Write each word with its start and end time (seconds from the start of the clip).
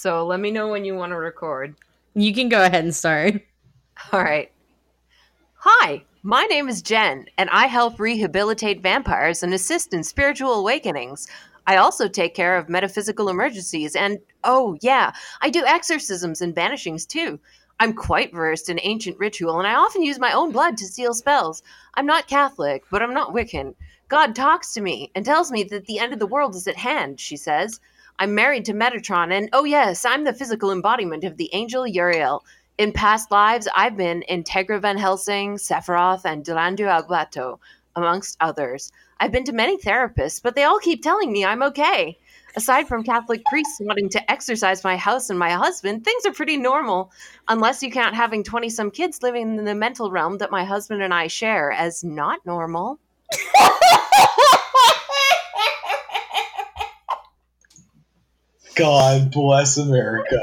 So 0.00 0.24
let 0.24 0.38
me 0.38 0.52
know 0.52 0.68
when 0.68 0.84
you 0.84 0.94
want 0.94 1.10
to 1.10 1.16
record. 1.16 1.74
You 2.14 2.32
can 2.32 2.48
go 2.48 2.62
ahead 2.62 2.84
and 2.84 2.94
start. 2.94 3.42
All 4.12 4.22
right. 4.22 4.48
Hi, 5.54 6.04
my 6.22 6.44
name 6.44 6.68
is 6.68 6.82
Jen, 6.82 7.26
and 7.36 7.50
I 7.50 7.66
help 7.66 7.98
rehabilitate 7.98 8.80
vampires 8.80 9.42
and 9.42 9.52
assist 9.52 9.92
in 9.92 10.04
spiritual 10.04 10.52
awakenings. 10.52 11.26
I 11.66 11.78
also 11.78 12.06
take 12.06 12.36
care 12.36 12.56
of 12.56 12.68
metaphysical 12.68 13.28
emergencies, 13.28 13.96
and 13.96 14.20
oh, 14.44 14.78
yeah, 14.82 15.10
I 15.40 15.50
do 15.50 15.66
exorcisms 15.66 16.40
and 16.42 16.54
banishings 16.54 17.04
too. 17.04 17.40
I'm 17.80 17.92
quite 17.92 18.32
versed 18.32 18.68
in 18.68 18.78
ancient 18.84 19.18
ritual, 19.18 19.58
and 19.58 19.66
I 19.66 19.74
often 19.74 20.04
use 20.04 20.20
my 20.20 20.30
own 20.30 20.52
blood 20.52 20.76
to 20.76 20.86
seal 20.86 21.12
spells. 21.12 21.64
I'm 21.94 22.06
not 22.06 22.28
Catholic, 22.28 22.84
but 22.92 23.02
I'm 23.02 23.14
not 23.14 23.34
Wiccan. 23.34 23.74
God 24.08 24.36
talks 24.36 24.72
to 24.74 24.80
me 24.80 25.10
and 25.16 25.24
tells 25.24 25.50
me 25.50 25.64
that 25.64 25.86
the 25.86 25.98
end 25.98 26.12
of 26.12 26.20
the 26.20 26.26
world 26.28 26.54
is 26.54 26.68
at 26.68 26.76
hand, 26.76 27.18
she 27.18 27.36
says. 27.36 27.80
I'm 28.20 28.34
married 28.34 28.64
to 28.64 28.72
Metatron, 28.72 29.32
and 29.32 29.48
oh, 29.52 29.62
yes, 29.62 30.04
I'm 30.04 30.24
the 30.24 30.32
physical 30.32 30.72
embodiment 30.72 31.22
of 31.22 31.36
the 31.36 31.50
angel 31.52 31.86
Uriel. 31.86 32.44
In 32.76 32.90
past 32.90 33.30
lives, 33.30 33.68
I've 33.76 33.96
been 33.96 34.24
Integra 34.28 34.82
Van 34.82 34.98
Helsing, 34.98 35.54
Sephiroth, 35.54 36.24
and 36.24 36.44
Delandu 36.44 36.86
Aglato, 36.88 37.60
amongst 37.94 38.36
others. 38.40 38.90
I've 39.20 39.30
been 39.30 39.44
to 39.44 39.52
many 39.52 39.78
therapists, 39.78 40.42
but 40.42 40.56
they 40.56 40.64
all 40.64 40.80
keep 40.80 41.00
telling 41.00 41.30
me 41.30 41.44
I'm 41.44 41.62
okay. 41.62 42.18
Aside 42.56 42.88
from 42.88 43.04
Catholic 43.04 43.44
priests 43.44 43.78
wanting 43.80 44.08
to 44.10 44.30
exorcise 44.30 44.82
my 44.82 44.96
house 44.96 45.30
and 45.30 45.38
my 45.38 45.50
husband, 45.50 46.04
things 46.04 46.26
are 46.26 46.32
pretty 46.32 46.56
normal. 46.56 47.12
Unless 47.46 47.84
you 47.84 47.90
count 47.92 48.16
having 48.16 48.42
20 48.42 48.68
some 48.68 48.90
kids 48.90 49.22
living 49.22 49.58
in 49.58 49.64
the 49.64 49.76
mental 49.76 50.10
realm 50.10 50.38
that 50.38 50.50
my 50.50 50.64
husband 50.64 51.02
and 51.02 51.14
I 51.14 51.28
share 51.28 51.70
as 51.70 52.02
not 52.02 52.44
normal. 52.44 52.98
God 58.78 59.32
bless 59.32 59.76
America. 59.76 60.38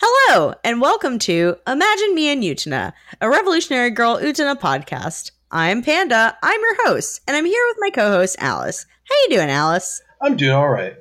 Hello, 0.00 0.54
and 0.64 0.80
welcome 0.80 1.18
to 1.18 1.56
Imagine 1.66 2.14
Me 2.14 2.28
and 2.28 2.42
Utena, 2.42 2.94
a 3.20 3.28
Revolutionary 3.28 3.90
Girl 3.90 4.16
Utena 4.16 4.58
podcast. 4.58 5.32
I'm 5.50 5.82
Panda. 5.82 6.36
I'm 6.42 6.60
your 6.60 6.86
host, 6.86 7.22
and 7.26 7.34
I'm 7.34 7.46
here 7.46 7.64
with 7.68 7.78
my 7.80 7.88
co-host 7.88 8.36
Alice. 8.38 8.84
How 9.04 9.14
you 9.22 9.36
doing, 9.36 9.48
Alice? 9.48 10.02
I'm 10.20 10.36
doing 10.36 10.52
all 10.52 10.68
right. 10.68 10.94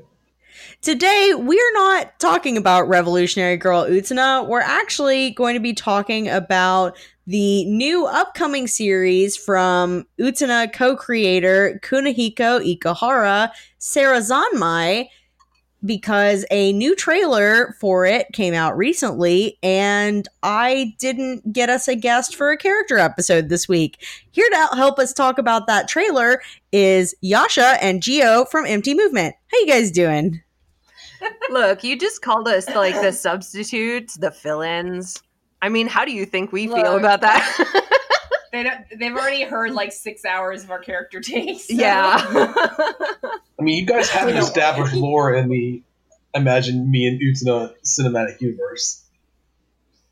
Today, 0.82 1.34
we're 1.36 1.74
not 1.74 2.18
talking 2.18 2.56
about 2.56 2.88
Revolutionary 2.88 3.58
Girl 3.58 3.84
Utena. 3.84 4.48
We're 4.48 4.62
actually 4.62 5.32
going 5.32 5.56
to 5.56 5.60
be 5.60 5.74
talking 5.74 6.30
about 6.30 6.98
the 7.26 7.66
new 7.66 8.06
upcoming 8.06 8.68
series 8.68 9.36
from 9.36 10.06
Utena 10.18 10.72
co-creator 10.72 11.82
Kunihiko 11.84 12.64
Ikuhara, 12.78 13.50
Sarazanmai, 13.82 15.10
because 15.86 16.46
a 16.52 16.74
new 16.74 16.96
trailer 16.96 17.76
for 17.80 18.06
it 18.06 18.28
came 18.34 18.54
out 18.54 18.76
recently 18.78 19.58
and 19.62 20.28
I 20.44 20.96
didn't 21.00 21.54
get 21.54 21.70
us 21.70 21.88
a 21.88 21.96
guest 21.96 22.36
for 22.36 22.52
a 22.52 22.58
character 22.58 22.98
episode 22.98 23.50
this 23.50 23.68
week. 23.68 24.04
Here 24.32 24.50
to 24.50 24.76
help 24.76 25.00
us 25.00 25.14
talk 25.14 25.38
about 25.38 25.68
that 25.68 25.88
trailer 25.88 26.42
is 26.72 27.16
Yasha 27.22 27.78
and 27.82 28.02
Geo 28.02 28.46
from 28.46 28.66
Empty 28.66 28.96
Movement. 28.96 29.36
How 29.52 29.60
you 29.60 29.68
guys 29.68 29.92
doing? 29.92 30.42
Look, 31.50 31.84
you 31.84 31.98
just 31.98 32.22
called 32.22 32.48
us 32.48 32.68
like 32.70 32.96
the 33.02 33.12
substitutes, 33.12 34.16
the 34.16 34.32
fill-ins. 34.32 35.22
I 35.62 35.70
mean, 35.70 35.88
how 35.88 36.06
do 36.06 36.12
you 36.12 36.26
think 36.26 36.52
we 36.52 36.68
feel 36.68 36.98
about 36.98 37.22
that? 37.22 38.04
They 38.58 38.64
don't, 38.64 39.00
they've 39.00 39.16
already 39.16 39.44
heard 39.44 39.72
like 39.74 39.92
six 39.92 40.26
hours 40.26 40.64
of 40.64 40.72
our 40.72 40.80
character 40.80 41.22
takes. 41.22 41.68
so- 41.68 41.74
yeah. 41.76 42.16
I 42.28 43.64
mean, 43.64 43.78
you 43.78 43.86
guys 43.86 44.10
have 44.10 44.26
We 44.26 44.32
an 44.32 44.38
don't 44.38 44.48
established 44.48 44.96
lore 44.96 45.34
in 45.36 45.48
the 45.50 45.84
Imagine 46.34 46.90
Me 46.90 47.06
and 47.08 47.20
Utena 47.22 47.74
cinematic 47.86 48.42
universe. 48.42 49.04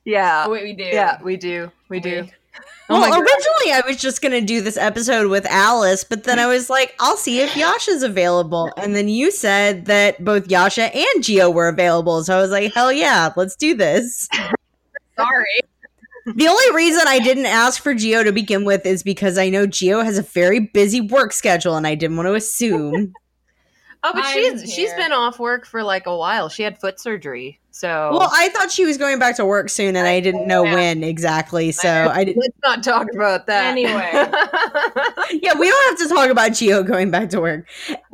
yeah. 0.05 0.43
Oh, 0.47 0.51
wait, 0.51 0.63
we 0.63 0.73
do. 0.73 0.83
Yeah, 0.83 1.21
we 1.23 1.37
do. 1.37 1.71
We 1.89 1.99
do. 1.99 2.27
Oh 2.87 2.99
well, 3.01 3.13
originally 3.19 3.71
I 3.73 3.81
was 3.85 3.97
just 3.97 4.21
going 4.21 4.31
to 4.31 4.41
do 4.41 4.61
this 4.61 4.77
episode 4.77 5.27
with 5.29 5.45
Alice, 5.47 6.03
but 6.03 6.23
then 6.23 6.37
I 6.37 6.45
was 6.45 6.69
like, 6.69 6.93
I'll 6.99 7.17
see 7.17 7.39
if 7.41 7.55
Yasha's 7.57 8.03
available. 8.03 8.71
And 8.77 8.95
then 8.95 9.09
you 9.09 9.31
said 9.31 9.85
that 9.85 10.23
both 10.23 10.47
Yasha 10.51 10.95
and 10.95 11.23
Geo 11.23 11.49
were 11.49 11.67
available. 11.67 12.23
So 12.23 12.37
I 12.37 12.41
was 12.41 12.51
like, 12.51 12.73
hell 12.75 12.93
yeah, 12.93 13.33
let's 13.35 13.55
do 13.55 13.73
this. 13.75 14.29
Sorry. 15.17 15.59
The 16.35 16.47
only 16.47 16.75
reason 16.75 17.03
I 17.07 17.19
didn't 17.19 17.45
ask 17.45 17.81
for 17.83 17.93
Geo 17.93 18.23
to 18.23 18.31
begin 18.31 18.65
with 18.65 18.85
is 18.85 19.03
because 19.03 19.37
I 19.37 19.49
know 19.49 19.67
Geo 19.67 20.01
has 20.01 20.17
a 20.17 20.23
very 20.23 20.59
busy 20.59 20.99
work 21.01 21.31
schedule 21.33 21.75
and 21.75 21.85
I 21.85 21.93
didn't 21.95 22.17
want 22.17 22.27
to 22.27 22.33
assume. 22.33 23.13
Oh, 24.07 24.11
but 24.13 24.23
I'm 24.23 24.33
she's 24.59 24.61
she's 24.71 24.89
here. 24.89 24.97
been 24.97 25.11
off 25.13 25.39
work 25.39 25.65
for 25.65 25.81
like 25.81 26.05
a 26.05 26.15
while. 26.15 26.47
She 26.47 26.61
had 26.61 26.79
foot 26.79 26.99
surgery. 26.99 27.59
So 27.71 27.87
Well, 28.11 28.29
I 28.31 28.49
thought 28.49 28.69
she 28.71 28.85
was 28.85 28.99
going 28.99 29.17
back 29.17 29.35
to 29.37 29.45
work 29.45 29.67
soon 29.67 29.95
and 29.95 30.05
I 30.07 30.19
didn't 30.19 30.45
know 30.47 30.63
Yeah. 30.63 30.75
when 30.75 31.03
exactly. 31.03 31.71
So 31.71 31.89
I 32.13 32.23
didn't. 32.23 32.39
let's 32.39 32.55
not 32.63 32.83
talk 32.83 33.07
about 33.15 33.47
that. 33.47 33.65
Anyway. 33.65 34.11
Yeah, 35.41 35.57
we 35.57 35.67
don't 35.67 35.97
have 35.99 36.07
to 36.07 36.13
talk 36.13 36.29
about 36.29 36.53
Geo 36.53 36.83
going 36.83 37.09
back 37.09 37.31
to 37.31 37.41
work. 37.41 37.67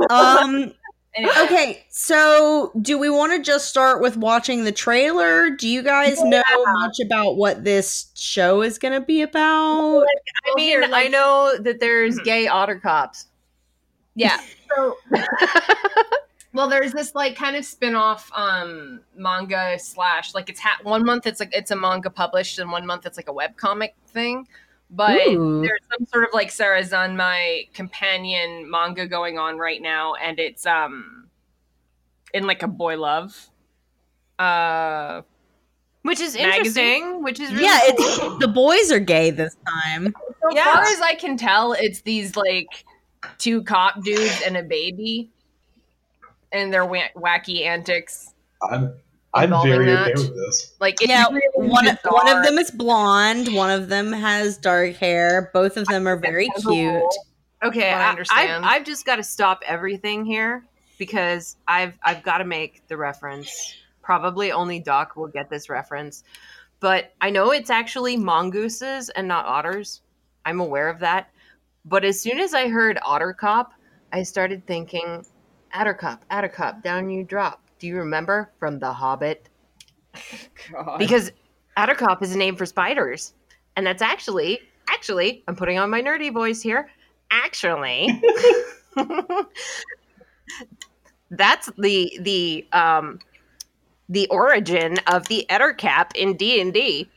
Um, 0.10 0.72
Anyway, 1.14 1.34
Okay, 1.40 1.86
so 1.90 2.72
do 2.82 2.98
we 2.98 3.10
want 3.10 3.34
to 3.34 3.40
just 3.42 3.68
start 3.68 4.02
with 4.02 4.16
watching 4.16 4.64
the 4.64 4.72
trailer? 4.72 5.50
Do 5.50 5.68
you 5.68 5.82
guys 5.84 6.24
know 6.24 6.42
much 6.48 7.00
about 7.06 7.36
what 7.36 7.66
this 7.66 8.12
show 8.16 8.62
is 8.62 8.78
going 8.78 8.94
to 8.94 9.02
be 9.06 9.22
about? 9.22 10.04
I 10.04 10.06
mean, 10.56 10.68
here, 10.70 10.84
I 10.90 11.10
know 11.10 11.58
that 11.60 11.82
there's 11.82 12.18
Mhm. 12.20 12.24
gay 12.24 12.48
otter 12.48 12.80
cops. 12.80 13.28
Yeah. 14.16 14.40
So, 14.74 14.96
well, 16.54 16.70
there's 16.70 16.94
this 16.94 17.14
like 17.14 17.36
kind 17.36 17.58
of 17.58 17.66
spin-off 17.66 18.32
um 18.34 19.02
manga 19.18 19.78
slash 19.78 20.34
like 20.34 20.48
it's 20.50 20.62
ha- 20.62 20.78
one 20.84 21.04
month 21.04 21.28
it's 21.28 21.42
like 21.42 21.50
it's 21.54 21.72
a 21.72 21.76
manga 21.76 22.10
published 22.10 22.58
and 22.58 22.72
one 22.72 22.86
month 22.86 23.06
it's 23.06 23.18
like 23.18 23.28
a 23.28 23.34
web 23.34 23.58
comic 23.58 23.96
thing. 24.08 24.48
But 24.94 25.22
Ooh. 25.22 25.62
there's 25.62 25.80
some 25.98 26.06
sort 26.08 26.26
of 26.26 26.30
like 26.34 26.50
Sarazanmai 26.50 27.74
companion 27.74 28.70
manga 28.70 29.08
going 29.08 29.40
on 29.40 29.58
right 29.58 29.82
now, 29.82 30.16
and 30.16 30.38
it's 30.40 30.66
um 30.66 31.30
in 32.34 32.46
like 32.46 32.62
a 32.62 32.68
boy 32.68 32.98
love. 32.98 33.50
Uh 34.38 35.22
Which 36.04 36.20
is 36.20 36.36
Magazine? 36.36 36.86
interesting. 36.86 37.24
Which 37.24 37.40
is 37.40 37.52
really 37.52 37.64
Yeah, 37.64 37.80
cool. 37.88 37.96
it's 38.00 38.40
the 38.42 38.48
boys 38.50 38.92
are 38.92 39.00
gay 39.00 39.30
this 39.32 39.56
time. 39.66 40.14
So 40.42 40.56
Yeah. 40.56 40.66
far 40.66 40.84
as 40.84 41.02
I 41.02 41.16
can 41.16 41.38
tell, 41.38 41.74
it's 41.74 42.02
these 42.02 42.36
like 42.36 42.84
two 43.38 43.64
cop 43.64 44.04
dudes 44.04 44.42
and 44.46 44.58
a 44.58 44.64
baby, 44.64 45.30
and 46.52 46.74
their 46.74 46.86
wacky 46.86 47.66
antics. 47.66 48.34
I'm 48.70 48.94
I'm 49.34 49.50
very 49.64 49.86
that. 49.86 50.10
okay 50.10 50.14
with 50.22 50.36
this. 50.36 50.76
Like 50.80 51.02
it's 51.02 51.10
Yeah, 51.10 51.26
really 51.32 51.70
one 51.70 51.86
bizarre. 51.86 52.12
one 52.14 52.28
of 52.28 52.44
them 52.44 52.58
is 52.58 52.70
blonde, 52.72 53.54
one 53.54 53.70
of 53.72 53.88
them 53.88 54.12
has 54.12 54.58
dark 54.58 54.96
hair. 54.96 55.50
Both 55.54 55.78
of 55.78 55.88
them 55.88 56.08
are 56.08 56.18
very 56.18 56.50
cute. 56.62 57.04
Okay, 57.64 57.92
I 57.92 58.08
I, 58.08 58.10
understand. 58.10 58.66
I, 58.66 58.74
have 58.74 58.84
just 58.86 59.06
got 59.06 59.18
to 59.18 59.24
stop 59.24 59.62
everything 59.66 60.26
here 60.26 60.66
because 60.98 61.58
I've 61.68 61.98
I've 62.04 62.24
got 62.24 62.40
to 62.40 62.46
make 62.46 62.88
the 62.88 62.98
reference. 62.98 63.76
Probably 64.02 64.52
only 64.52 64.80
Doc 64.80 65.16
will 65.16 65.28
get 65.28 65.50
this 65.50 65.70
reference, 65.70 66.24
but 66.80 67.14
I 67.22 67.30
know 67.30 67.52
it's 67.52 67.70
actually 67.70 68.18
mongooses 68.18 69.10
and 69.12 69.28
not 69.28 69.46
otters. 69.46 70.02
I'm 70.46 70.60
aware 70.60 70.90
of 70.90 71.00
that. 71.00 71.30
But 71.86 72.04
as 72.04 72.20
soon 72.20 72.40
as 72.40 72.54
I 72.54 72.68
heard 72.68 73.00
otter 73.06 73.34
cop, 73.34 73.74
I 74.12 74.24
started 74.24 74.66
thinking, 74.68 75.26
Otter 75.74 75.94
cop, 75.94 76.26
otter 76.30 76.50
cop, 76.50 76.84
down 76.84 77.10
you 77.10 77.24
drop. 77.24 77.61
Do 77.82 77.88
you 77.88 77.98
remember 77.98 78.52
from 78.60 78.78
The 78.78 78.94
Hobbit? 78.94 79.50
God. 80.72 81.00
because 81.00 81.32
Attercop 81.76 82.22
is 82.22 82.36
a 82.36 82.38
name 82.38 82.56
for 82.56 82.68
spiders, 82.68 83.34
and 83.76 83.88
that's 83.88 84.04
actually 84.04 84.60
actually 84.88 85.44
I'm 85.48 85.56
putting 85.56 85.80
on 85.80 85.90
my 85.90 86.00
nerdy 86.00 86.32
voice 86.32 86.62
here. 86.62 86.92
Actually, 87.32 88.22
that's 91.32 91.72
the 91.80 92.20
the 92.22 92.68
um 92.72 93.18
the 94.10 94.28
origin 94.28 95.00
of 95.08 95.28
the 95.28 95.48
Ettercap 95.50 96.12
in 96.14 96.38
D 96.38 96.62
and 96.62 96.72
D. 96.72 97.10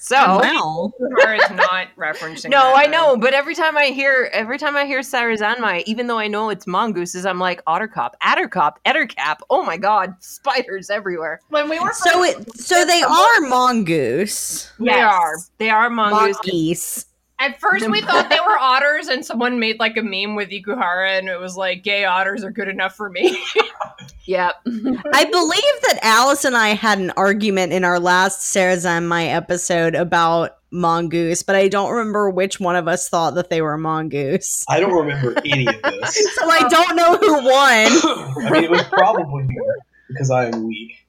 So 0.00 0.16
oh. 0.18 0.38
Wow. 0.38 0.92
Or 0.98 1.34
is 1.34 1.50
not 1.54 1.88
referencing. 1.96 2.48
no, 2.48 2.72
that, 2.72 2.74
I 2.78 2.86
know, 2.86 3.18
but 3.18 3.34
every 3.34 3.54
time 3.54 3.76
I 3.76 3.86
hear 3.86 4.30
every 4.32 4.56
time 4.56 4.74
I 4.74 4.86
hear 4.86 5.00
Sarazanmai, 5.00 5.82
even 5.84 6.06
though 6.06 6.18
I 6.18 6.26
know 6.26 6.48
it's 6.48 6.66
mongooses, 6.66 7.26
I'm 7.26 7.38
like 7.38 7.62
Ottercop, 7.66 8.12
Attercop, 8.22 8.76
Ettercap. 8.86 9.36
Oh 9.50 9.62
my 9.62 9.76
god, 9.76 10.14
spiders 10.20 10.88
everywhere. 10.88 11.40
When 11.50 11.68
we 11.68 11.78
were 11.78 11.92
So 11.92 12.24
it 12.24 12.56
so 12.56 12.86
they 12.86 13.02
are 13.02 13.40
mongoose. 13.42 14.72
They 14.78 15.00
are. 15.00 15.34
They 15.58 15.68
are 15.68 15.90
mongooses. 15.90 16.40
Mongoose. 16.42 17.04
At 17.40 17.58
first, 17.58 17.88
we 17.88 18.02
thought 18.02 18.28
they 18.28 18.38
were 18.46 18.58
otters, 18.60 19.08
and 19.08 19.24
someone 19.24 19.58
made 19.58 19.80
like 19.80 19.96
a 19.96 20.02
meme 20.02 20.36
with 20.36 20.50
Ikuhara, 20.50 21.18
and 21.18 21.28
it 21.28 21.40
was 21.40 21.56
like, 21.56 21.82
"Gay 21.82 22.04
otters 22.04 22.44
are 22.44 22.50
good 22.50 22.68
enough 22.68 22.94
for 22.94 23.10
me." 23.10 23.42
Yep. 24.26 24.54
I 24.66 25.24
believe 25.24 25.82
that 25.88 25.98
Alice 26.02 26.44
and 26.44 26.56
I 26.56 26.68
had 26.68 27.00
an 27.00 27.10
argument 27.16 27.72
in 27.72 27.82
our 27.84 27.98
last 27.98 28.54
Sarazanmai 28.54 29.28
episode 29.34 29.96
about 29.96 30.58
mongoose, 30.70 31.42
but 31.42 31.56
I 31.56 31.66
don't 31.66 31.90
remember 31.90 32.30
which 32.30 32.60
one 32.60 32.76
of 32.76 32.86
us 32.86 33.08
thought 33.08 33.34
that 33.34 33.50
they 33.50 33.60
were 33.60 33.76
mongoose. 33.76 34.64
I 34.68 34.78
don't 34.78 34.92
remember 34.92 35.34
any 35.44 35.66
of 35.66 35.82
this. 35.82 36.34
So 36.36 36.48
I 36.48 36.68
don't 36.68 36.94
know 36.94 37.16
who 37.16 37.32
won. 37.32 38.46
I 38.46 38.50
mean, 38.52 38.64
it 38.64 38.70
was 38.70 38.84
probably 38.84 39.42
me 39.42 39.58
because 40.08 40.30
I 40.30 40.46
am 40.46 40.68
weak. 40.68 40.99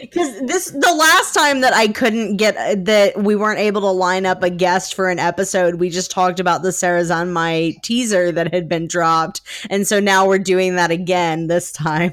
Because 0.00 0.40
this 0.42 0.70
the 0.70 0.94
last 0.98 1.34
time 1.34 1.60
that 1.60 1.72
I 1.74 1.88
couldn't 1.88 2.36
get 2.36 2.56
uh, 2.56 2.76
that 2.84 3.22
we 3.22 3.36
weren't 3.36 3.58
able 3.60 3.80
to 3.82 3.90
line 3.90 4.26
up 4.26 4.42
a 4.42 4.50
guest 4.50 4.94
for 4.94 5.08
an 5.08 5.18
episode, 5.18 5.76
we 5.76 5.90
just 5.90 6.10
talked 6.10 6.40
about 6.40 6.62
the 6.62 6.70
Sarazanmai 6.70 7.80
teaser 7.82 8.32
that 8.32 8.52
had 8.52 8.68
been 8.68 8.86
dropped, 8.86 9.40
and 9.70 9.86
so 9.86 10.00
now 10.00 10.26
we're 10.26 10.38
doing 10.38 10.76
that 10.76 10.90
again 10.90 11.46
this 11.46 11.70
time, 11.72 12.12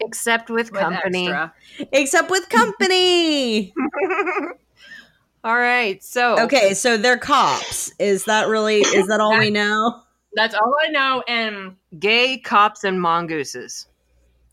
Except 0.00 0.50
with 0.50 0.70
With 0.72 0.80
company. 0.80 1.28
extra. 1.28 1.52
except 1.92 2.30
with 2.30 2.48
company. 2.48 3.72
All 5.44 5.56
right. 5.56 6.02
So 6.04 6.38
okay, 6.44 6.72
so 6.74 6.96
they're 6.96 7.18
cops. 7.18 7.92
Is 7.98 8.24
that 8.26 8.48
really? 8.48 8.80
Is 8.80 9.08
that 9.08 9.20
all 9.20 9.36
we 9.38 9.50
know? 9.50 10.00
That's 10.34 10.54
all 10.54 10.74
I 10.86 10.88
know. 10.88 11.22
And 11.26 11.76
gay 11.98 12.38
cops 12.38 12.84
and 12.84 13.00
mongooses. 13.00 13.86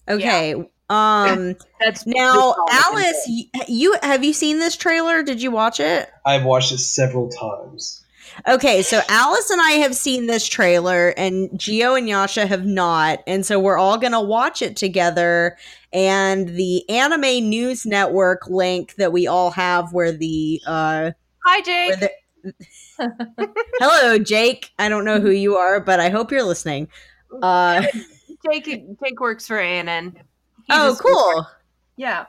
Okay. 0.10 0.56
Um. 0.90 1.56
That's 1.80 2.06
Now, 2.06 2.34
that's 2.34 2.58
all 2.58 2.66
we 2.66 2.72
can 2.72 2.84
Alice, 2.94 3.26
say. 3.26 3.50
y- 3.56 3.66
you 3.68 3.96
have 4.02 4.24
you 4.24 4.34
seen 4.34 4.60
this 4.60 4.76
trailer? 4.76 5.24
Did 5.24 5.42
you 5.42 5.52
watch 5.52 5.80
it? 5.80 6.10
I've 6.26 6.44
watched 6.44 6.72
it 6.72 6.80
several 6.80 7.30
times. 7.30 8.04
Okay, 8.48 8.82
so 8.84 9.02
Alice 9.10 9.50
and 9.50 9.62
I 9.62 9.72
have 9.72 9.96
seen 9.96 10.28
this 10.28 10.48
trailer, 10.48 11.10
and 11.18 11.50
Geo 11.60 11.96
and 11.96 12.08
Yasha 12.08 12.46
have 12.48 12.66
not, 12.66 13.20
and 13.28 13.46
so 13.46 13.60
we're 13.60 13.78
all 13.78 13.98
gonna 13.98 14.22
watch 14.22 14.62
it 14.62 14.76
together. 14.78 15.58
And 15.92 16.50
the 16.50 16.88
Anime 16.90 17.50
News 17.50 17.86
Network 17.86 18.48
link 18.48 18.96
that 18.96 19.12
we 19.12 19.28
all 19.28 19.52
have, 19.52 19.92
where 19.92 20.12
the 20.14 20.62
uh, 20.66 21.12
Hi, 21.46 21.62
Jake. 21.62 22.00
the 22.00 22.54
hello 23.80 24.18
Jake, 24.20 24.72
I 24.80 24.88
don't 24.90 25.04
know 25.06 25.20
who 25.20 25.32
you 25.32 25.56
are, 25.58 25.80
but 25.82 26.00
I 26.00 26.10
hope 26.10 26.32
you're 26.32 26.44
listening. 26.44 26.88
Uh, 27.42 27.84
Jake. 28.50 28.66
Jake 29.04 29.20
works 29.20 29.48
for 29.48 29.58
ANN. 29.60 30.16
He's 30.70 30.78
oh, 30.78 30.94
a 30.94 30.96
cool. 30.96 31.48
yeah, 31.98 32.26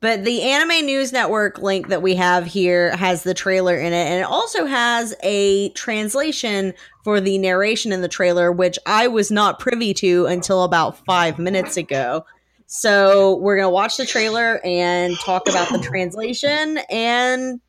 But 0.00 0.24
the 0.24 0.42
Anime 0.42 0.86
News 0.86 1.12
Network 1.12 1.58
link 1.58 1.88
that 1.88 2.02
we 2.02 2.14
have 2.16 2.44
here 2.46 2.96
has 2.96 3.22
the 3.22 3.34
trailer 3.34 3.78
in 3.78 3.92
it, 3.92 4.06
and 4.06 4.20
it 4.20 4.26
also 4.26 4.66
has 4.66 5.14
a 5.22 5.70
translation 5.70 6.74
for 7.04 7.20
the 7.20 7.38
narration 7.38 7.92
in 7.92 8.00
the 8.00 8.08
trailer, 8.08 8.50
which 8.50 8.78
I 8.86 9.08
was 9.08 9.30
not 9.30 9.58
privy 9.58 9.94
to 9.94 10.26
until 10.26 10.64
about 10.64 11.04
five 11.04 11.38
minutes 11.38 11.76
ago. 11.76 12.24
So 12.66 13.36
we're 13.36 13.56
gonna 13.56 13.70
watch 13.70 13.96
the 13.96 14.06
trailer 14.06 14.60
and 14.64 15.16
talk 15.18 15.48
about 15.48 15.68
the 15.68 15.78
translation, 15.78 16.78
and 16.90 17.60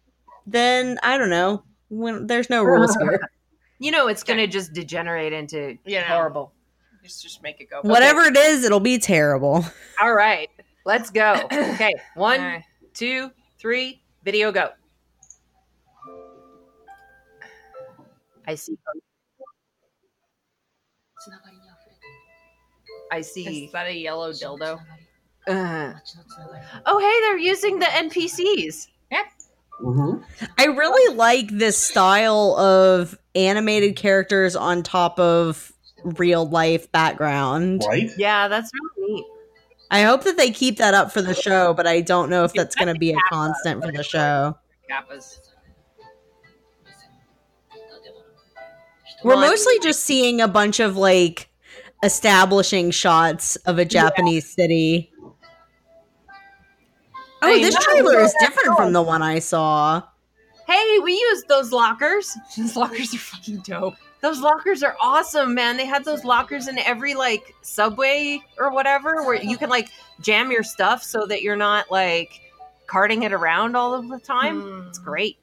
then 0.48 0.98
I 1.04 1.18
don't 1.18 1.30
know. 1.30 1.64
When 1.90 2.26
there's 2.26 2.50
no 2.50 2.64
rules 2.64 2.96
here. 3.02 3.22
You 3.80 3.92
know, 3.92 4.08
it's 4.08 4.24
going 4.24 4.40
to 4.40 4.48
just 4.48 4.72
degenerate 4.74 5.34
into 5.34 5.78
You 5.86 6.00
know. 6.00 6.06
horrible. 6.06 6.54
Just 7.04 7.22
just 7.22 7.44
make 7.44 7.60
it 7.60 7.70
go. 7.70 7.82
Whatever 7.82 8.22
it 8.22 8.38
is, 8.38 8.64
it'll 8.64 8.80
be 8.80 8.98
terrible. 8.98 9.66
All 10.02 10.14
right. 10.14 10.50
Let's 10.86 11.10
go. 11.10 11.48
Okay. 11.52 11.94
One, 12.16 12.40
Alright. 12.40 12.64
two, 12.94 13.32
three. 13.60 14.02
Video 14.24 14.52
go. 14.52 14.70
I 18.48 18.56
see. 18.56 18.78
I 23.12 23.22
see. 23.22 23.66
Is 23.66 23.72
that 23.74 23.88
a 23.88 23.94
yellow 23.94 24.32
dildo? 24.32 24.80
Uh. 25.48 25.94
Oh, 26.86 27.00
hey, 27.00 27.28
they're 27.28 27.38
using 27.38 27.80
the 27.80 27.86
NPCs. 27.86 28.88
Mm-hmm. 29.82 30.46
I 30.58 30.66
really 30.66 31.16
like 31.16 31.50
this 31.50 31.78
style 31.78 32.56
of 32.58 33.18
animated 33.36 33.96
characters 33.96 34.56
on 34.56 34.84
top 34.84 35.20
of 35.20 35.73
real 36.04 36.48
life 36.48 36.92
background. 36.92 37.84
Right? 37.88 38.10
Yeah, 38.18 38.48
that's 38.48 38.72
really 38.74 39.14
neat. 39.14 39.26
I 39.92 40.02
hope 40.02 40.24
that 40.24 40.38
they 40.38 40.50
keep 40.50 40.78
that 40.78 40.94
up 40.94 41.12
for 41.12 41.22
the 41.22 41.36
show, 41.36 41.74
but 41.74 41.86
I 41.86 42.02
don't 42.02 42.30
know 42.30 42.44
if 42.44 42.54
that's 42.54 42.76
going 42.76 42.92
to 42.92 43.00
be 43.00 43.12
a 43.12 43.18
constant 43.32 43.84
for 43.84 43.92
the 43.92 44.04
show. 44.04 44.58
Kappas. 44.90 45.40
We're 49.24 49.36
mostly 49.36 49.80
just 49.80 50.02
seeing 50.02 50.42
a 50.42 50.48
bunch 50.48 50.80
of 50.80 50.98
like 50.98 51.50
establishing 52.04 52.92
shots 52.92 53.56
of 53.58 53.80
a 53.80 53.86
Japanese 53.86 54.50
city. 54.50 55.12
Oh, 57.42 57.48
I 57.48 57.60
this 57.60 57.76
trailer 57.76 58.20
is 58.20 58.34
different 58.40 58.78
from 58.78 58.94
the 58.94 59.02
one 59.02 59.22
I 59.22 59.40
saw. 59.40 60.02
Hey, 60.68 61.00
we 61.00 61.14
used 61.14 61.48
those 61.48 61.72
lockers. 61.72 62.38
These 62.58 62.76
lockers 62.76 63.14
are 63.14 63.18
fucking 63.18 63.58
dope. 63.60 63.96
Those 64.24 64.40
lockers 64.40 64.84
are 64.84 64.96
awesome, 65.02 65.54
man. 65.54 65.76
They 65.76 65.86
had 65.86 66.06
those 66.06 66.24
lockers 66.24 66.70
in 66.70 66.80
every 66.80 67.14
like 67.14 67.54
subway 67.62 68.40
or 68.58 68.72
whatever 68.72 69.26
where 69.26 69.36
you 69.36 69.58
can 69.58 69.70
like 69.70 69.90
jam 70.22 70.50
your 70.50 70.64
stuff 70.64 71.04
so 71.04 71.26
that 71.26 71.42
you're 71.42 71.58
not 71.58 71.92
like 71.92 72.40
carting 72.88 73.24
it 73.24 73.34
around 73.34 73.76
all 73.76 73.94
of 73.94 74.08
the 74.08 74.20
time. 74.20 74.62
Hmm. 74.62 74.88
It's 74.88 74.98
great. 74.98 75.38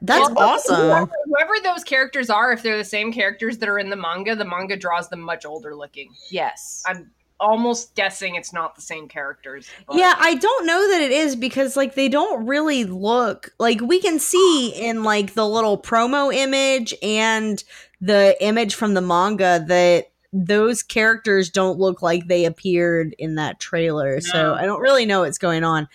That's 0.00 0.30
Well, 0.30 0.50
awesome. 0.50 0.76
Whoever, 0.76 1.10
whoever 1.24 1.52
those 1.64 1.82
characters 1.82 2.30
are, 2.30 2.52
if 2.52 2.62
they're 2.62 2.78
the 2.78 2.84
same 2.84 3.12
characters 3.12 3.58
that 3.58 3.68
are 3.68 3.80
in 3.80 3.90
the 3.90 3.96
manga, 3.96 4.36
the 4.36 4.44
manga 4.44 4.76
draws 4.76 5.08
them 5.08 5.20
much 5.20 5.44
older 5.44 5.74
looking. 5.74 6.14
Yes. 6.30 6.84
I'm 6.86 7.10
almost 7.40 7.94
guessing 7.94 8.34
it's 8.36 8.52
not 8.52 8.76
the 8.76 8.82
same 8.82 9.08
characters. 9.08 9.68
but- 9.86 9.96
Yeah, 9.96 10.14
I 10.18 10.34
don't 10.34 10.66
know 10.66 10.88
that 10.90 11.00
it 11.00 11.10
is 11.12 11.34
because 11.36 11.76
like 11.76 11.94
they 11.94 12.08
don't 12.08 12.46
really 12.46 12.84
look 12.84 13.50
like 13.58 13.80
we 13.80 14.00
can 14.00 14.18
see 14.18 14.70
in 14.70 15.02
like 15.02 15.34
the 15.34 15.46
little 15.46 15.76
promo 15.76 16.32
image 16.34 16.94
and 17.02 17.62
the 18.00 18.36
image 18.40 18.74
from 18.74 18.94
the 18.94 19.00
manga 19.00 19.64
that 19.68 20.08
those 20.32 20.82
characters 20.82 21.50
don't 21.50 21.78
look 21.78 22.00
like 22.00 22.26
they 22.26 22.44
appeared 22.46 23.14
in 23.18 23.34
that 23.34 23.60
trailer. 23.60 24.20
So 24.20 24.54
I 24.54 24.64
don't 24.64 24.80
really 24.80 25.04
know 25.04 25.20
what's 25.20 25.38
going 25.38 25.62
on. 25.62 25.88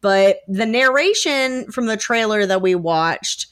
But 0.00 0.38
the 0.48 0.66
narration 0.66 1.70
from 1.70 1.86
the 1.86 1.96
trailer 1.96 2.44
that 2.44 2.60
we 2.60 2.74
watched 2.74 3.46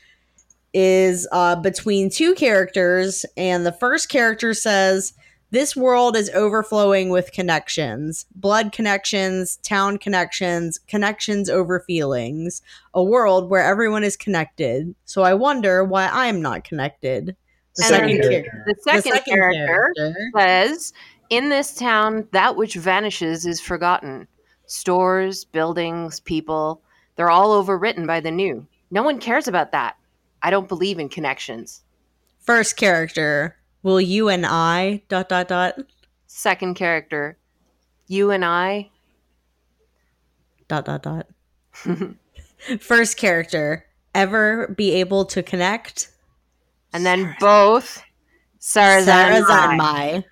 is 0.74 1.28
uh, 1.32 1.56
between 1.56 2.10
two 2.10 2.34
characters, 2.34 3.24
and 3.36 3.64
the 3.64 3.72
first 3.72 4.08
character 4.08 4.52
says, 4.54 5.12
This 5.52 5.76
world 5.76 6.16
is 6.16 6.30
overflowing 6.30 7.10
with 7.10 7.30
connections 7.30 8.24
blood 8.34 8.72
connections, 8.72 9.58
town 9.58 9.98
connections, 9.98 10.80
connections 10.88 11.50
over 11.50 11.80
feelings, 11.80 12.62
a 12.94 13.04
world 13.04 13.50
where 13.50 13.62
everyone 13.62 14.02
is 14.02 14.16
connected. 14.16 14.94
So 15.04 15.22
I 15.22 15.34
wonder 15.34 15.84
why 15.84 16.08
I'm 16.10 16.40
not 16.40 16.64
connected. 16.64 17.36
The 17.76 17.82
second, 17.82 18.22
character. 18.22 18.64
The 18.66 18.74
the 18.74 18.80
second, 18.82 19.12
second 19.12 19.34
character, 19.34 19.66
character. 19.66 20.14
says, 20.38 20.92
"In 21.28 21.50
this 21.50 21.74
town, 21.74 22.26
that 22.32 22.56
which 22.56 22.76
vanishes 22.76 23.44
is 23.44 23.60
forgotten. 23.60 24.26
Stores, 24.64 25.44
buildings, 25.44 26.20
people, 26.20 26.80
they're 27.16 27.28
all 27.28 27.62
overwritten 27.62 28.06
by 28.06 28.20
the 28.20 28.30
new. 28.30 28.66
No 28.90 29.02
one 29.02 29.18
cares 29.18 29.48
about 29.48 29.72
that. 29.72 29.96
I 30.42 30.48
don't 30.50 30.68
believe 30.68 30.98
in 30.98 31.10
connections." 31.10 31.82
First 32.40 32.78
character. 32.78 33.56
Will 33.82 34.00
you 34.00 34.28
and 34.28 34.46
I 34.46 35.02
dot 35.08 35.28
dot 35.28 35.48
dot 35.48 35.74
Second 36.26 36.74
character, 36.74 37.36
you 38.06 38.30
and 38.30 38.44
I. 38.44 38.90
dot 40.68 40.84
dot 40.86 41.02
dot. 41.02 41.26
First 42.80 43.16
character. 43.16 43.86
Ever 44.14 44.68
be 44.68 44.92
able 44.92 45.24
to 45.26 45.42
connect? 45.42 46.08
and 46.94 47.06
then 47.06 47.34
both 47.40 48.02
Sarazan. 48.60 49.42
Sarazanmai. 49.44 50.24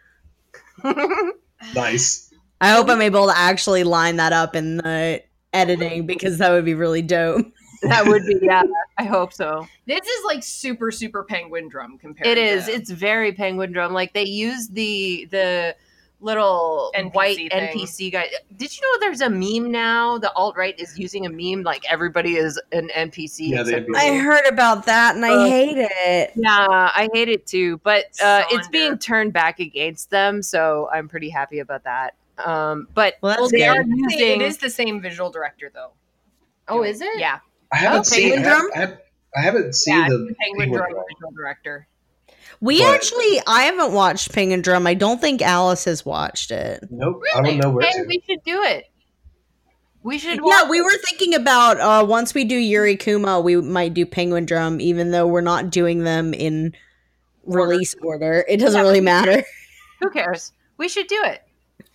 Nice. 1.74 2.32
I 2.60 2.70
hope 2.70 2.88
I'm 2.88 3.02
able 3.02 3.26
to 3.26 3.36
actually 3.36 3.84
line 3.84 4.16
that 4.16 4.32
up 4.32 4.56
in 4.56 4.78
the 4.78 5.22
editing 5.52 6.06
because 6.06 6.38
that 6.38 6.50
would 6.50 6.64
be 6.64 6.72
really 6.74 7.02
dope. 7.02 7.44
That 7.82 8.06
would 8.06 8.26
be 8.26 8.38
yeah. 8.42 8.62
I 8.98 9.04
hope 9.04 9.32
so. 9.32 9.66
This 9.86 10.06
is 10.06 10.24
like 10.24 10.42
super, 10.42 10.90
super 10.90 11.24
penguin 11.24 11.68
drum 11.68 11.98
compared 11.98 12.26
It 12.26 12.38
is. 12.38 12.66
to 12.66 12.72
It's 12.72 12.90
very 12.90 13.32
penguin 13.32 13.72
drum. 13.72 13.92
Like 13.92 14.12
they 14.12 14.24
use 14.24 14.68
the 14.68 15.26
the 15.30 15.74
little 16.22 16.92
NPC 16.94 17.14
white 17.14 17.36
thing. 17.36 17.48
NPC 17.50 18.12
guy. 18.12 18.28
Did 18.54 18.76
you 18.76 18.82
know 18.82 19.00
there's 19.00 19.22
a 19.22 19.30
meme 19.30 19.72
now? 19.72 20.18
The 20.18 20.30
alt 20.34 20.54
right 20.58 20.78
is 20.78 20.98
using 20.98 21.24
a 21.24 21.30
meme 21.30 21.62
like 21.62 21.82
everybody 21.90 22.36
is 22.36 22.60
an 22.72 22.90
NPC. 22.94 23.48
Yeah, 23.48 23.62
they 23.62 23.70
except 23.72 23.86
do. 23.86 23.92
for 23.94 23.98
I 23.98 24.18
heard 24.18 24.44
about 24.46 24.84
that 24.84 25.16
and 25.16 25.24
I 25.24 25.32
Uh, 25.32 25.44
hate 25.46 25.78
it. 25.78 26.32
Yeah, 26.36 26.58
I 26.68 27.08
hate 27.14 27.30
it 27.30 27.46
too, 27.46 27.78
but 27.78 28.04
uh, 28.22 28.44
it's 28.50 28.68
Sonder. 28.68 28.72
being 28.72 28.98
turned 28.98 29.32
back 29.32 29.58
against 29.60 30.10
them, 30.10 30.42
so 30.42 30.90
I'm 30.92 31.08
pretty 31.08 31.30
happy 31.30 31.60
about 31.60 31.84
that. 31.84 32.14
Um, 32.36 32.88
but 32.92 33.14
Well, 33.22 33.36
Well, 33.40 33.48
they 33.48 33.60
they 33.60 33.64
good. 33.64 33.76
are 33.78 33.80
are 33.80 33.84
using. 33.86 34.40
It 34.40 34.42
is 34.42 34.58
the 34.58 34.68
same 34.70 35.00
visual 35.00 35.30
director 35.30 35.70
though. 35.72 35.92
Oh, 36.68 36.82
is 36.82 37.00
it? 37.00 37.18
Yeah. 37.18 37.38
I 37.72 37.76
haven't 37.76 38.00
Oh, 38.00 38.02
seen. 38.02 38.30
Penguin 38.32 38.40
I, 38.40 38.48
Drum? 38.48 38.70
I, 38.74 38.78
have, 38.80 38.98
I 39.36 39.40
haven't 39.42 39.74
seen 39.74 39.94
Yeah, 39.96 40.08
the 40.08 40.34
Penguin 40.40 40.68
Penguin 40.70 40.72
Drum 40.72 40.90
Drum. 41.20 41.34
director. 41.36 41.86
We 42.60 42.80
But- 42.80 42.94
actually, 42.94 43.40
I 43.46 43.62
haven't 43.62 43.92
watched 43.92 44.32
Penguin 44.32 44.60
Drum. 44.62 44.86
I 44.86 44.94
don't 44.94 45.20
think 45.20 45.40
Alice 45.42 45.84
has 45.84 46.04
watched 46.04 46.50
it. 46.50 46.84
Nope, 46.90 47.22
I 47.34 47.42
don't 47.42 47.58
know 47.58 47.70
where 47.70 47.86
Hey, 47.86 47.92
to. 48.02 48.04
we 48.06 48.22
should 48.28 48.42
do 48.44 48.62
it. 48.62 48.86
We 50.02 50.18
should. 50.18 50.36
Yeah, 50.36 50.62
watch 50.62 50.70
we 50.70 50.80
were 50.80 50.96
thinking 51.08 51.34
about 51.34 51.78
uh, 51.78 52.04
once 52.06 52.32
we 52.34 52.44
do 52.44 52.56
Yuri 52.56 52.96
Kuma, 52.96 53.40
we 53.40 53.56
might 53.56 53.92
do 53.94 54.04
Penguin 54.06 54.46
Drum, 54.46 54.80
even 54.80 55.10
though 55.10 55.26
we're 55.26 55.42
not 55.42 55.70
doing 55.70 56.04
them 56.04 56.32
in 56.34 56.74
release 57.44 57.94
order. 58.02 58.44
It 58.48 58.58
doesn't 58.58 58.78
Yeah. 58.80 58.86
really 58.86 59.00
matter. 59.02 59.42
Who 60.00 60.10
cares? 60.10 60.52
We 60.78 60.88
should 60.88 61.06
do 61.06 61.20
it. 61.24 61.42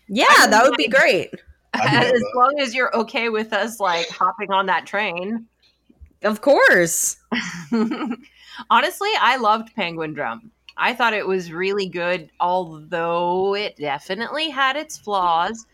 Yeah, 0.07 0.25
I 0.29 0.47
that 0.47 0.63
would 0.67 0.77
be 0.77 0.87
great. 0.87 1.31
As 1.73 2.21
long 2.35 2.59
as 2.59 2.73
you're 2.75 2.95
okay 2.95 3.29
with 3.29 3.51
us 3.53 3.79
like 3.79 4.07
hopping 4.09 4.51
on 4.51 4.67
that 4.67 4.85
train. 4.85 5.47
Of 6.23 6.41
course. 6.41 7.17
Honestly, 8.69 9.09
I 9.19 9.37
loved 9.37 9.75
Penguin 9.75 10.13
Drum. 10.13 10.51
I 10.77 10.93
thought 10.93 11.13
it 11.13 11.27
was 11.27 11.51
really 11.51 11.87
good, 11.87 12.29
although 12.39 13.55
it 13.55 13.77
definitely 13.77 14.49
had 14.49 14.75
its 14.75 14.97
flaws. 14.97 15.65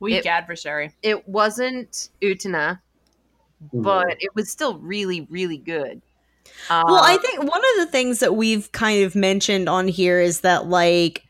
Weak 0.00 0.24
It- 0.24 0.26
adversary. 0.26 0.92
It 1.02 1.28
wasn't 1.28 2.08
Utena, 2.22 2.80
Mm-hmm. 3.62 3.82
but 3.82 4.16
it 4.20 4.34
was 4.34 4.50
still 4.50 4.78
really, 4.78 5.26
really 5.30 5.58
good. 5.58 6.00
Uh, 6.70 6.82
Well, 6.86 7.04
I 7.04 7.18
think 7.18 7.40
one 7.40 7.60
of 7.60 7.76
the 7.84 7.86
things 7.92 8.20
that 8.20 8.34
we've 8.34 8.72
kind 8.72 9.04
of 9.04 9.14
mentioned 9.14 9.68
on 9.68 9.86
here 9.86 10.18
is 10.18 10.40
that 10.40 10.68
like 10.68 11.24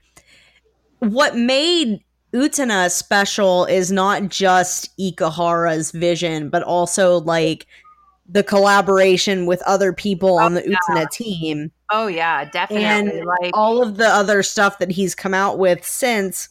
what 1.00 1.34
made 1.36 2.04
Utena 2.32 2.88
special 2.88 3.64
is 3.64 3.90
not 3.90 4.28
just 4.28 4.96
Ikuhara's 4.96 5.90
vision, 5.90 6.50
but 6.50 6.62
also 6.62 7.18
like 7.18 7.66
the 8.32 8.42
collaboration 8.44 9.44
with 9.46 9.60
other 9.62 9.92
people 9.92 10.38
on 10.38 10.54
the 10.54 10.62
Utena 10.62 11.10
team. 11.10 11.72
oh 11.90 12.06
yeah, 12.06 12.44
definitely. 12.44 12.84
And 12.87 13.25
like 13.26 13.50
all 13.54 13.82
of 13.82 13.96
the 13.96 14.06
other 14.06 14.42
stuff 14.42 14.78
that 14.78 14.90
he's 14.90 15.14
come 15.14 15.34
out 15.34 15.58
with 15.58 15.84
since 15.84 16.49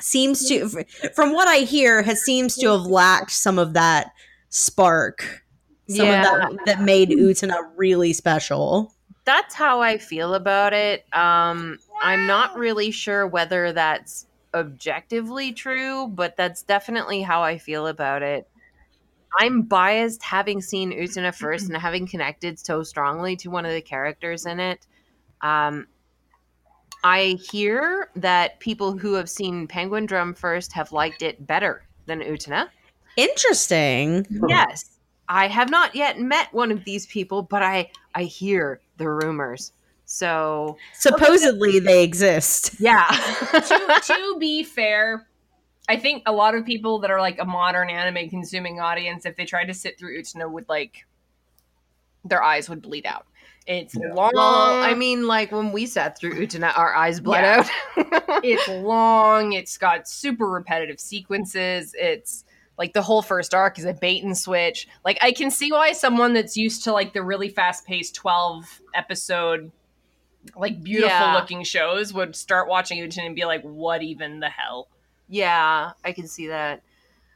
seems 0.00 0.48
to 0.48 0.68
from 1.14 1.32
what 1.32 1.46
I 1.46 1.58
hear 1.58 2.02
has 2.02 2.22
seems 2.22 2.56
to 2.56 2.68
have 2.70 2.86
lacked 2.86 3.30
some 3.32 3.58
of 3.58 3.74
that 3.74 4.10
spark. 4.48 5.42
Some 5.88 6.06
Yeah. 6.06 6.22
of 6.48 6.56
that 6.56 6.66
that 6.66 6.80
made 6.82 7.10
Utena 7.10 7.56
really 7.76 8.12
special. 8.14 8.94
that's 9.26 9.54
how 9.54 9.80
I 9.82 9.98
feel 9.98 10.34
about 10.34 10.72
it. 10.72 11.04
Um, 11.14 11.78
I'm 12.02 12.26
not 12.26 12.56
really 12.58 12.90
sure 12.90 13.26
whether 13.26 13.72
that's 13.72 14.26
objectively 14.54 15.52
true, 15.52 16.08
but 16.08 16.36
that's 16.36 16.62
definitely 16.62 17.22
how 17.22 17.42
I 17.42 17.56
feel 17.58 17.86
about 17.86 18.22
it. 18.22 18.48
I'm 19.38 19.62
biased 19.62 20.22
having 20.22 20.60
seen 20.60 20.92
Utena 20.92 21.34
first 21.38 21.68
and 21.68 21.76
having 21.76 22.06
connected 22.06 22.58
so 22.58 22.82
strongly 22.82 23.36
to 23.36 23.50
one 23.50 23.66
of 23.66 23.72
the 23.72 23.82
characters 23.82 24.46
in 24.46 24.60
it. 24.60 24.86
Um, 25.40 25.86
I 27.02 27.38
hear 27.50 28.08
that 28.16 28.60
people 28.60 28.96
who 28.96 29.12
have 29.14 29.28
seen 29.28 29.66
Penguin 29.66 30.06
Drum 30.06 30.32
first 30.34 30.72
have 30.72 30.90
liked 30.90 31.22
it 31.22 31.46
better 31.46 31.84
than 32.06 32.20
Utena. 32.20 32.68
Interesting. 33.16 34.26
Yes. 34.48 34.98
I 35.28 35.48
have 35.48 35.70
not 35.70 35.94
yet 35.94 36.18
met 36.18 36.52
one 36.52 36.70
of 36.70 36.84
these 36.84 37.06
people, 37.06 37.42
but 37.42 37.62
I 37.62 37.90
I 38.14 38.24
hear 38.24 38.80
the 38.96 39.08
rumors. 39.08 39.72
So, 40.06 40.76
Supposedly 40.94 41.78
they 41.78 42.04
exist. 42.04 42.78
yeah. 42.78 43.06
to, 43.52 44.00
to 44.04 44.36
be 44.38 44.62
fair, 44.62 45.26
I 45.88 45.96
think 45.96 46.22
a 46.26 46.32
lot 46.32 46.54
of 46.54 46.64
people 46.64 47.00
that 47.00 47.10
are 47.10 47.20
like 47.20 47.38
a 47.38 47.44
modern 47.44 47.90
anime 47.90 48.28
consuming 48.30 48.80
audience, 48.80 49.26
if 49.26 49.36
they 49.36 49.44
tried 49.44 49.66
to 49.66 49.74
sit 49.74 49.98
through 49.98 50.18
Utsuno, 50.18 50.50
would 50.50 50.68
like 50.68 51.06
their 52.24 52.42
eyes 52.42 52.68
would 52.70 52.80
bleed 52.82 53.04
out. 53.06 53.26
It's 53.66 53.94
Yeah. 53.94 54.12
long. 54.14 54.30
well, 54.34 54.82
I 54.82 54.94
mean, 54.94 55.26
like 55.26 55.52
when 55.52 55.72
we 55.72 55.86
sat 55.86 56.18
through 56.18 56.34
Utena, 56.34 56.76
our 56.76 56.94
eyes 56.94 57.20
bled 57.20 57.42
Yeah. 57.44 57.68
out. 57.96 58.40
it's 58.44 58.66
long. 58.68 59.52
It's 59.52 59.76
got 59.78 60.08
super 60.08 60.46
repetitive 60.48 61.00
sequences. 61.00 61.94
It's 61.98 62.44
like 62.78 62.92
the 62.92 63.02
whole 63.02 63.22
first 63.22 63.54
arc 63.54 63.78
is 63.78 63.84
a 63.84 63.92
bait 63.94 64.22
and 64.24 64.36
switch. 64.36 64.88
Like 65.04 65.18
I 65.22 65.32
can 65.32 65.50
see 65.50 65.70
why 65.70 65.92
someone 65.92 66.32
that's 66.32 66.56
used 66.56 66.84
to 66.84 66.92
like 66.92 67.12
the 67.12 67.22
really 67.22 67.48
fast 67.48 67.86
paced 67.86 68.14
twelve 68.14 68.80
episode, 68.94 69.70
like 70.56 70.82
beautiful 70.82 71.10
Yeah. 71.10 71.34
looking 71.34 71.62
shows 71.62 72.12
would 72.12 72.34
start 72.36 72.68
watching 72.68 72.98
Utsuno 72.98 73.26
and 73.26 73.34
be 73.36 73.44
like, 73.44 73.62
"What 73.62 74.02
even 74.02 74.40
the 74.40 74.48
hell?" 74.50 74.88
Yeah, 75.28 75.92
I 76.04 76.12
can 76.12 76.26
see 76.26 76.48
that. 76.48 76.82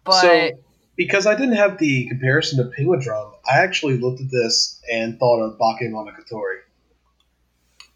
But 0.05 0.21
so, 0.21 0.51
because 0.97 1.27
I 1.27 1.35
didn't 1.35 1.57
have 1.57 1.79
the 1.79 2.07
comparison 2.09 2.59
to 2.65 2.71
Penguin 2.75 3.01
Drum, 3.01 3.33
I 3.51 3.59
actually 3.61 3.99
looked 3.99 4.21
at 4.21 4.31
this 4.31 4.81
and 4.91 5.19
thought 5.19 5.41
of 5.41 5.59
Bakemonogatari. 5.59 6.59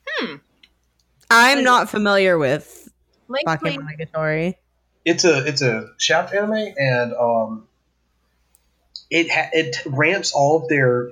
Hmm. 0.07 0.37
I'm 1.31 1.65
not 1.65 1.89
familiar 1.89 2.39
with 2.39 2.89
Link 3.29 3.47
Queen- 3.61 3.81
Bakemonogatari. 3.81 4.55
It's 5.05 5.25
a 5.25 5.47
it's 5.47 5.63
a 5.63 5.89
shaft 5.99 6.33
anime, 6.35 6.75
and 6.79 7.13
um, 7.15 7.67
it 9.11 9.31
ha- 9.31 9.51
it 9.53 9.77
ramps 9.87 10.33
all 10.33 10.63
of 10.63 10.69
their 10.69 11.11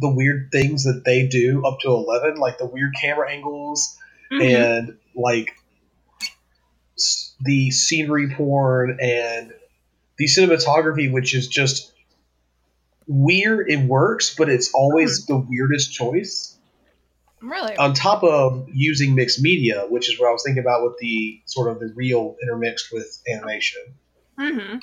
the 0.00 0.08
weird 0.08 0.50
things 0.52 0.84
that 0.84 1.02
they 1.04 1.26
do 1.26 1.66
up 1.66 1.80
to 1.80 1.88
eleven, 1.88 2.36
like 2.36 2.58
the 2.58 2.66
weird 2.66 2.94
camera 3.00 3.28
angles 3.30 3.96
Mhm. 4.30 4.42
and 4.42 4.98
like 5.16 5.56
s- 6.96 7.27
the 7.40 7.70
scenery 7.70 8.30
porn 8.30 8.98
and 9.00 9.52
the 10.18 10.26
cinematography, 10.26 11.10
which 11.12 11.34
is 11.34 11.46
just 11.48 11.92
weird. 13.06 13.70
It 13.70 13.80
works, 13.80 14.34
but 14.36 14.48
it's 14.48 14.72
always 14.74 15.26
the 15.26 15.36
weirdest 15.36 15.92
choice. 15.92 16.56
really. 17.40 17.76
On 17.76 17.94
top 17.94 18.24
of 18.24 18.68
using 18.72 19.14
mixed 19.14 19.40
media, 19.40 19.86
which 19.88 20.12
is 20.12 20.18
what 20.18 20.28
I 20.28 20.32
was 20.32 20.42
thinking 20.44 20.62
about 20.62 20.82
with 20.82 20.98
the 20.98 21.40
sort 21.44 21.70
of 21.70 21.80
the 21.80 21.92
real 21.94 22.36
intermixed 22.42 22.92
with 22.92 23.22
animation. 23.32 23.82
hmm 24.36 24.76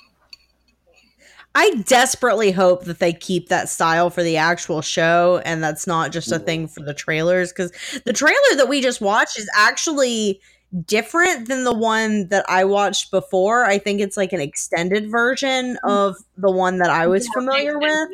I 1.57 1.69
desperately 1.85 2.51
hope 2.51 2.83
that 2.83 2.99
they 2.99 3.13
keep 3.13 3.47
that 3.47 3.69
style 3.69 4.09
for 4.09 4.21
the 4.21 4.35
actual 4.35 4.81
show 4.81 5.41
and 5.45 5.63
that's 5.63 5.87
not 5.87 6.11
just 6.11 6.29
a 6.29 6.37
thing 6.37 6.67
for 6.67 6.83
the 6.83 6.93
trailers 6.93 7.53
because 7.53 7.71
the 8.03 8.11
trailer 8.11 8.55
that 8.57 8.67
we 8.67 8.81
just 8.81 8.99
watched 8.99 9.39
is 9.39 9.49
actually 9.55 10.41
different 10.85 11.47
than 11.47 11.63
the 11.63 11.73
one 11.73 12.27
that 12.29 12.45
I 12.49 12.65
watched 12.65 13.11
before. 13.11 13.65
I 13.65 13.77
think 13.77 14.01
it's 14.01 14.17
like 14.17 14.33
an 14.33 14.41
extended 14.41 15.09
version 15.09 15.75
mm-hmm. 15.75 15.89
of 15.89 16.15
the 16.37 16.51
one 16.51 16.79
that 16.79 16.89
I 16.89 17.07
was 17.07 17.27
familiar 17.33 17.79
with. 17.79 18.09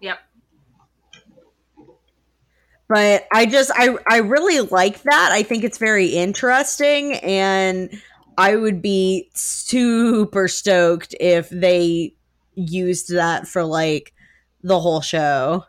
Yep. 0.00 0.18
but 2.88 3.26
I 3.32 3.46
just 3.46 3.70
I 3.74 3.96
I 4.10 4.18
really 4.18 4.60
like 4.60 5.02
that. 5.02 5.30
I 5.32 5.42
think 5.42 5.64
it's 5.64 5.78
very 5.78 6.06
interesting 6.06 7.14
and 7.16 7.90
I 8.38 8.56
would 8.56 8.80
be 8.80 9.28
super 9.34 10.46
stoked 10.48 11.14
if 11.18 11.50
they 11.50 12.14
used 12.54 13.12
that 13.12 13.48
for 13.48 13.64
like 13.64 14.14
the 14.62 14.78
whole 14.78 15.00
show. 15.00 15.64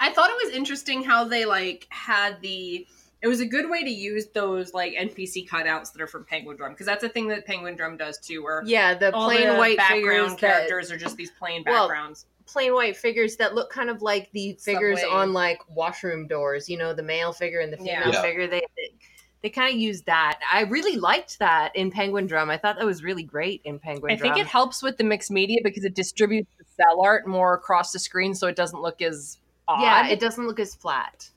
I 0.00 0.12
thought 0.12 0.30
it 0.30 0.44
was 0.44 0.54
interesting 0.54 1.04
how 1.04 1.24
they 1.24 1.44
like 1.44 1.86
had 1.90 2.40
the. 2.40 2.86
It 3.22 3.28
was 3.28 3.40
a 3.40 3.46
good 3.46 3.68
way 3.68 3.84
to 3.84 3.90
use 3.90 4.26
those 4.32 4.72
like 4.72 4.94
NPC 4.94 5.46
cutouts 5.48 5.92
that 5.92 6.00
are 6.00 6.06
from 6.06 6.24
Penguin 6.24 6.56
Drum 6.56 6.72
because 6.72 6.86
that's 6.86 7.04
a 7.04 7.08
thing 7.08 7.28
that 7.28 7.44
Penguin 7.46 7.76
Drum 7.76 7.96
does 7.96 8.18
too, 8.18 8.42
where 8.42 8.62
Yeah, 8.64 8.94
the 8.94 9.12
all 9.14 9.26
plain 9.26 9.46
the 9.48 9.56
white 9.56 9.76
background 9.76 10.02
figures 10.04 10.30
that 10.40 10.40
characters 10.68 10.90
are 10.90 10.96
just 10.96 11.16
these 11.16 11.30
plain 11.32 11.62
Well, 11.66 11.88
backgrounds. 11.88 12.26
plain 12.46 12.72
white 12.72 12.96
figures 12.96 13.36
that 13.36 13.54
look 13.54 13.70
kind 13.70 13.90
of 13.90 14.00
like 14.00 14.30
the 14.32 14.54
figures 14.62 15.00
Subway. 15.02 15.14
on 15.16 15.32
like 15.34 15.58
washroom 15.68 16.26
doors. 16.28 16.68
You 16.68 16.78
know, 16.78 16.94
the 16.94 17.02
male 17.02 17.32
figure 17.32 17.60
and 17.60 17.70
the 17.72 17.76
female 17.76 17.92
Yeah. 18.06 18.12
Yeah. 18.12 18.22
figure. 18.22 18.46
They 18.46 18.62
they, 18.76 18.90
they 19.42 19.50
kind 19.50 19.72
of 19.74 19.78
use 19.80 20.00
that. 20.02 20.38
I 20.52 20.62
really 20.62 20.96
liked 20.96 21.38
that 21.40 21.74
in 21.76 21.90
Penguin 21.90 22.26
Drum. 22.26 22.48
I 22.50 22.56
thought 22.58 22.76
that 22.78 22.84
was 22.86 23.02
really 23.04 23.22
great 23.22 23.60
in 23.64 23.78
Penguin 23.78 24.12
I 24.12 24.16
Drum. 24.16 24.32
think 24.34 24.42
it 24.44 24.48
helps 24.48 24.82
with 24.82 24.96
the 24.96 25.04
mixed 25.04 25.30
media 25.30 25.58
because 25.62 25.84
it 25.84 25.94
distributes 25.94 26.50
the 26.58 26.64
cell 26.76 27.00
art 27.02 27.26
more 27.26 27.52
across 27.54 27.92
the 27.92 27.98
screen, 27.98 28.34
so 28.34 28.46
it 28.48 28.56
doesn't 28.56 28.80
look 28.82 29.00
as 29.02 29.38
odd. 29.68 29.82
yeah, 29.82 30.08
it 30.08 30.20
doesn't 30.20 30.46
look 30.46 30.58
as 30.60 30.74
flat. 30.74 31.28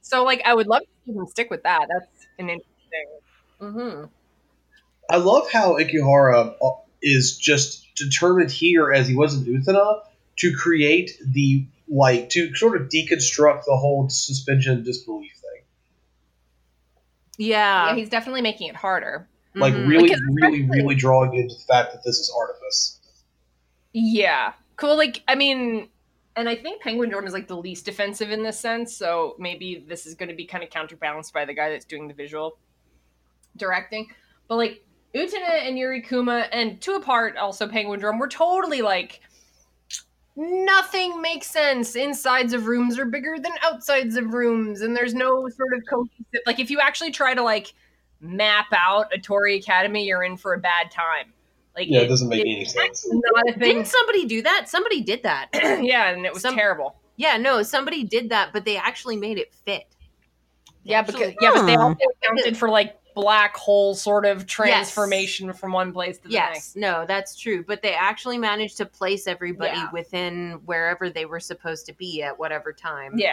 So 0.00 0.24
like 0.24 0.42
I 0.44 0.54
would 0.54 0.66
love 0.66 0.82
to 0.82 0.88
see 1.06 1.12
them 1.12 1.26
stick 1.26 1.50
with 1.50 1.62
that. 1.62 1.88
That's 1.88 2.26
an 2.38 2.50
interesting. 2.50 3.08
Mm-hmm. 3.60 4.04
I 5.10 5.16
love 5.16 5.50
how 5.50 5.78
Ikuhara 5.78 6.54
uh, 6.62 6.70
is 7.00 7.36
just 7.36 7.86
determined 7.96 8.50
here, 8.50 8.92
as 8.92 9.08
he 9.08 9.14
was 9.14 9.34
in 9.34 9.44
Utena, 9.44 10.00
to 10.38 10.54
create 10.56 11.12
the 11.24 11.66
like 11.88 12.30
to 12.30 12.54
sort 12.54 12.80
of 12.80 12.88
deconstruct 12.88 13.64
the 13.64 13.76
whole 13.76 14.08
suspension 14.08 14.78
of 14.78 14.84
disbelief 14.84 15.32
thing. 15.32 15.64
Yeah, 17.38 17.88
yeah, 17.90 17.94
he's 17.94 18.08
definitely 18.08 18.42
making 18.42 18.68
it 18.68 18.76
harder. 18.76 19.28
Like 19.54 19.74
Mhm. 19.74 19.88
really, 19.88 20.04
Because 20.04 20.22
really, 20.40 20.62
really 20.62 20.94
drawing 20.94 21.34
into 21.34 21.54
the 21.54 21.60
fact 21.60 21.92
that 21.92 22.02
this 22.04 22.18
is 22.18 22.32
artifice. 22.36 22.98
Yeah. 23.92 24.54
Cool. 24.76 24.96
Like, 24.96 25.22
I 25.28 25.34
mean, 25.34 25.88
and 26.36 26.48
I 26.48 26.56
think 26.56 26.82
Penguin 26.82 27.10
Drum 27.10 27.26
is 27.26 27.32
like 27.32 27.48
the 27.48 27.56
least 27.56 27.84
defensive 27.84 28.30
in 28.30 28.42
this 28.42 28.58
sense. 28.58 28.96
So 28.96 29.36
maybe 29.38 29.84
this 29.86 30.06
is 30.06 30.14
going 30.14 30.28
to 30.28 30.34
be 30.34 30.46
kind 30.46 30.64
of 30.64 30.70
counterbalanced 30.70 31.32
by 31.32 31.44
the 31.44 31.54
guy 31.54 31.70
that's 31.70 31.84
doing 31.84 32.08
the 32.08 32.14
visual 32.14 32.58
directing. 33.56 34.08
But 34.48 34.56
like, 34.56 34.84
Utena 35.14 35.68
and 35.68 35.78
Yuri 35.78 36.00
Kuma, 36.00 36.48
and 36.52 36.80
to 36.80 36.94
a 36.94 37.00
part 37.00 37.36
also 37.36 37.68
Penguin 37.68 38.00
Drum, 38.00 38.18
were 38.18 38.28
totally 38.28 38.80
like 38.80 39.20
nothing 40.36 41.20
makes 41.20 41.48
sense. 41.48 41.94
Insides 41.96 42.54
of 42.54 42.66
rooms 42.66 42.98
are 42.98 43.04
bigger 43.04 43.36
than 43.38 43.52
outsides 43.62 44.16
of 44.16 44.32
rooms, 44.32 44.80
and 44.80 44.96
there's 44.96 45.12
no 45.12 45.48
sort 45.50 45.74
of 45.76 45.82
cohesive. 45.88 46.42
Like 46.46 46.60
if 46.60 46.70
you 46.70 46.80
actually 46.80 47.10
try 47.10 47.34
to 47.34 47.42
like 47.42 47.74
map 48.20 48.68
out 48.72 49.12
Ohtori 49.12 49.58
Academy, 49.58 50.06
you're 50.06 50.24
in 50.24 50.38
for 50.38 50.54
a 50.54 50.58
bad 50.58 50.90
time. 50.90 51.34
Like 51.76 51.88
Yeah, 51.88 52.00
it 52.00 52.08
doesn't 52.08 52.28
make 52.28 52.40
any 52.40 52.64
sense. 52.64 53.06
Not 53.10 53.48
a 53.48 53.52
thing. 53.52 53.60
Didn't 53.60 53.86
somebody 53.86 54.26
do 54.26 54.42
that? 54.42 54.68
Somebody 54.68 55.00
did 55.00 55.22
that. 55.22 55.48
yeah, 55.82 56.10
and 56.10 56.26
it 56.26 56.32
was 56.32 56.42
Some- 56.42 56.54
terrible. 56.54 56.96
Yeah, 57.16 57.36
no, 57.36 57.62
somebody 57.62 58.04
did 58.04 58.30
that, 58.30 58.52
but 58.52 58.64
they 58.64 58.76
actually 58.76 59.16
made 59.16 59.38
it 59.38 59.52
fit. 59.66 59.84
They 60.84 60.90
Yeah, 60.92 61.00
actually- 61.00 61.12
because 61.30 61.34
yeah, 61.40 61.52
but 61.54 61.66
they 61.66 61.74
Huh. 61.74 61.82
also 61.82 61.98
accounted 62.22 62.56
for 62.56 62.68
like 62.68 62.98
black 63.14 63.54
hole 63.56 63.94
sort 63.94 64.24
of 64.24 64.46
transformation 64.46 65.52
from 65.52 65.72
one 65.72 65.92
place 65.92 66.16
to 66.18 66.28
the 66.28 66.34
next. 66.34 66.76
no, 66.76 67.04
that's 67.06 67.36
true. 67.38 67.62
But 67.62 67.82
they 67.82 67.92
actually 67.94 68.38
managed 68.38 68.78
to 68.78 68.86
place 68.86 69.26
everybody 69.26 69.76
Yeah. 69.76 69.90
within 69.92 70.60
wherever 70.64 71.10
they 71.10 71.26
were 71.26 71.40
supposed 71.40 71.84
to 71.86 71.92
be 71.92 72.22
at 72.22 72.38
whatever 72.38 72.72
time. 72.72 73.12
Yeah. 73.18 73.32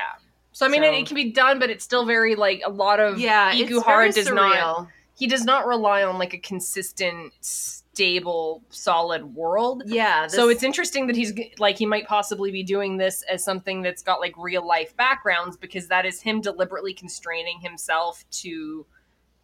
So 0.51 0.65
I 0.65 0.69
mean, 0.69 0.83
So- 0.83 0.89
it, 0.89 0.95
it 0.95 1.07
can 1.07 1.15
be 1.15 1.31
done, 1.31 1.59
but 1.59 1.69
it's 1.69 1.83
still 1.83 2.05
very 2.05 2.35
like 2.35 2.61
a 2.65 2.69
lot 2.69 2.99
of 2.99 3.19
yeah. 3.19 3.53
Ikuhara 3.53 3.85
very 3.85 4.11
does 4.11 4.29
not 4.31 4.87
he 5.15 5.27
does 5.27 5.43
not 5.45 5.65
rely 5.67 6.03
on 6.03 6.17
like 6.17 6.33
a 6.33 6.37
consistent, 6.37 7.33
stable, 7.99 8.63
solid 8.69 9.35
world. 9.35 9.83
Yeah. 9.85 10.27
so 10.27 10.47
it's 10.47 10.63
interesting 10.63 11.07
that 11.07 11.17
he's 11.17 11.33
like 11.57 11.77
he 11.77 11.85
might 11.85 12.07
possibly 12.07 12.49
be 12.49 12.63
doing 12.63 12.95
this 12.95 13.23
as 13.23 13.43
something 13.43 13.81
that's 13.81 14.01
got 14.01 14.21
like 14.21 14.33
real 14.37 14.65
life 14.65 14.95
backgrounds 14.95 15.57
because 15.57 15.89
that 15.89 16.05
is 16.05 16.21
him 16.21 16.39
deliberately 16.39 16.93
constraining 16.93 17.59
himself 17.59 18.23
to 18.31 18.85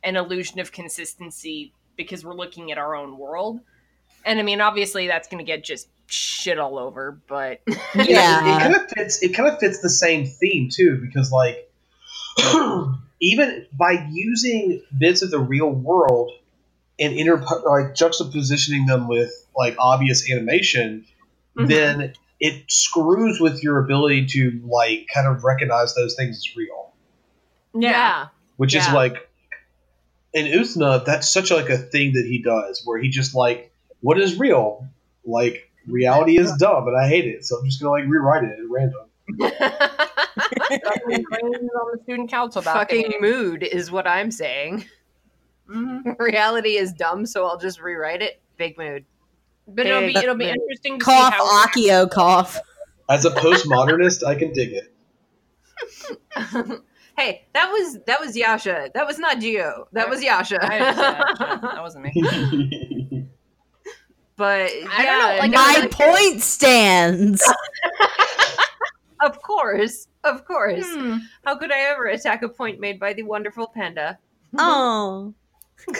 an 0.03 0.15
illusion 0.15 0.61
of 0.61 0.71
consistency 0.71 1.73
because 1.97 2.23
we're 2.23 2.33
looking 2.33 2.71
at 2.71 2.77
our 2.77 2.95
own 2.95 3.17
world. 3.17 3.59
And 4.23 4.39
I 4.39 4.43
mean, 4.43 4.61
obviously 4.61 5.07
that's 5.07 5.27
going 5.27 5.39
to 5.39 5.51
get 5.51 5.61
just 5.61 5.89
shit 6.07 6.57
all 6.57 6.79
over, 6.79 7.19
but 7.27 7.59
Yeah. 7.95 8.55
it 8.55 8.61
kind 8.61 8.75
of 8.77 8.89
fits. 8.89 9.21
It 9.21 9.33
kind 9.33 9.49
of 9.49 9.59
fits 9.59 9.79
the 9.81 9.89
same 9.89 10.27
theme 10.27 10.69
too, 10.71 10.97
because 11.01 11.29
like 11.29 11.69
even 13.19 13.65
by 13.77 14.07
using 14.11 14.81
bits 14.97 15.21
of 15.23 15.29
the 15.29 15.39
real 15.39 15.69
world 15.69 16.31
and 16.99 17.13
inter 17.13 17.37
like 17.37 17.93
juxtapositioning 17.95 18.87
them 18.87 19.07
with 19.07 19.31
like 19.55 19.75
obvious 19.79 20.29
animation, 20.31 21.05
Mhm. 21.57 21.67
then 21.69 22.13
it 22.39 22.63
screws 22.67 23.39
with 23.39 23.63
your 23.63 23.79
ability 23.83 24.25
to 24.27 24.61
like 24.65 25.07
kind 25.13 25.27
of 25.27 25.43
recognize 25.43 25.93
those 25.95 26.15
things 26.15 26.37
as 26.37 26.55
real. 26.55 26.93
yeah. 27.73 28.27
Which 28.57 28.75
is 28.75 28.87
like 28.91 29.29
in 30.33 30.45
Utena, 30.45 31.03
that's 31.05 31.29
such 31.29 31.51
like 31.51 31.69
a 31.69 31.77
thing 31.77 32.13
that 32.13 32.25
he 32.25 32.41
does, 32.41 32.81
where 32.85 32.99
he 32.99 33.09
just 33.09 33.35
like, 33.35 33.71
what 34.01 34.19
is 34.19 34.37
real? 34.37 34.87
Like 35.25 35.69
reality 35.87 36.37
is 36.37 36.51
dumb, 36.57 36.87
and 36.87 36.97
I 36.97 37.07
hate 37.07 37.25
it, 37.25 37.45
so 37.45 37.57
I'm 37.57 37.65
just 37.65 37.81
gonna 37.81 37.91
like 37.91 38.05
rewrite 38.07 38.43
it 38.43 38.51
at 38.51 38.69
random. 38.69 39.01
on 39.39 39.51
the 41.91 41.99
student 42.03 42.29
council 42.29 42.61
Fucking 42.61 43.13
mood 43.21 43.63
is 43.63 43.91
what 43.91 44.07
I'm 44.07 44.31
saying. 44.31 44.85
Reality 46.19 46.77
is 46.77 46.93
dumb, 46.93 47.25
so 47.25 47.45
I'll 47.45 47.57
just 47.57 47.81
rewrite 47.81 48.21
it. 48.21 48.41
Big 48.57 48.77
mood. 48.77 49.05
But 49.67 49.87
it'll 49.87 50.01
be 50.01 50.15
it'll 50.15 50.35
be 50.35 50.45
mood. 50.45 50.55
interesting 50.55 50.99
to 50.99 51.05
Cough, 51.05 51.33
see 51.33 51.37
how 51.37 51.65
Akio, 52.05 52.11
cough. 52.11 52.59
As 53.09 53.25
a 53.25 53.31
postmodernist, 53.31 54.23
I 54.25 54.35
can 54.35 54.53
dig 54.53 54.73
it. 54.73 54.93
hey, 57.17 57.45
that 57.53 57.69
was 57.71 57.99
that 58.05 58.19
was 58.19 58.37
Yasha. 58.37 58.91
That 58.93 59.07
was 59.07 59.17
not 59.19 59.39
Geo. 59.39 59.87
That 59.91 60.09
was 60.09 60.23
Yasha. 60.23 60.59
I 60.63 60.79
understand. 60.79 61.63
that 61.63 61.81
wasn't 61.81 62.05
me. 62.05 63.25
but 64.35 64.71
I 64.91 65.05
don't 65.05 65.19
know, 65.19 65.31
yeah, 65.33 65.39
like, 65.39 65.51
My 65.51 65.77
like- 65.81 65.91
point 65.91 66.41
stands. 66.41 67.43
Of 69.21 69.41
course, 69.41 70.07
of 70.23 70.45
course. 70.45 70.85
Hmm. 70.87 71.17
How 71.43 71.55
could 71.57 71.71
I 71.71 71.79
ever 71.91 72.05
attack 72.05 72.43
a 72.43 72.49
point 72.49 72.79
made 72.79 72.99
by 72.99 73.13
the 73.13 73.23
wonderful 73.23 73.67
panda? 73.67 74.19
oh. 74.57 75.33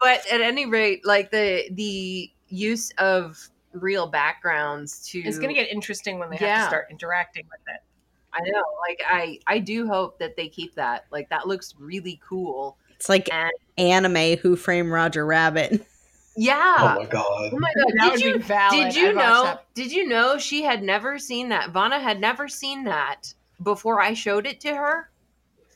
But 0.00 0.20
at 0.32 0.40
any 0.40 0.66
rate, 0.66 1.04
like 1.04 1.30
the 1.30 1.64
the 1.72 2.30
use 2.48 2.92
of 2.98 3.36
real 3.72 4.06
backgrounds 4.06 5.06
to 5.08 5.18
It's 5.18 5.38
gonna 5.38 5.54
get 5.54 5.68
interesting 5.70 6.18
when 6.18 6.30
they 6.30 6.36
have 6.36 6.64
to 6.64 6.68
start 6.68 6.86
interacting 6.90 7.46
with 7.50 7.60
it. 7.74 7.80
I 8.32 8.40
know, 8.48 8.62
like 8.88 9.02
I 9.06 9.40
I 9.46 9.58
do 9.58 9.86
hope 9.88 10.18
that 10.20 10.36
they 10.36 10.48
keep 10.48 10.74
that. 10.76 11.06
Like 11.10 11.28
that 11.30 11.48
looks 11.48 11.74
really 11.78 12.20
cool. 12.26 12.76
It's 12.94 13.08
like 13.08 13.28
And 13.32 13.50
anime 13.76 14.38
Who 14.38 14.54
Framed 14.54 14.90
Roger 14.92 15.26
Rabbit. 15.26 15.84
yeah. 16.36 16.76
oh 16.96 17.00
my 17.00 17.06
god! 17.06 17.50
Oh 17.52 17.58
my 17.58 17.72
god! 17.74 17.92
That 17.96 18.02
Did 18.02 18.12
would 18.12 18.20
you 18.20 18.32
be 18.34 18.42
valid. 18.42 18.84
did 18.92 18.94
you 18.94 19.08
I'd 19.08 19.14
know? 19.16 19.42
that. 19.44 19.64
Did 19.74 19.90
you 19.90 20.06
know 20.06 20.38
she 20.38 20.62
had 20.62 20.82
never 20.84 21.18
seen 21.18 21.48
that? 21.48 21.70
Vanna 21.70 21.98
had 21.98 22.20
never 22.20 22.46
seen 22.46 22.84
that 22.84 23.34
before 23.64 24.00
I 24.00 24.12
showed 24.14 24.46
it 24.46 24.60
to 24.60 24.74
her. 24.76 25.10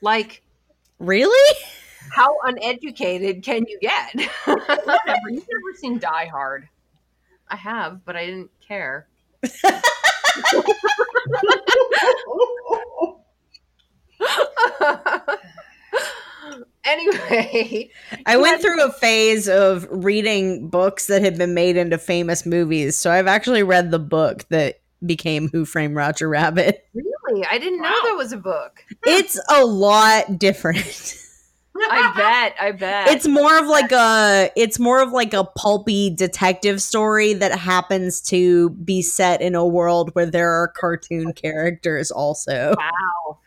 Like, 0.00 0.41
Really? 1.02 1.56
how 2.12 2.36
uneducated 2.44 3.42
can 3.42 3.64
you 3.66 3.78
get? 3.80 4.14
Whatever. 4.44 5.30
You've 5.30 5.46
never 5.48 5.76
seen 5.76 5.98
Die 5.98 6.26
Hard. 6.26 6.68
I 7.48 7.56
have, 7.56 8.04
but 8.04 8.16
I 8.16 8.26
didn't 8.26 8.50
care. 8.66 9.08
anyway, 16.84 17.90
I 18.24 18.36
went 18.36 18.62
through 18.62 18.84
a 18.84 18.92
phase 18.92 19.48
of 19.48 19.88
reading 19.90 20.68
books 20.68 21.06
that 21.06 21.22
had 21.22 21.36
been 21.36 21.54
made 21.54 21.76
into 21.76 21.98
famous 21.98 22.46
movies. 22.46 22.96
So 22.96 23.10
I've 23.10 23.26
actually 23.26 23.64
read 23.64 23.90
the 23.90 23.98
book 23.98 24.48
that 24.50 24.80
became 25.04 25.48
Who 25.48 25.64
Framed 25.64 25.96
Roger 25.96 26.28
Rabbit. 26.28 26.86
really, 26.94 27.11
I 27.50 27.58
didn't 27.58 27.80
know 27.80 27.88
Wow. 27.90 28.00
there 28.04 28.16
was 28.16 28.32
a 28.32 28.36
book. 28.36 28.84
It's 29.06 29.38
a 29.50 29.64
lot 29.64 30.38
different. 30.38 31.16
I 31.74 32.12
bet. 32.14 32.54
I 32.60 32.72
bet. 32.72 33.08
it's 33.08 33.26
more 33.26 33.58
of 33.58 33.66
like 33.66 33.90
a 33.92 34.50
it's 34.56 34.78
more 34.78 35.00
of 35.02 35.10
like 35.12 35.32
a 35.32 35.42
pulpy 35.44 36.10
detective 36.14 36.82
story 36.82 37.32
that 37.34 37.58
happens 37.58 38.20
to 38.22 38.70
be 38.70 39.00
set 39.00 39.40
in 39.40 39.54
a 39.54 39.66
world 39.66 40.10
where 40.14 40.26
there 40.26 40.50
are 40.50 40.68
cartoon 40.68 41.32
characters 41.32 42.10
also. 42.10 42.74
wow. 42.76 43.38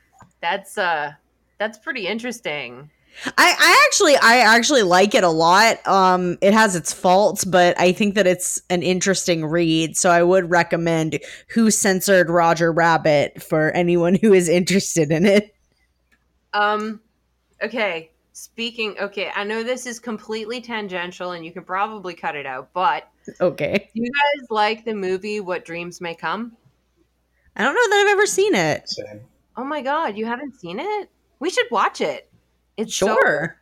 That's 0.42 0.78
uh, 0.78 1.14
that's 1.60 1.78
pretty 1.78 2.08
interesting. 2.08 2.90
I, 3.26 3.32
I 3.38 3.86
actually 3.88 4.16
I 4.18 4.38
actually 4.40 4.84
like 4.84 5.16
it 5.16 5.24
a 5.24 5.30
lot. 5.30 5.86
Um 5.88 6.38
it 6.42 6.54
has 6.54 6.76
its 6.76 6.94
faults, 6.94 7.46
but 7.46 7.80
I 7.80 7.92
think 7.92 8.16
that 8.16 8.28
it's 8.28 8.62
an 8.70 8.84
interesting 8.84 9.46
read. 9.46 9.98
So 9.98 10.10
I 10.12 10.22
would 10.24 10.50
recommend 10.50 11.20
Who 11.50 11.72
Censored 11.72 12.30
Roger 12.30 12.72
Rabbit 12.72 13.42
for 13.42 13.72
anyone 13.72 14.16
who 14.16 14.34
is 14.34 14.50
interested 14.50 15.12
in 15.12 15.26
it. 15.26 15.56
Um, 16.54 17.02
okay. 17.62 18.12
Speaking, 18.34 18.96
okay, 19.00 19.32
I 19.34 19.44
know 19.46 19.64
this 19.64 19.86
is 19.86 20.00
completely 20.00 20.60
tangential 20.62 21.32
and 21.32 21.46
you 21.46 21.52
can 21.54 21.64
probably 21.64 22.14
cut 22.14 22.36
it 22.36 22.46
out, 22.46 22.70
but 22.74 23.10
Okay. 23.40 23.90
do 23.94 24.02
you 24.02 24.12
guys 24.12 24.48
like 24.50 24.84
the 24.86 24.94
movie 24.94 25.40
What 25.40 25.64
Dreams 25.66 26.02
May 26.02 26.16
Come? 26.16 26.52
I 27.56 27.64
don't 27.64 27.74
know 27.74 27.90
that 27.90 28.04
I've 28.06 28.12
ever 28.12 28.26
seen 28.26 28.54
it. 28.56 28.90
Same. 28.90 29.22
Oh 29.56 29.64
my 29.64 29.82
god, 29.82 30.18
you 30.18 30.26
haven't 30.26 30.60
seen 30.60 30.80
it? 30.80 31.10
We 31.40 31.50
should 31.50 31.68
watch 31.72 32.02
it. 32.02 32.30
It's 32.78 32.96
so- 32.96 33.08
Sure. 33.08 33.58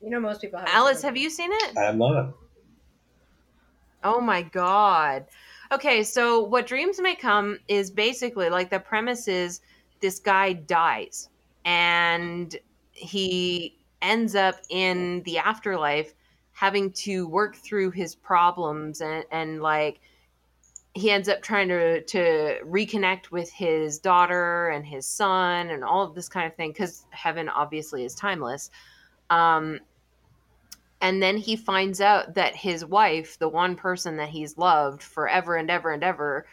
You 0.00 0.10
know, 0.10 0.20
most 0.20 0.40
people 0.40 0.58
have. 0.58 0.68
Alice, 0.68 1.02
have 1.02 1.16
you 1.16 1.30
seen 1.30 1.50
it? 1.52 1.76
I 1.76 1.84
am 1.86 1.98
not. 1.98 2.34
Oh 4.04 4.20
my 4.20 4.42
god. 4.42 5.24
Okay, 5.72 6.04
so 6.04 6.40
what 6.40 6.66
dreams 6.66 7.00
may 7.00 7.16
come 7.16 7.58
is 7.66 7.90
basically 7.90 8.50
like 8.50 8.70
the 8.70 8.78
premise 8.78 9.26
is 9.26 9.62
this 10.00 10.20
guy 10.20 10.52
dies 10.52 11.28
and 11.64 12.56
he 12.92 13.76
ends 14.02 14.36
up 14.36 14.56
in 14.70 15.22
the 15.24 15.38
afterlife 15.38 16.14
having 16.52 16.92
to 16.92 17.26
work 17.26 17.56
through 17.56 17.90
his 17.90 18.14
problems 18.14 19.00
and, 19.00 19.24
and 19.32 19.60
like 19.60 20.00
he 20.96 21.10
ends 21.10 21.28
up 21.28 21.42
trying 21.42 21.68
to 21.68 22.02
to 22.02 22.58
reconnect 22.64 23.30
with 23.30 23.52
his 23.52 23.98
daughter 23.98 24.68
and 24.70 24.86
his 24.86 25.06
son 25.06 25.68
and 25.68 25.84
all 25.84 26.02
of 26.02 26.14
this 26.14 26.28
kind 26.28 26.46
of 26.46 26.56
thing 26.56 26.70
because 26.70 27.06
heaven 27.10 27.48
obviously 27.48 28.04
is 28.04 28.14
timeless 28.14 28.70
um 29.30 29.78
and 31.00 31.22
then 31.22 31.36
he 31.36 31.56
finds 31.56 32.00
out 32.00 32.34
that 32.34 32.56
his 32.56 32.84
wife, 32.84 33.38
the 33.38 33.48
one 33.48 33.76
person 33.76 34.16
that 34.16 34.30
he's 34.30 34.56
loved 34.56 35.02
forever 35.02 35.56
and 35.56 35.70
ever 35.70 35.92
and 35.92 36.02
ever, 36.02 36.46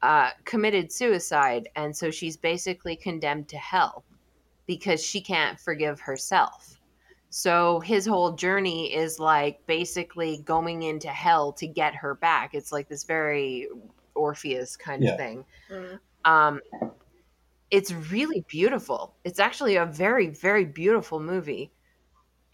uh, 0.00 0.30
committed 0.44 0.90
suicide. 0.90 1.68
And 1.76 1.96
so 1.96 2.10
she's 2.10 2.36
basically 2.36 2.96
condemned 2.96 3.48
to 3.48 3.58
hell 3.58 4.04
because 4.66 5.04
she 5.04 5.20
can't 5.20 5.60
forgive 5.60 6.00
herself. 6.00 6.71
So 7.34 7.80
his 7.80 8.04
whole 8.04 8.32
journey 8.32 8.94
is 8.94 9.18
like 9.18 9.66
basically 9.66 10.42
going 10.44 10.82
into 10.82 11.08
hell 11.08 11.50
to 11.54 11.66
get 11.66 11.94
her 11.94 12.14
back. 12.14 12.52
It's 12.52 12.72
like 12.72 12.90
this 12.90 13.04
very 13.04 13.68
Orpheus 14.14 14.76
kind 14.76 15.02
Yeah. 15.02 15.12
of 15.12 15.16
thing. 15.16 15.44
Mm. 15.70 15.98
Um, 16.26 16.60
it's 17.70 17.90
really 17.90 18.44
beautiful. 18.48 19.14
It's 19.24 19.38
actually 19.40 19.76
a 19.76 19.86
very, 19.86 20.26
very 20.28 20.66
beautiful 20.66 21.20
movie 21.20 21.72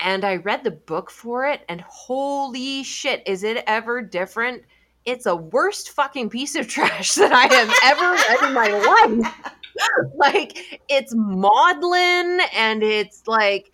and 0.01 0.25
I 0.25 0.37
read 0.37 0.62
the 0.62 0.71
book 0.71 1.11
for 1.11 1.45
it, 1.45 1.62
and 1.69 1.81
holy 1.81 2.85
shit, 2.85 3.21
is 3.27 3.43
it 3.43 3.64
ever 3.67 4.01
different 4.01 4.62
it's 5.05 5.25
a 5.25 5.35
worst 5.35 5.91
fucking 5.93 6.29
piece 6.29 6.55
of 6.55 6.69
trash 6.75 7.14
that 7.14 7.33
I 7.33 7.47
have 7.53 7.75
ever 7.83 8.12
read 8.12 8.49
in 8.49 8.55
my 8.55 9.23
life. 9.23 9.53
like 10.17 10.81
it's 10.88 11.14
maudlin 11.17 12.41
and 12.55 12.83
it's 12.83 13.23
like 13.27 13.73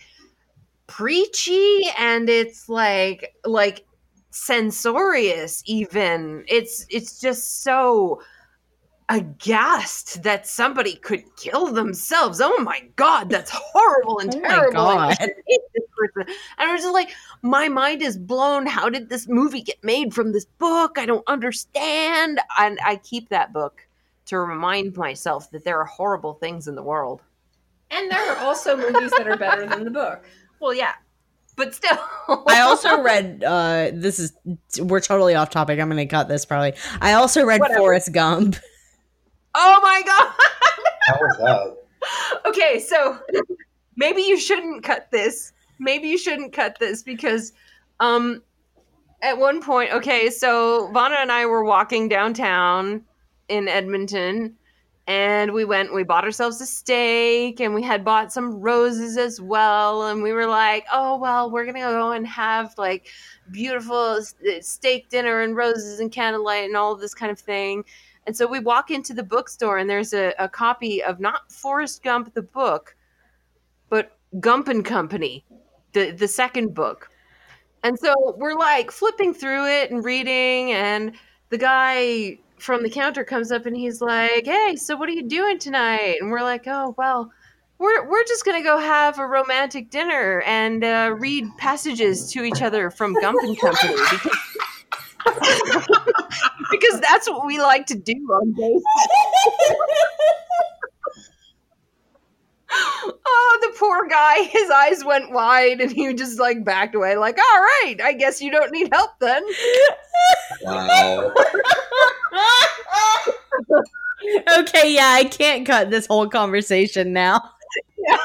preachy 0.86 1.88
and 1.98 2.28
it's 2.28 2.68
like 2.68 3.34
like 3.44 3.84
censorious 4.30 5.62
even. 5.66 6.44
It's 6.48 6.86
it's 6.90 7.20
just 7.20 7.62
so 7.62 8.20
aghast 9.10 10.22
that 10.22 10.46
somebody 10.46 10.96
could 10.96 11.22
kill 11.36 11.66
themselves. 11.72 12.40
Oh 12.40 12.58
my 12.60 12.82
god 12.96 13.28
that's 13.30 13.50
horrible 13.50 14.18
and 14.20 14.34
Oh 14.34 14.40
my 14.40 14.48
terrible. 14.48 14.90
And 14.90 15.12
I 15.12 15.42
hate 15.46 15.60
this 15.74 15.84
person. 15.96 16.34
and 16.58 16.68
i 16.68 16.72
was 16.72 16.82
just 16.82 16.94
like 16.94 17.10
my 17.42 17.68
mind 17.68 18.02
is 18.02 18.18
blown. 18.18 18.66
How 18.66 18.88
did 18.88 19.08
this 19.08 19.28
movie 19.28 19.62
get 19.62 19.82
made 19.84 20.14
from 20.14 20.32
this 20.32 20.46
book? 20.46 20.98
I 20.98 21.06
don't 21.06 21.26
understand. 21.26 22.40
And 22.58 22.78
i 22.84 22.96
keep 22.96 23.28
that 23.28 23.52
book 23.52 23.86
to 24.26 24.38
remind 24.38 24.96
myself 24.96 25.50
that 25.50 25.64
there 25.64 25.78
are 25.78 25.84
horrible 25.84 26.34
things 26.34 26.66
in 26.66 26.74
the 26.74 26.82
world. 26.82 27.22
And 27.90 28.10
there 28.10 28.32
are 28.32 28.38
also 28.38 28.76
movies 28.76 29.10
that 29.10 29.28
are 29.28 29.36
better 29.36 29.66
than 29.66 29.84
the 29.84 29.90
book. 29.90 30.24
Well 30.60 30.74
yeah 30.74 30.92
but 31.56 31.74
still 31.74 31.98
I 32.48 32.60
also 32.60 33.00
read 33.00 33.44
uh 33.44 33.90
this 33.92 34.18
is 34.18 34.32
we're 34.80 35.00
totally 35.00 35.34
off 35.34 35.50
topic. 35.50 35.78
I'm 35.78 35.88
gonna 35.88 36.06
cut 36.06 36.28
this 36.28 36.44
probably. 36.44 36.74
I 37.00 37.12
also 37.12 37.44
read 37.44 37.60
Whatever. 37.60 37.78
Forrest 37.78 38.12
Gump. 38.12 38.56
oh 39.54 39.80
my 39.82 40.02
god 40.04 40.32
How 41.06 41.14
was 41.20 41.36
that? 41.38 42.48
okay, 42.48 42.80
so 42.80 43.18
maybe 43.96 44.22
you 44.22 44.38
shouldn't 44.38 44.82
cut 44.82 45.10
this. 45.10 45.52
Maybe 45.78 46.08
you 46.08 46.18
shouldn't 46.18 46.52
cut 46.52 46.78
this 46.78 47.02
because 47.02 47.52
um 48.00 48.42
at 49.22 49.38
one 49.38 49.62
point, 49.62 49.90
okay, 49.92 50.28
so 50.28 50.90
Vana 50.92 51.16
and 51.16 51.32
I 51.32 51.46
were 51.46 51.64
walking 51.64 52.08
downtown 52.08 53.04
in 53.48 53.68
Edmonton 53.68 54.56
and 55.06 55.52
we 55.52 55.64
went 55.64 55.92
we 55.92 56.02
bought 56.02 56.24
ourselves 56.24 56.60
a 56.60 56.66
steak 56.66 57.60
and 57.60 57.74
we 57.74 57.82
had 57.82 58.04
bought 58.04 58.32
some 58.32 58.60
roses 58.60 59.18
as 59.18 59.40
well 59.40 60.06
and 60.06 60.22
we 60.22 60.32
were 60.32 60.46
like, 60.46 60.86
"Oh, 60.90 61.18
well, 61.18 61.50
we're 61.50 61.66
to 61.66 61.72
go 61.72 62.12
and 62.12 62.26
have 62.26 62.74
like 62.78 63.08
beautiful 63.50 63.96
uh, 64.18 64.60
steak 64.60 65.10
dinner 65.10 65.42
and 65.42 65.56
roses 65.56 66.00
and 66.00 66.10
candlelight 66.10 66.64
and 66.64 66.76
all 66.76 66.96
this 66.96 67.14
kind 67.14 67.30
of 67.30 67.38
thing." 67.38 67.84
And 68.26 68.34
so 68.34 68.46
we 68.46 68.60
walk 68.60 68.90
into 68.90 69.12
the 69.12 69.22
bookstore 69.22 69.76
and 69.76 69.90
there's 69.90 70.14
a, 70.14 70.32
a 70.38 70.48
copy 70.48 71.02
of 71.02 71.20
not 71.20 71.52
Forrest 71.52 72.02
Gump 72.02 72.32
the 72.32 72.42
book, 72.42 72.96
but 73.90 74.16
Gump 74.40 74.68
and 74.68 74.84
Company, 74.84 75.44
the 75.92 76.12
the 76.12 76.28
second 76.28 76.74
book. 76.74 77.10
And 77.82 77.98
so 77.98 78.14
we're 78.38 78.56
like 78.56 78.90
flipping 78.90 79.34
through 79.34 79.66
it 79.66 79.90
and 79.90 80.02
reading, 80.02 80.72
and 80.72 81.12
the 81.50 81.58
guy 81.58 82.38
from 82.58 82.82
the 82.82 82.90
counter 82.90 83.24
comes 83.24 83.52
up 83.52 83.66
and 83.66 83.76
he's 83.76 84.00
like, 84.00 84.46
"Hey, 84.46 84.76
so 84.76 84.96
what 84.96 85.08
are 85.08 85.12
you 85.12 85.22
doing 85.22 85.58
tonight?" 85.58 86.16
And 86.20 86.30
we're 86.30 86.42
like, 86.42 86.64
"Oh, 86.66 86.94
well, 86.96 87.30
we're 87.78 88.08
we're 88.08 88.24
just 88.24 88.44
gonna 88.44 88.62
go 88.62 88.78
have 88.78 89.18
a 89.18 89.26
romantic 89.26 89.90
dinner 89.90 90.42
and 90.46 90.84
uh, 90.84 91.14
read 91.18 91.44
passages 91.58 92.30
to 92.32 92.44
each 92.44 92.62
other 92.62 92.90
from 92.90 93.14
Gump 93.14 93.38
and 93.42 93.58
Company 93.58 93.94
because." 94.10 94.38
because 96.70 97.00
that's 97.00 97.28
what 97.28 97.46
we 97.46 97.58
like 97.58 97.86
to 97.86 97.94
do 97.96 98.12
on 98.12 98.52
days. 98.52 98.82
oh, 102.74 103.58
the 103.60 103.74
poor 103.78 104.06
guy, 104.08 104.42
his 104.44 104.70
eyes 104.70 105.04
went 105.04 105.32
wide 105.32 105.80
and 105.80 105.90
he 105.90 106.12
just 106.14 106.38
like 106.38 106.64
backed 106.64 106.94
away, 106.94 107.16
like, 107.16 107.38
all 107.38 107.60
right, 107.60 107.96
I 108.02 108.12
guess 108.12 108.40
you 108.40 108.50
don't 108.50 108.72
need 108.72 108.88
help 108.92 109.10
then. 109.20 109.42
Wow. 110.62 111.32
okay, 114.58 114.94
yeah, 114.94 115.10
I 115.10 115.24
can't 115.24 115.66
cut 115.66 115.90
this 115.90 116.06
whole 116.06 116.28
conversation 116.28 117.12
now. 117.12 117.50
Yeah. 117.98 118.16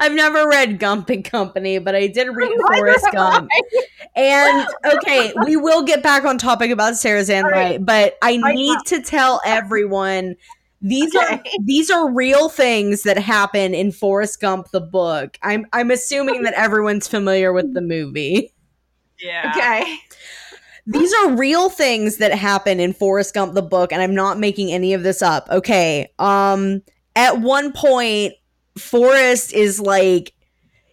I've 0.00 0.12
never 0.12 0.48
read 0.48 0.78
Gump 0.78 1.10
and 1.10 1.24
Company, 1.24 1.78
but 1.78 1.94
I 1.94 2.08
did 2.08 2.28
read 2.34 2.52
Forrest 2.66 3.06
Gump. 3.12 3.48
And 4.16 4.68
okay, 4.84 5.32
we 5.44 5.56
will 5.56 5.84
get 5.84 6.02
back 6.02 6.24
on 6.24 6.38
topic 6.38 6.70
about 6.70 6.96
Sarah 6.96 7.22
Zanwright, 7.22 7.84
but 7.84 8.16
I 8.22 8.40
I 8.42 8.52
need 8.52 8.78
to 8.86 9.02
tell 9.02 9.40
everyone 9.44 10.36
these 10.80 11.14
are 11.14 11.42
these 11.64 11.90
are 11.90 12.10
real 12.10 12.48
things 12.48 13.02
that 13.02 13.18
happen 13.18 13.74
in 13.74 13.92
Forrest 13.92 14.40
Gump 14.40 14.70
the 14.70 14.80
book. 14.80 15.38
I'm 15.42 15.66
I'm 15.72 15.90
assuming 15.90 16.42
that 16.42 16.54
everyone's 16.54 17.08
familiar 17.08 17.52
with 17.52 17.74
the 17.74 17.80
movie. 17.80 18.52
Yeah. 19.20 19.52
Okay. 19.54 19.98
These 20.86 21.12
are 21.12 21.36
real 21.36 21.68
things 21.68 22.16
that 22.16 22.32
happen 22.32 22.80
in 22.80 22.92
Forrest 22.92 23.34
Gump 23.34 23.54
the 23.54 23.62
book 23.62 23.92
and 23.92 24.00
I'm 24.00 24.14
not 24.14 24.38
making 24.38 24.72
any 24.72 24.94
of 24.94 25.02
this 25.02 25.22
up. 25.22 25.48
Okay. 25.50 26.08
Um 26.18 26.82
at 27.16 27.40
one 27.40 27.72
point 27.72 28.34
Forrest 28.78 29.52
is 29.52 29.80
like 29.80 30.32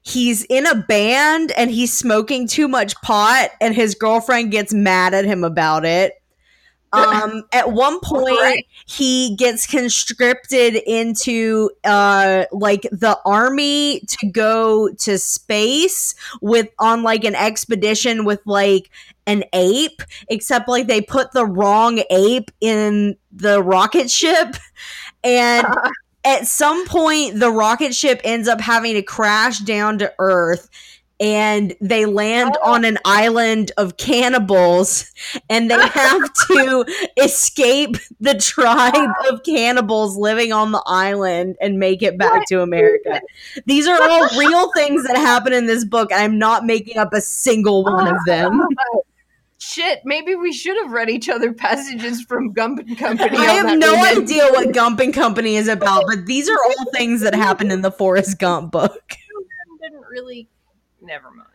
he's 0.01 0.43
in 0.45 0.65
a 0.65 0.75
band 0.75 1.51
and 1.53 1.71
he's 1.71 1.93
smoking 1.93 2.47
too 2.47 2.67
much 2.67 2.95
pot 3.01 3.49
and 3.61 3.75
his 3.75 3.95
girlfriend 3.95 4.51
gets 4.51 4.73
mad 4.73 5.13
at 5.13 5.25
him 5.25 5.43
about 5.43 5.85
it. 5.85 6.13
Um 6.95 7.43
at 7.51 7.71
one 7.71 7.99
point 8.03 8.39
Right. 8.39 8.67
he 8.85 9.35
gets 9.35 9.67
conscripted 9.67 10.75
into 10.75 11.69
uh 11.83 12.45
like 12.51 12.83
the 12.91 13.19
army 13.25 14.01
to 14.01 14.27
go 14.31 14.89
to 14.99 15.17
space 15.17 16.15
with 16.41 16.69
on 16.79 17.03
like 17.03 17.23
an 17.23 17.35
expedition 17.35 18.25
with 18.25 18.41
like 18.45 18.89
an 19.27 19.43
ape 19.53 20.01
except 20.29 20.67
like 20.69 20.87
they 20.87 21.01
put 21.01 21.31
the 21.33 21.45
wrong 21.45 22.03
ape 22.09 22.51
in 22.61 23.15
the 23.31 23.61
rocket 23.61 24.09
ship 24.09 24.55
and 25.23 25.65
at 26.25 26.47
some 26.47 26.85
point 26.87 27.39
the 27.39 27.51
rocket 27.51 27.93
ship 27.93 28.21
ends 28.23 28.47
up 28.47 28.59
having 28.61 28.93
to 28.93 29.01
crash 29.01 29.59
down 29.59 29.97
to 29.99 30.11
earth 30.19 30.69
and 31.19 31.73
they 31.79 32.05
land 32.05 32.57
Oh. 32.61 32.73
on 32.73 32.83
an 32.85 32.97
island 33.05 33.71
of 33.77 33.97
cannibals 33.97 35.11
and 35.49 35.71
they 35.71 35.75
have 35.87 36.33
to 36.47 36.85
escape 37.17 37.95
the 38.19 38.33
tribe 38.35 38.93
oh. 38.95 39.33
of 39.33 39.43
cannibals 39.43 40.17
living 40.17 40.51
on 40.51 40.71
the 40.71 40.83
island 40.85 41.55
and 41.61 41.79
make 41.79 42.01
it 42.03 42.17
back 42.17 42.33
What? 42.33 42.47
to 42.47 42.61
America. 42.61 43.21
These 43.65 43.87
are 43.87 44.01
all 44.01 44.27
real 44.37 44.71
things 44.73 45.05
that 45.07 45.17
happen 45.17 45.53
in 45.53 45.67
this 45.67 45.85
book. 45.85 46.11
and 46.11 46.21
I'm 46.21 46.37
not 46.37 46.65
making 46.65 46.97
up 46.97 47.13
a 47.13 47.21
single 47.21 47.83
one 47.83 48.07
of 48.07 48.17
them. 48.25 48.61
Shit, 49.57 50.01
maybe 50.05 50.35
we 50.35 50.51
should 50.53 50.77
have 50.83 50.91
read 50.91 51.09
each 51.09 51.27
other 51.29 51.51
passages 51.53 52.21
from 52.21 52.51
Gump 52.51 52.79
and 52.79 52.97
Company. 52.97 53.35
I 53.37 53.45
have 53.53 53.77
no 53.79 53.93
weekend. 53.93 54.23
idea 54.23 54.47
what 54.51 54.73
Gump 54.73 54.99
and 54.99 55.13
Company 55.13 55.55
is 55.55 55.67
about, 55.69 56.03
but 56.07 56.25
these 56.27 56.47
are 56.49 56.57
all 56.67 56.91
things 56.93 57.21
that 57.21 57.33
happen 57.33 57.71
in 57.71 57.81
the 57.81 57.89
Forrest 57.89 58.37
Gump 58.37 58.71
book. 58.71 59.13
Didn't 59.81 60.03
really. 60.09 60.49
Never 61.05 61.29
mind. 61.29 61.47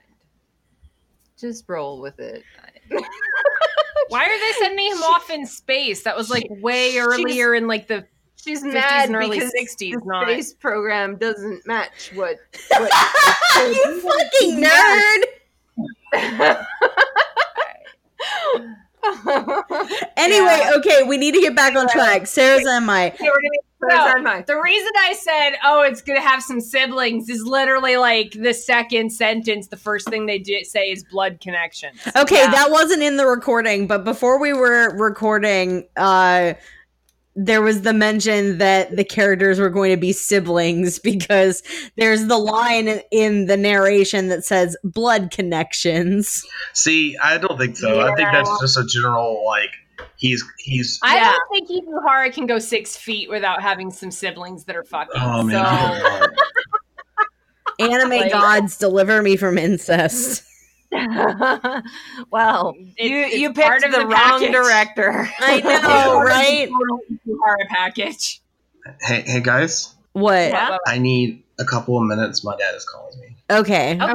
Just 1.38 1.64
roll 1.68 2.00
with 2.00 2.20
it. 2.20 2.44
Why 4.08 4.24
are 4.24 4.28
they 4.28 4.52
sending 4.58 4.86
him 4.92 5.02
off 5.02 5.30
in 5.30 5.46
space? 5.46 6.04
That 6.04 6.16
was 6.16 6.30
like 6.30 6.46
way 6.48 6.98
earlier 6.98 7.54
in 7.54 7.66
like 7.66 7.88
the 7.88 8.06
She's 8.36 8.62
50s 8.62 8.72
mad 8.72 9.06
and 9.08 9.16
early 9.16 9.38
because 9.38 9.52
60s, 9.52 9.78
the 9.78 10.00
not- 10.04 10.28
space 10.28 10.54
program 10.54 11.16
doesn't 11.16 11.66
match 11.66 12.10
what. 12.14 12.36
what 12.70 12.92
you 13.66 14.00
fucking 14.00 14.64
nerd! 14.64 15.22
Anyway, 20.16 20.70
okay, 20.76 21.02
we 21.02 21.16
need 21.16 21.34
to 21.34 21.40
get 21.40 21.56
back 21.56 21.74
on 21.76 21.88
track. 21.88 22.22
Sarazanmai. 22.22 23.14
Okay, 23.14 23.24
we're 23.24 23.88
No. 23.88 23.96
Sarazanmai. 23.96 24.46
The 24.46 24.60
reason 24.60 24.90
I 24.98 25.14
said, 25.14 25.50
"Oh, 25.64 25.82
it's 25.82 26.02
gonna 26.02 26.20
have 26.20 26.42
some 26.42 26.60
siblings," 26.60 27.28
is 27.30 27.42
literally 27.42 27.96
like 27.96 28.32
the 28.32 28.52
second 28.52 29.10
sentence. 29.10 29.68
The 29.68 29.76
first 29.78 30.08
thing 30.08 30.26
they 30.26 30.38
do 30.38 30.62
say 30.64 30.90
is 30.90 31.02
blood 31.04 31.40
connection. 31.40 31.92
Okay, 32.16 32.36
Yeah. 32.42 32.50
that 32.50 32.70
wasn't 32.70 33.02
in 33.02 33.16
the 33.16 33.26
recording, 33.26 33.86
but 33.86 34.04
before 34.04 34.38
we 34.38 34.52
were 34.52 34.94
recording, 34.96 35.86
uh 35.96 36.52
there 37.42 37.62
was 37.62 37.82
the 37.82 37.92
mention 37.94 38.58
that 38.58 38.96
the 38.96 39.04
characters 39.04 39.58
were 39.58 39.70
going 39.70 39.90
to 39.90 39.96
be 39.96 40.12
siblings 40.12 40.98
because 41.02 41.62
there's 41.96 42.26
the 42.26 42.36
line 42.38 43.00
in 43.10 43.46
the 43.46 43.56
narration 43.56 44.28
that 44.28 44.44
says 44.44 44.76
blood 44.84 45.30
connections. 45.30 46.44
See, 46.74 47.16
I 47.16 47.38
don't 47.38 47.58
think 47.58 47.76
so. 47.78 48.00
I 48.00 48.14
think 48.14 48.28
that's 48.32 48.50
just 48.60 48.76
a 48.76 48.84
general 48.84 49.42
like 49.46 49.70
he's 50.16 50.44
he's. 50.58 51.00
I 51.02 51.16
Yeah. 51.16 51.32
don't 51.32 51.66
think 51.68 51.86
Ikuhara 51.86 52.32
can 52.32 52.46
go 52.46 52.58
six 52.58 52.96
feet 52.96 53.30
without 53.30 53.62
having 53.62 53.90
some 53.90 54.10
siblings 54.10 54.64
that 54.64 54.76
are 54.76 54.84
fucking. 54.84 55.12
oh 55.16 55.42
man, 55.42 55.64
so. 55.64 56.26
Anime 57.86 58.10
Like- 58.20 58.32
gods 58.32 58.76
deliver 58.76 59.22
me 59.22 59.36
from 59.36 59.56
incest. 59.56 60.42
well, 62.30 62.74
It- 62.96 63.10
you 63.10 63.16
it's 63.20 63.34
you 63.36 63.52
part 63.52 63.82
picked 63.82 63.94
of 63.94 64.00
the, 64.00 64.06
the 64.06 64.06
wrong 64.06 64.40
director. 64.52 65.28
I 65.38 65.60
know, 65.60 66.20
right? 66.24 66.68
Ikuhara 66.68 67.68
package. 67.68 68.42
hey, 69.02 69.22
hey 69.26 69.40
guys, 69.40 69.94
What? 70.12 70.50
Yeah. 70.50 70.76
I 70.86 70.98
need 70.98 71.44
a 71.58 71.64
couple 71.64 71.96
of 71.98 72.04
minutes. 72.04 72.42
My 72.44 72.56
dad 72.56 72.74
is 72.74 72.84
calling 72.84 73.18
me. 73.20 73.36
Okay. 73.50 73.98
Okay. 74.00 74.12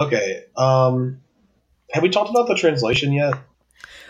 Okay. 0.00 0.44
Um, 0.56 1.20
have 1.92 2.02
we 2.02 2.08
talked 2.08 2.30
about 2.30 2.48
the 2.48 2.54
translation 2.54 3.12
yet? 3.12 3.34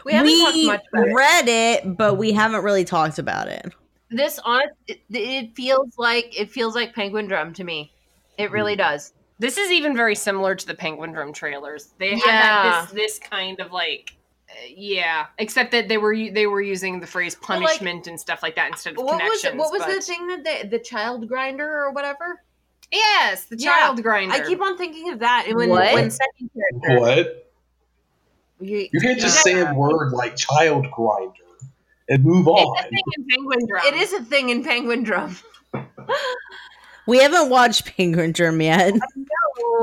We 0.05 0.12
haven't 0.12 0.38
talked 0.38 0.57
much 0.64 0.83
about 0.92 1.09
it. 1.09 1.14
read 1.14 1.48
it, 1.48 1.96
but 1.96 2.14
we 2.14 2.33
haven't 2.33 2.62
really 2.64 2.85
talked 2.85 3.18
about 3.18 3.48
it. 3.48 3.72
This 4.11 4.38
honest, 4.44 4.74
it, 4.87 5.00
it 5.11 5.55
feels 5.57 5.94
like 5.98 6.38
it 6.38 6.50
feels 6.50 6.74
like 6.74 6.94
Penguin 6.94 7.28
Drum 7.28 7.52
to 7.55 7.64
me. 7.64 7.92
It 8.38 8.50
really 8.50 8.76
does. 8.76 9.12
This 9.42 9.59
is 9.59 9.72
even 9.72 9.96
very 9.96 10.14
similar 10.14 10.55
to 10.55 10.64
the 10.66 10.74
Penguin 10.74 11.11
Drum 11.11 11.33
trailers. 11.33 11.92
They 11.98 12.11
had 12.11 12.20
that, 12.26 12.88
this 12.92 13.18
this 13.18 13.18
kind 13.18 13.59
of 13.59 13.72
like 13.72 14.14
uh, 14.48 14.52
yeah, 14.68 15.26
except 15.38 15.72
that 15.72 15.88
they 15.88 15.98
were 15.98 16.14
they 16.16 16.46
were 16.46 16.62
using 16.62 17.00
the 17.00 17.09
phrase 17.09 17.37
Well, 17.48 17.59
like- 17.59 17.66
punishment 17.70 18.07
and 18.07 18.20
stuff 18.20 18.40
like 18.40 18.55
that 18.55 18.70
instead 18.70 18.92
of 18.92 18.98
What 18.98 19.14
was 19.20 19.42
connections. 19.42 19.55
it, 19.55 19.57
what 19.59 19.72
was 19.72 19.83
but- 19.83 19.94
the 19.96 20.00
thing 20.00 20.26
that 20.28 20.44
they, 20.44 20.68
the 20.68 20.78
child 20.78 21.26
grinder 21.26 21.68
or 21.68 21.90
whatever? 21.90 22.40
Yes, 22.92 23.46
the 23.46 23.57
Yeah, 23.59 23.74
child 23.74 24.00
grinder. 24.02 24.35
I 24.35 24.46
keep 24.46 24.61
on 24.62 24.78
thinking 24.78 25.12
of 25.12 25.18
that. 25.18 25.46
And 25.48 25.57
when 25.57 25.70
What? 25.70 25.92
when 25.92 26.09
second 26.11 26.50
character, 26.55 27.00
What? 27.00 27.52
you, 28.61 28.88
You 28.92 29.00
can't 29.00 29.18
just 29.18 29.44
you 29.44 29.52
say 29.55 29.61
a 29.61 29.74
word 29.74 30.12
like 30.12 30.37
child 30.37 30.87
grinder 30.92 31.33
and 32.09 32.22
move 32.24 32.46
on. 32.46 32.61
It's 32.61 32.68
on. 32.81 32.87
a 32.87 32.90
thing 32.90 33.02
in 33.16 33.26
Penguin 33.28 33.66
Drum. 33.66 33.83
It 33.87 33.94
is 33.94 34.12
a 34.12 34.22
thing 34.22 34.48
in 34.50 34.62
Penguin 34.62 35.02
Drum. 35.02 35.37
We 37.07 37.19
haven't 37.19 37.51
watched 37.51 37.97
Penguin 37.97 38.33
Drum 38.33 38.61
yet. 38.61 38.95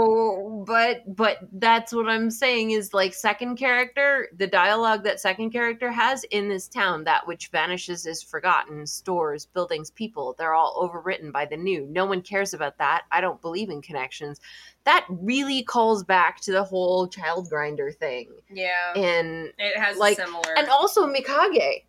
Oh, 0.02 0.64
but 0.68 1.16
but 1.16 1.40
that's 1.54 1.94
what 1.94 2.08
I'm 2.10 2.32
saying 2.32 2.72
is 2.72 2.94
like 2.94 3.14
second 3.14 3.56
character, 3.58 4.30
the 4.38 4.48
dialogue 4.48 5.04
that 5.04 5.20
second 5.20 5.52
character 5.52 5.92
has 5.92 6.24
in 6.26 6.48
this 6.50 6.68
town, 6.68 7.04
that 7.04 7.26
which 7.28 7.48
vanishes 7.50 8.06
is 8.06 8.22
forgotten. 8.24 8.86
Stores, 8.88 9.46
buildings, 9.46 9.92
people, 9.92 10.36
they're 10.38 10.54
all 10.54 10.76
overwritten 10.90 11.32
by 11.32 11.46
the 11.46 11.58
new. 11.58 11.86
No 11.88 12.06
one 12.06 12.22
cares 12.22 12.54
about 12.54 12.78
that. 12.78 13.04
I 13.12 13.20
don't 13.22 13.42
believe 13.42 13.70
in 13.70 13.82
connections. 13.82 14.40
That 14.86 15.06
really 15.10 15.64
calls 15.64 16.04
back 16.04 16.40
to 16.42 16.52
the 16.52 16.64
whole 16.64 17.08
child 17.08 17.50
grinder 17.50 17.92
thing. 17.92 18.30
Yeah, 18.50 18.94
And 18.96 19.52
it 19.58 19.78
has 19.78 19.98
like- 19.98 20.18
similar. 20.18 20.58
and 20.58 20.68
also 20.70 21.06
Mikage. 21.08 21.84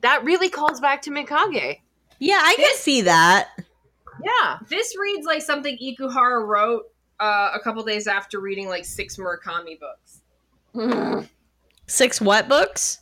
That 0.00 0.24
really 0.24 0.48
calls 0.48 0.80
back 0.80 1.02
to 1.02 1.10
Mikage. 1.10 1.78
Yeah, 2.18 2.40
I 2.42 2.54
can 2.56 2.74
see 2.76 3.02
that. 3.02 3.48
Yeah. 4.24 4.58
this 4.68 4.96
reads 4.98 5.26
like 5.26 5.42
something 5.42 5.76
Ikuhara 5.78 6.46
wrote 6.46 6.84
uh, 7.20 7.50
a 7.54 7.60
couple 7.60 7.82
days 7.82 8.06
after 8.06 8.40
reading 8.40 8.68
like 8.68 8.84
six 8.84 9.16
Murakami 9.16 9.78
books. 9.78 10.20
Six 11.86 12.20
what 12.20 12.48
books? 12.50 13.00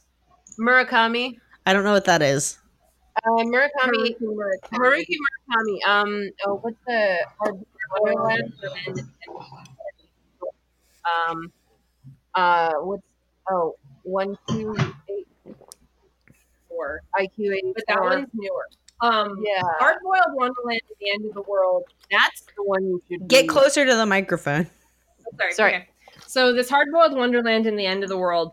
Murakami. 0.61 1.39
I 1.67 1.73
don't 1.73 1.83
know 1.83 1.93
what 1.93 2.05
that 2.05 2.23
is. 2.23 2.57
Uh, 3.17 3.43
Murakami 3.43 3.69
Haruki 3.83 4.21
Murakami. 4.23 4.71
Haruki 4.73 5.17
Murakami. 5.19 5.89
Um. 5.89 6.31
Oh, 6.47 6.55
what's 6.63 6.77
the 6.87 7.19
Hard 7.41 7.67
Wonderland? 8.01 8.53
Um. 11.29 11.53
Uh. 12.37 12.73
What's 12.75 13.03
oh 13.51 13.75
one 14.05 14.39
two 14.49 14.77
eight 15.11 15.27
Four. 16.69 17.01
IQ 17.19 17.55
eighty 17.57 17.73
But 17.75 17.85
that 17.89 18.01
one's 18.01 18.29
newer. 18.35 18.69
Um, 19.01 19.43
yeah. 19.45 19.63
Hard 19.79 19.99
Boiled 20.03 20.35
Wonderland 20.35 20.81
at 20.91 20.97
the 20.99 21.11
End 21.11 21.27
of 21.27 21.35
the 21.35 21.43
World. 21.43 21.85
That's 22.11 22.43
the 22.57 22.63
one 22.65 22.85
you 22.85 23.03
should 23.09 23.29
Get 23.29 23.43
read. 23.43 23.49
closer 23.49 23.85
to 23.85 23.95
the 23.95 24.07
microphone. 24.07 24.69
Oh, 25.27 25.37
sorry. 25.39 25.53
Sorry. 25.53 25.75
Okay. 25.75 25.89
So 26.27 26.53
this 26.53 26.69
Hard 26.69 26.89
Boiled 26.93 27.15
Wonderland 27.15 27.67
in 27.67 27.77
the 27.77 27.87
End 27.87 28.03
of 28.03 28.09
the 28.09 28.17
World. 28.17 28.53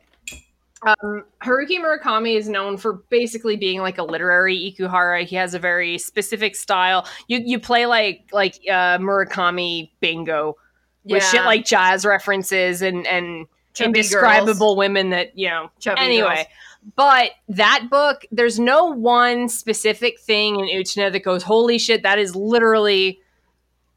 Um, 0.86 1.24
Haruki 1.42 1.80
Murakami 1.80 2.38
is 2.38 2.50
known 2.50 2.76
for 2.78 2.94
basically 3.10 3.56
being 3.56 3.80
like 3.80 3.98
a 3.98 4.04
literary 4.04 4.58
Ikuhara. 4.58 5.26
He 5.26 5.36
has 5.38 5.54
a 5.54 5.60
very 5.60 5.98
specific 5.98 6.58
style. 6.58 7.08
You 7.28 7.40
you 7.40 7.58
play 7.60 7.86
like 7.86 8.30
like 8.34 8.56
uh, 8.68 8.98
Murakami 8.98 9.92
bingo 10.02 10.58
with 11.06 11.24
shit 11.24 11.46
like 11.46 11.66
jazz 11.66 12.06
references 12.06 12.82
and 12.82 13.08
and 13.08 13.48
Chubby 13.74 13.88
indescribable 13.88 14.76
women 14.76 15.12
that 15.12 15.38
you 15.38 15.48
know. 15.48 15.72
Chubby 15.80 16.02
anyway, 16.02 16.36
girls. 16.36 16.48
But 16.96 17.32
that 17.50 17.88
book, 17.90 18.26
there's 18.32 18.60
no 18.60 18.86
one 18.86 19.50
specific 19.50 20.20
thing 20.20 20.60
in 20.60 20.68
Utena 20.68 21.12
that 21.12 21.24
goes, 21.24 21.44
"Holy 21.44 21.78
shit!" 21.80 22.04
That 22.04 22.20
is 22.20 22.36
literally 22.36 23.20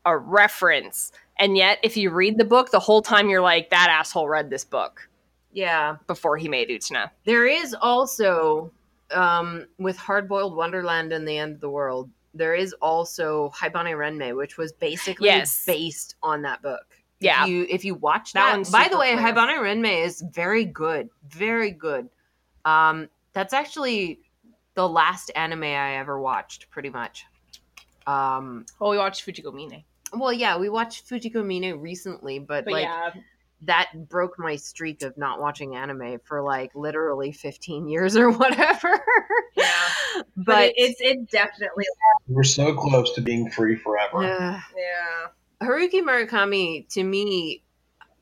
a 0.05 0.17
reference. 0.17 1.13
And 1.39 1.57
yet, 1.57 1.79
if 1.83 1.97
you 1.97 2.11
read 2.11 2.39
the 2.39 2.45
book, 2.45 2.71
the 2.71 2.79
whole 2.81 3.03
time 3.03 3.29
you're 3.29 3.41
like, 3.43 3.71
"That 3.71 3.89
asshole 3.91 4.29
read 4.29 4.51
this 4.51 4.65
book 4.65 5.09
Yeah. 5.53 5.97
before 6.07 6.37
he 6.37 6.49
made 6.49 6.69
Utena." 6.69 7.11
There 7.25 7.47
is 7.47 7.75
also 7.75 8.71
um 9.13 9.67
with 9.79 9.97
Hard 9.97 10.29
Boiled 10.29 10.57
Wonderland 10.57 11.13
and 11.13 11.27
the 11.29 11.39
End 11.39 11.55
of 11.55 11.61
the 11.61 11.71
World. 11.71 12.11
There 12.35 12.55
is 12.55 12.73
also 12.83 13.51
Haibane 13.57 13.97
Renmei, 13.97 14.37
which 14.37 14.57
was 14.59 14.73
basically 14.73 15.27
Yes. 15.27 15.65
based 15.65 16.17
on 16.23 16.43
that 16.43 16.61
book. 16.63 16.87
Yeah. 17.21 17.45
If 17.45 17.49
you 17.49 17.67
if 17.71 17.85
you 17.85 17.95
watch 17.95 18.33
That 18.33 18.65
that, 18.65 18.73
by 18.73 18.89
the 18.89 18.99
way, 18.99 19.15
clear. 19.15 19.25
Haibane 19.27 19.59
Renmei 19.59 20.05
is 20.05 20.23
very 20.33 20.65
good, 20.65 21.09
very 21.29 21.71
good. 21.71 22.09
Um, 22.67 23.09
that's 23.33 23.55
actually 23.55 24.21
the 24.75 24.87
last 24.87 25.31
anime 25.35 25.63
I 25.65 25.97
ever 25.97 26.21
watched, 26.21 26.69
pretty 26.71 26.91
much. 26.91 27.25
Um, 28.07 28.67
Well, 28.79 28.91
we 28.91 28.99
watched 28.99 29.25
Fujiko 29.27 29.53
Mine, 29.55 29.85
well, 30.13 30.33
yeah, 30.33 30.59
we 30.59 30.69
watched 30.69 31.09
Fujiko 31.09 31.45
Mine 31.45 31.81
recently, 31.81 32.39
but, 32.39 32.65
but 32.65 32.73
like 32.73 32.85
yeah, 32.85 33.11
that 33.63 34.09
broke 34.09 34.39
my 34.39 34.57
streak 34.57 35.03
of 35.03 35.17
not 35.17 35.41
watching 35.41 35.77
anime 35.77 36.19
for 36.25 36.43
like 36.43 36.75
literally 36.75 37.33
15 37.33 37.89
years 37.89 38.17
or 38.17 38.31
whatever. 38.31 39.01
yeah. 39.57 39.73
but, 40.19 40.27
But, 40.37 40.65
it, 40.69 40.75
it's 40.77 41.01
it's 41.01 41.31
definitely 41.31 41.85
We're 42.29 42.45
so 42.45 42.75
close 42.75 43.13
to 43.15 43.21
being 43.21 43.51
free 43.51 43.77
forever. 43.77 44.19
uh, 44.19 44.61
yeah. 44.77 45.27
Haruki 45.63 46.03
Murakami, 46.03 46.87
to 46.91 47.03
me, 47.03 47.63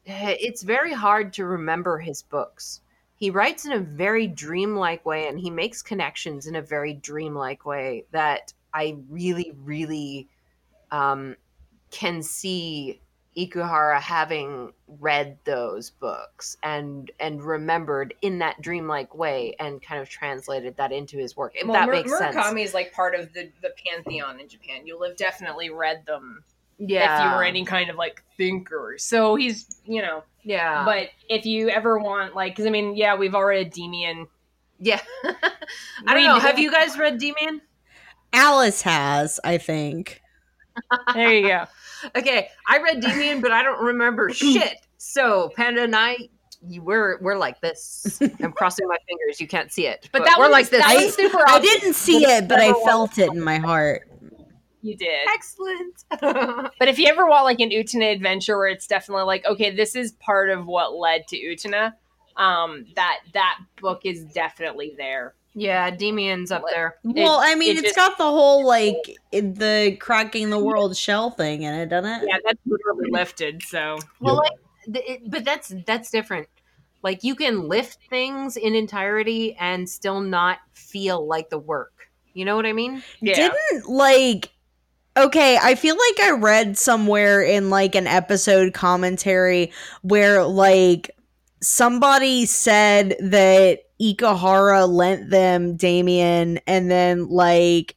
eh, 0.06 0.36
it's 0.38 0.62
very 0.62 0.92
hard 0.92 1.32
to 1.34 1.44
remember 1.44 1.98
his 1.98 2.22
books. 2.22 2.80
He 3.24 3.30
writes 3.30 3.64
in 3.64 3.72
a 3.72 3.78
very 3.78 4.26
dreamlike 4.26 5.06
way 5.06 5.28
and 5.28 5.40
he 5.40 5.48
makes 5.48 5.80
connections 5.80 6.46
in 6.46 6.56
a 6.56 6.60
very 6.60 6.92
dreamlike 6.92 7.64
way 7.64 8.04
that 8.10 8.52
I 8.74 8.96
really, 9.08 9.54
really 9.64 10.28
um, 10.90 11.34
can 11.90 12.22
see 12.22 13.00
Ikuhara 13.34 13.98
having 13.98 14.74
read 15.00 15.38
those 15.44 15.88
books 15.88 16.58
and 16.62 17.10
and 17.18 17.42
remembered 17.42 18.12
in 18.20 18.40
that 18.40 18.60
dreamlike 18.60 19.14
way 19.14 19.56
and 19.58 19.80
kind 19.80 20.02
of 20.02 20.10
translated 20.10 20.76
that 20.76 20.92
into 20.92 21.16
his 21.16 21.34
work. 21.34 21.52
If 21.54 21.66
Well, 21.66 21.80
that 21.80 21.86
Mur- 21.86 21.92
makes 21.92 22.18
sense. 22.18 22.36
Murakami 22.36 22.62
is 22.62 22.74
like 22.74 22.92
part 22.92 23.14
of 23.14 23.32
the 23.32 23.50
the 23.62 23.72
pantheon 23.86 24.38
in 24.38 24.48
Japan. 24.48 24.86
You'll 24.86 25.02
have 25.02 25.16
definitely 25.16 25.70
read 25.70 26.04
them 26.04 26.44
Yeah. 26.78 27.18
if 27.18 27.24
you 27.32 27.36
were 27.36 27.44
any 27.44 27.64
kind 27.64 27.90
of 27.90 27.96
like 27.96 28.22
thinker. 28.36 28.94
So 28.98 29.34
he's 29.36 29.80
you 29.84 30.02
know. 30.02 30.24
Yeah. 30.42 30.84
But 30.84 31.08
if 31.30 31.46
you 31.46 31.70
ever 31.70 31.98
want, 31.98 32.34
like, 32.34 32.52
because 32.52 32.66
I 32.66 32.70
mean, 32.70 32.96
yeah, 32.96 33.14
we've 33.16 33.34
already 33.34 33.68
Demian. 33.70 34.26
yeah. 34.78 35.00
I 35.24 35.32
don't 36.06 36.14
Read- 36.16 36.26
know. 36.26 36.38
Have 36.38 36.58
you 36.58 36.70
guys 36.70 36.98
read 36.98 37.18
Demian? 37.18 37.60
Alice 38.32 38.82
has, 38.82 39.40
I 39.44 39.58
think. 39.58 40.20
There 41.14 41.32
you 41.32 41.46
go. 41.48 41.64
Okay, 42.16 42.48
I 42.68 42.82
read 42.82 43.02
Demian, 43.02 43.40
but 43.40 43.50
I 43.50 43.62
don't 43.62 43.82
remember 43.82 44.28
shit. 44.30 44.76
So 44.98 45.50
Panda 45.56 45.84
and 45.84 45.96
I, 45.96 46.28
you, 46.68 46.82
we're 46.82 47.16
we're 47.22 47.38
like 47.38 47.62
this. 47.62 48.18
I'm 48.42 48.52
crossing 48.52 48.86
my 48.86 48.98
fingers. 49.08 49.40
You 49.40 49.48
can't 49.48 49.72
see 49.72 49.86
it, 49.86 50.10
But 50.12 50.26
that 50.26 50.34
we're 50.36 50.50
one's- 50.50 50.52
like 50.52 50.68
this. 50.68 50.80
that 50.82 50.90
I, 50.98 51.08
super 51.08 51.42
I 51.48 51.60
didn't 51.60 51.94
see 51.94 52.18
it, 52.26 52.46
but 52.46 52.60
I 52.60 52.74
felt 52.84 53.16
it 53.16 53.30
in 53.30 53.40
my 53.40 53.56
heart. 53.56 54.06
You 54.84 54.96
did. 54.96 55.26
Excellent. 55.32 56.04
But 56.78 56.88
if 56.88 56.98
you 56.98 57.06
ever 57.06 57.26
want 57.26 57.44
like 57.44 57.60
an 57.60 57.70
Utena 57.70 58.12
adventure 58.12 58.58
where 58.58 58.68
it's 58.68 58.86
definitely 58.86 59.24
like, 59.24 59.44
okay, 59.46 59.74
this 59.74 59.96
is 59.96 60.12
part 60.12 60.50
of 60.50 60.66
what 60.66 60.94
led 60.94 61.26
to 61.28 61.36
Utena, 61.38 61.94
um, 62.36 62.84
that 62.96 63.20
that 63.32 63.58
book 63.80 64.02
is 64.04 64.24
definitely 64.26 64.94
there. 64.98 65.34
yeah, 65.54 65.90
Demian's 65.90 66.50
up 66.52 66.64
there. 66.70 66.96
Well, 67.04 67.38
I 67.42 67.54
mean, 67.54 67.70
it 67.70 67.78
it's 67.78 67.82
just- 67.84 67.96
got 67.96 68.18
the 68.18 68.24
whole 68.24 68.66
like 68.66 69.16
the 69.32 69.96
cracking 70.00 70.50
the 70.50 70.58
world 70.58 70.96
shell 70.96 71.30
thing 71.30 71.62
in 71.62 71.72
it, 71.72 71.86
doesn't 71.88 72.10
it? 72.22 72.28
Yeah, 72.28 72.38
that's 72.44 72.60
literally 72.66 73.10
lifted. 73.10 73.62
So 73.62 73.98
Well, 74.20 74.36
like, 74.36 74.52
it, 74.86 75.30
but 75.30 75.44
that's 75.46 75.72
that's 75.86 76.10
different. 76.10 76.48
Like 77.02 77.22
you 77.24 77.34
can 77.36 77.68
lift 77.68 77.98
things 78.10 78.56
in 78.58 78.74
entirety 78.74 79.54
and 79.58 79.88
still 79.88 80.20
not 80.20 80.58
feel 80.74 81.26
like 81.26 81.48
the 81.50 81.58
work. 81.58 81.92
You 82.34 82.44
know 82.44 82.56
what 82.56 82.66
I 82.66 82.72
mean? 82.72 83.02
yeah, 83.20 83.34
Didn't 83.34 83.88
like 83.88 84.50
okay, 85.16 85.58
I 85.62 85.74
feel 85.74 85.96
like 85.96 86.26
I 86.26 86.30
read 86.32 86.76
somewhere 86.78 87.42
in 87.42 87.70
like 87.70 87.94
an 87.94 88.06
episode 88.06 88.74
commentary 88.74 89.72
where 90.02 90.44
like 90.44 91.10
somebody 91.60 92.46
said 92.46 93.16
that 93.20 93.80
Ikuhara 94.00 94.88
lent 94.88 95.30
them 95.30 95.78
Demian 95.78 96.60
and 96.66 96.90
then 96.90 97.28
like 97.28 97.96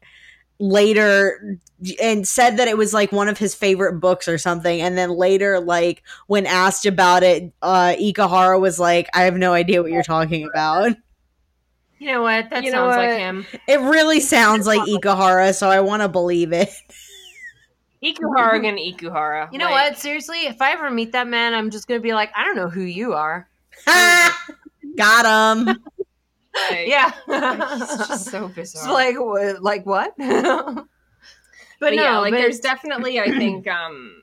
later 0.59 1.59
and 2.01 2.27
said 2.27 2.57
that 2.57 2.67
it 2.67 2.77
was 2.77 2.93
like 2.93 3.11
one 3.11 3.27
of 3.27 3.37
his 3.37 3.53
favorite 3.53 3.99
books 3.99 4.27
or 4.27 4.37
something 4.37 4.81
and 4.81 4.97
then 4.97 5.11
later 5.11 5.59
like 5.59 6.01
when 6.25 6.47
asked 6.47 6.87
about 6.87 7.21
it 7.21 7.51
uh 7.61 7.93
Ikuhara 7.99 8.59
was 8.59 8.79
like 8.79 9.07
I 9.13 9.23
have 9.23 9.35
no 9.35 9.53
idea 9.53 9.81
what 9.81 9.91
you're 9.91 10.03
talking 10.03 10.47
about. 10.51 10.93
You 11.99 12.11
know 12.11 12.21
what? 12.21 12.51
That 12.51 12.63
You 12.63 12.71
sounds 12.71 12.95
what? 12.95 12.99
like 12.99 13.17
him. 13.17 13.45
It 13.67 13.79
really 13.79 14.19
sounds 14.19 14.67
like 14.67 14.81
Ikuhara 14.81 15.53
so 15.55 15.69
I 15.69 15.81
want 15.81 16.03
to 16.03 16.09
believe 16.09 16.53
it. 16.53 16.69
Ikuhara 18.03 18.61
gonna 18.61 18.77
Ikuhara. 18.77 19.49
You 19.51 19.57
know 19.59 19.65
Like, 19.65 19.91
what? 19.91 19.97
Seriously, 19.97 20.39
if 20.45 20.61
I 20.61 20.71
ever 20.73 20.89
meet 20.91 21.11
that 21.13 21.27
man, 21.27 21.53
I'm 21.53 21.69
just 21.71 21.87
gonna 21.87 21.99
be 21.99 22.13
like, 22.13 22.31
I 22.35 22.43
don't 22.45 22.55
know 22.55 22.69
who 22.69 22.81
you 22.81 23.13
are. 23.13 23.47
Got 24.97 25.57
him. 25.57 25.65
Like, 25.65 26.87
yeah. 26.87 27.11
it's 27.27 28.07
just 28.07 28.25
so 28.29 28.47
bizarre. 28.47 28.83
It's 28.83 28.87
like, 28.91 29.15
wha- 29.19 29.59
like 29.61 29.85
what? 29.85 30.13
but, 30.17 30.85
but 31.79 31.93
no, 31.93 32.01
yeah, 32.03 32.17
like 32.19 32.33
but 32.33 32.37
there's 32.39 32.59
definitely, 32.59 33.19
I 33.19 33.25
think, 33.37 33.67
um, 33.79 34.21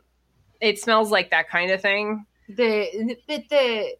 it 0.60 0.78
smells 0.80 1.10
like 1.10 1.30
that 1.30 1.48
kind 1.48 1.70
of 1.70 1.80
thing. 1.80 2.26
the 2.48 3.16
but 3.28 3.44
the 3.50 3.94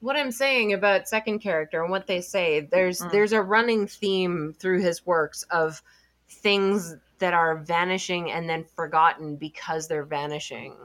what 0.00 0.16
I'm 0.16 0.30
saying 0.32 0.74
about 0.74 1.08
second 1.08 1.38
character 1.38 1.80
and 1.82 1.90
what 1.90 2.06
they 2.06 2.20
say, 2.20 2.60
there's 2.70 3.00
Mm. 3.00 3.10
there's 3.12 3.32
a 3.32 3.40
running 3.42 3.86
theme 3.86 4.54
through 4.58 4.80
his 4.82 5.06
works 5.06 5.44
of 5.50 5.82
things 6.28 6.94
that 7.24 7.32
are 7.32 7.56
vanishing 7.56 8.30
and 8.30 8.46
then 8.50 8.66
forgotten 8.76 9.36
because 9.36 9.88
they're 9.88 10.04
vanishing. 10.04 10.76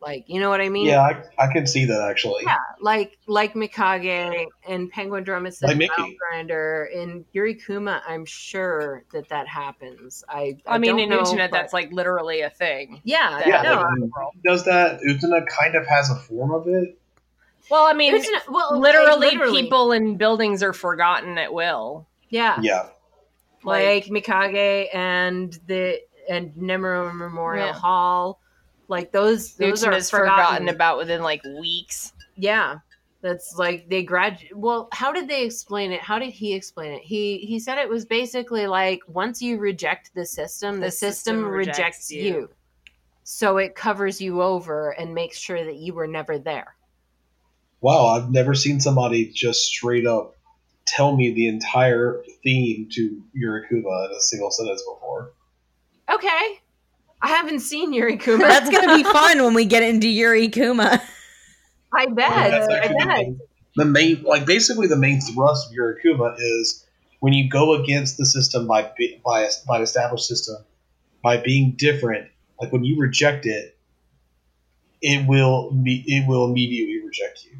Like, 0.00 0.24
you 0.28 0.38
know 0.40 0.48
what 0.48 0.60
I 0.60 0.68
mean? 0.68 0.86
Yeah, 0.86 1.00
I, 1.02 1.24
I 1.36 1.52
can 1.52 1.66
see 1.66 1.84
that 1.86 2.00
actually. 2.08 2.44
Yeah, 2.46 2.54
like 2.80 3.18
like 3.26 3.54
Mikage 3.54 4.46
and 4.68 4.88
Penguin 4.88 5.24
Drum 5.24 5.42
Like 5.42 5.52
Assist 5.52 5.76
Mickey. 5.76 6.16
Grinder 6.16 6.88
in 6.94 7.24
Yuri 7.32 7.56
Kuma. 7.56 8.00
I'm 8.06 8.24
sure 8.24 9.02
that 9.12 9.28
that 9.30 9.48
happens. 9.48 10.22
I 10.28 10.56
I, 10.64 10.78
mean, 10.78 10.92
don't 10.92 11.00
in 11.00 11.08
know, 11.10 11.22
Utena, 11.22 11.50
but- 11.50 11.50
that's 11.50 11.72
like 11.72 11.90
literally 11.92 12.42
a 12.42 12.50
thing. 12.50 13.00
yeah, 13.02 13.42
Yeah, 13.46 13.62
no, 13.62 13.74
like, 13.74 13.90
when 13.90 14.10
does 14.46 14.64
that. 14.66 15.00
Utena 15.02 15.44
kind 15.48 15.74
of 15.74 15.86
has 15.88 16.08
a 16.08 16.14
form 16.16 16.52
of 16.52 16.68
it. 16.68 16.96
Well, 17.68 17.84
I 17.84 17.92
mean, 17.92 18.14
It's 18.14 18.30
not- 18.30 18.48
well, 18.48 18.78
literally, 18.78 19.32
literally. 19.32 19.60
people 19.62 19.90
and 19.92 20.16
buildings 20.16 20.62
are 20.62 20.72
forgotten 20.72 21.36
at 21.36 21.52
will. 21.52 22.06
Yeah, 22.30 22.58
Yeah, 22.62 22.86
like, 23.64 24.06
Mikage 24.06 24.88
and 24.94 25.58
the 25.66 26.00
and 26.28 26.52
Nemuro 26.54 27.12
Memorial 27.14 27.66
Yeah. 27.68 27.72
Hall. 27.72 28.40
Like 28.88 29.12
those, 29.12 29.54
those 29.54 29.84
are 29.84 29.92
forgotten. 29.92 30.08
forgotten 30.10 30.68
about 30.68 30.96
within 30.98 31.22
like 31.22 31.42
weeks. 31.44 32.12
Yeah, 32.36 32.78
that's 33.20 33.54
like 33.56 33.88
they 33.88 34.02
graduate. 34.02 34.56
Well, 34.56 34.88
how 34.92 35.12
did 35.12 35.28
they 35.28 35.44
explain 35.44 35.92
it? 35.92 36.00
How 36.00 36.18
did 36.18 36.30
he 36.32 36.54
explain 36.54 36.92
it? 36.92 37.02
He 37.02 37.38
he 37.38 37.58
said 37.60 37.78
it 37.78 37.88
was 37.88 38.04
basically 38.04 38.66
like 38.66 39.00
once 39.06 39.40
you 39.40 39.58
reject 39.58 40.12
the 40.14 40.26
system, 40.26 40.80
the, 40.80 40.86
The 40.86 40.90
system, 40.90 41.36
system 41.36 41.44
rejects, 41.44 41.78
rejects 41.78 42.10
you. 42.10 42.22
you. 42.22 42.48
So 43.22 43.58
it 43.58 43.76
covers 43.76 44.20
you 44.20 44.42
over 44.42 44.90
and 44.90 45.14
makes 45.14 45.38
sure 45.38 45.64
that 45.64 45.76
you 45.76 45.94
were 45.94 46.08
never 46.08 46.38
there. 46.38 46.74
wow, 47.80 48.06
I've 48.06 48.30
never 48.30 48.54
seen 48.54 48.80
somebody 48.80 49.26
just 49.32 49.62
straight 49.62 50.06
up 50.06 50.34
tell 50.90 51.16
me 51.16 51.32
the 51.32 51.46
entire 51.46 52.22
theme 52.42 52.88
to 52.92 53.22
Yurikuma 53.36 54.10
in 54.10 54.16
a 54.16 54.20
single 54.20 54.50
sentence 54.50 54.82
before. 54.82 55.32
Okay, 56.12 56.60
I 57.22 57.28
haven't 57.28 57.60
seen 57.60 57.92
Yurikuma. 57.92 58.40
That's 58.40 58.70
gonna 58.70 58.96
be 58.96 59.04
fun 59.12 59.42
when 59.42 59.54
we 59.54 59.64
get 59.64 59.82
into 59.82 60.08
Yurikuma. 60.08 61.00
I 61.92 62.06
bet. 62.06 62.16
That's 62.50 62.68
I 62.68 62.76
actually 62.78 62.88
the 62.88 62.94
bet. 62.98 63.06
main, 63.06 63.40
the 63.76 63.84
main, 63.84 64.22
like 64.22 64.46
basically 64.46 64.86
the 64.86 64.96
main 64.96 65.20
thrust 65.20 65.70
of 65.70 65.76
Yurikuma 65.76 66.36
is 66.38 66.86
when 67.20 67.32
you 67.32 67.48
go 67.48 67.74
against 67.74 68.16
the 68.16 68.26
system 68.26 68.66
by 68.66 68.90
by 69.24 69.48
by 69.66 69.76
an 69.76 69.82
established 69.82 70.26
system 70.26 70.56
by 71.22 71.36
being 71.36 71.74
different. 71.76 72.28
Like 72.60 72.72
when 72.72 72.84
you 72.84 73.00
reject 73.00 73.46
it, 73.46 73.76
it 75.00 75.26
will 75.26 75.70
be 75.70 76.02
it 76.06 76.28
will 76.28 76.46
immediately 76.46 77.00
reject 77.04 77.44
you. 77.44 77.58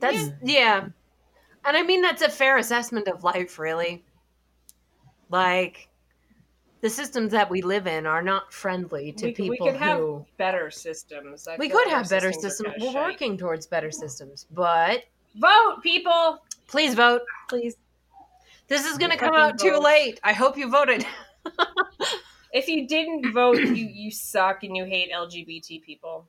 That's 0.00 0.30
yeah. 0.42 0.88
And 1.68 1.76
I 1.76 1.82
mean 1.82 2.00
that's 2.00 2.22
a 2.22 2.30
fair 2.30 2.56
assessment 2.56 3.08
of 3.08 3.22
life, 3.24 3.58
really. 3.58 4.02
Like 5.30 5.88
the 6.80 6.88
systems 6.88 7.32
that 7.32 7.50
we 7.50 7.60
live 7.60 7.86
in 7.86 8.06
are 8.06 8.22
not 8.22 8.52
friendly 8.52 9.12
to 9.12 9.26
We 9.26 9.32
could- 9.34 9.48
we 9.48 9.56
people 9.56 9.66
could 9.68 9.76
have 9.76 9.98
who 9.98 10.26
Better 10.38 10.70
systems. 10.70 11.46
I 11.46 11.56
we 11.56 11.68
could 11.68 11.88
have 11.88 12.08
better 12.08 12.32
systems 12.32 12.56
systems. 12.56 12.94
We're 12.94 12.94
working 12.94 13.36
towards 13.36 13.66
better 13.66 13.90
systems, 13.90 14.46
but 14.50 15.04
Vote, 15.36 15.80
people, 15.82 16.38
please 16.68 16.94
vote. 16.94 17.22
please. 17.48 17.76
This 18.66 18.86
is 18.86 18.96
going 18.98 19.10
to 19.10 19.16
come 19.18 19.34
out 19.34 19.58
too 19.58 19.76
late. 19.78 20.18
I 20.24 20.32
hope 20.32 20.56
you 20.56 20.70
voted. 20.70 21.06
If 22.50 22.66
you 22.66 22.88
didn't 22.88 23.30
vote, 23.32 23.58
you 23.58 23.74
you 23.74 24.10
suck 24.10 24.62
and 24.64 24.74
you 24.74 24.86
hate 24.86 25.12
LGBT 25.12 25.82
people. 25.82 26.26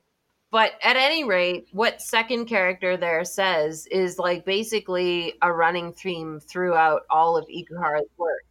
But 0.50 0.72
at 0.82 0.96
any 0.96 1.22
rate, 1.22 1.68
what 1.72 2.02
second 2.02 2.46
character 2.46 2.96
there 2.96 3.24
says 3.24 3.86
is 3.86 4.18
like 4.18 4.44
basically 4.44 5.34
a 5.42 5.52
running 5.52 5.92
theme 5.92 6.40
throughout 6.40 7.02
all 7.08 7.36
of 7.36 7.46
Ikuhara's 7.46 8.10
work. 8.16 8.44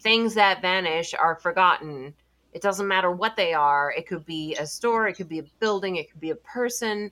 Things 0.00 0.34
that 0.34 0.62
vanish 0.62 1.12
are 1.12 1.36
forgotten. 1.36 2.14
It 2.52 2.62
doesn't 2.62 2.86
matter 2.86 3.10
what 3.10 3.36
they 3.36 3.52
are. 3.52 3.92
It 3.96 4.06
could 4.06 4.24
be 4.24 4.54
a 4.56 4.66
store, 4.66 5.08
it 5.08 5.14
could 5.14 5.28
be 5.28 5.40
a 5.40 5.44
building, 5.58 5.96
it 5.96 6.10
could 6.10 6.20
be 6.20 6.30
a 6.30 6.36
person. 6.36 7.10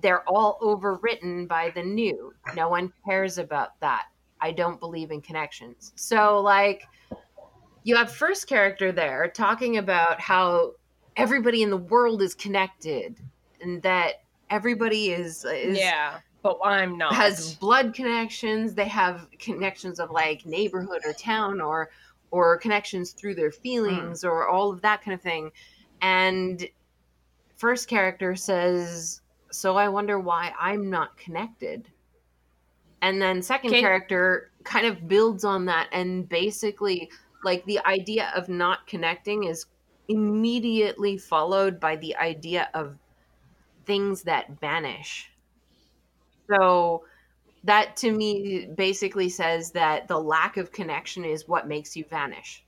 They're 0.00 0.26
all 0.28 0.58
overwritten 0.62 1.46
by 1.46 1.70
the 1.70 1.82
new. 1.82 2.32
No 2.54 2.68
one 2.70 2.92
cares 3.04 3.36
about 3.36 3.78
that. 3.80 4.06
I 4.40 4.52
don't 4.52 4.80
believe 4.80 5.10
in 5.10 5.20
connections. 5.20 5.92
So, 5.96 6.40
like, 6.40 6.84
you 7.82 7.96
have 7.96 8.12
first 8.12 8.46
character 8.46 8.92
there 8.92 9.28
talking 9.28 9.78
about 9.78 10.20
how 10.20 10.72
everybody 11.16 11.62
in 11.62 11.70
the 11.70 11.76
world 11.76 12.22
is 12.22 12.34
connected 12.34 13.18
and 13.60 13.82
that 13.82 14.22
everybody 14.50 15.10
is, 15.10 15.44
is 15.44 15.78
yeah, 15.78 16.18
but 16.42 16.58
I'm 16.64 16.96
not. 16.96 17.14
has 17.14 17.54
blood 17.54 17.94
connections. 17.94 18.74
They 18.74 18.88
have 18.88 19.26
connections 19.38 20.00
of 20.00 20.10
like 20.10 20.46
neighborhood 20.46 21.02
or 21.04 21.12
town 21.12 21.60
or 21.60 21.90
or 22.30 22.58
connections 22.58 23.12
through 23.12 23.34
their 23.34 23.50
feelings 23.50 24.22
or 24.22 24.48
all 24.48 24.70
of 24.70 24.82
that 24.82 25.02
kind 25.02 25.14
of 25.14 25.22
thing. 25.22 25.50
And 26.02 26.68
first 27.58 27.88
character 27.88 28.36
says 28.36 29.20
so 29.50 29.76
i 29.76 29.88
wonder 29.88 30.18
why 30.18 30.52
i'm 30.58 30.88
not 30.88 31.16
connected. 31.16 31.90
And 33.00 33.22
then 33.22 33.42
second 33.42 33.70
Can- 33.70 33.80
character 33.80 34.50
kind 34.64 34.86
of 34.86 35.06
builds 35.06 35.44
on 35.44 35.66
that 35.66 35.88
and 35.92 36.28
basically 36.28 37.10
like 37.44 37.64
the 37.64 37.78
idea 37.86 38.32
of 38.34 38.48
not 38.48 38.86
connecting 38.86 39.44
is 39.44 39.66
immediately 40.08 41.16
followed 41.16 41.78
by 41.78 41.96
the 41.96 42.16
idea 42.16 42.68
of 42.74 42.96
things 43.88 44.22
that 44.22 44.60
vanish 44.60 45.28
so 46.48 47.02
that 47.64 47.96
to 47.96 48.12
me 48.12 48.68
basically 48.76 49.28
says 49.28 49.72
that 49.72 50.06
the 50.06 50.18
lack 50.18 50.56
of 50.56 50.70
connection 50.72 51.24
is 51.24 51.48
what 51.48 51.66
makes 51.66 51.96
you 51.96 52.04
vanish. 52.08 52.64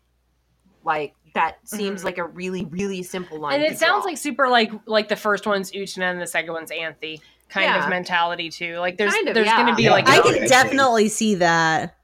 Like 0.84 1.14
that 1.34 1.58
seems 1.68 2.00
Mhm. 2.00 2.04
like 2.04 2.18
a 2.18 2.24
really 2.24 2.64
really 2.64 3.02
simple 3.04 3.38
line. 3.38 3.54
and 3.54 3.62
to 3.64 3.70
it 3.72 3.78
sounds 3.78 4.02
draw. 4.02 4.10
like 4.10 4.18
super 4.18 4.48
like 4.48 4.72
like 4.86 5.08
the 5.08 5.16
first 5.16 5.46
one's 5.46 5.70
Utena 5.70 6.10
and 6.10 6.20
the 6.20 6.26
second 6.26 6.52
one's 6.52 6.70
Anthy 6.72 7.20
kind 7.48 7.66
Yeah. 7.66 7.84
of 7.84 7.88
mentality 7.88 8.50
too. 8.50 8.78
Like 8.78 8.96
there's 8.98 9.12
Kind 9.14 9.28
of, 9.28 9.34
there's 9.34 9.46
yeah. 9.46 9.56
gonna 9.56 9.76
be 9.76 9.84
Yeah. 9.84 9.92
like 9.92 10.08
I 10.08 10.20
can 10.20 10.34
Okay. 10.34 10.46
definitely 10.46 11.08
see 11.08 11.36
that. 11.36 11.96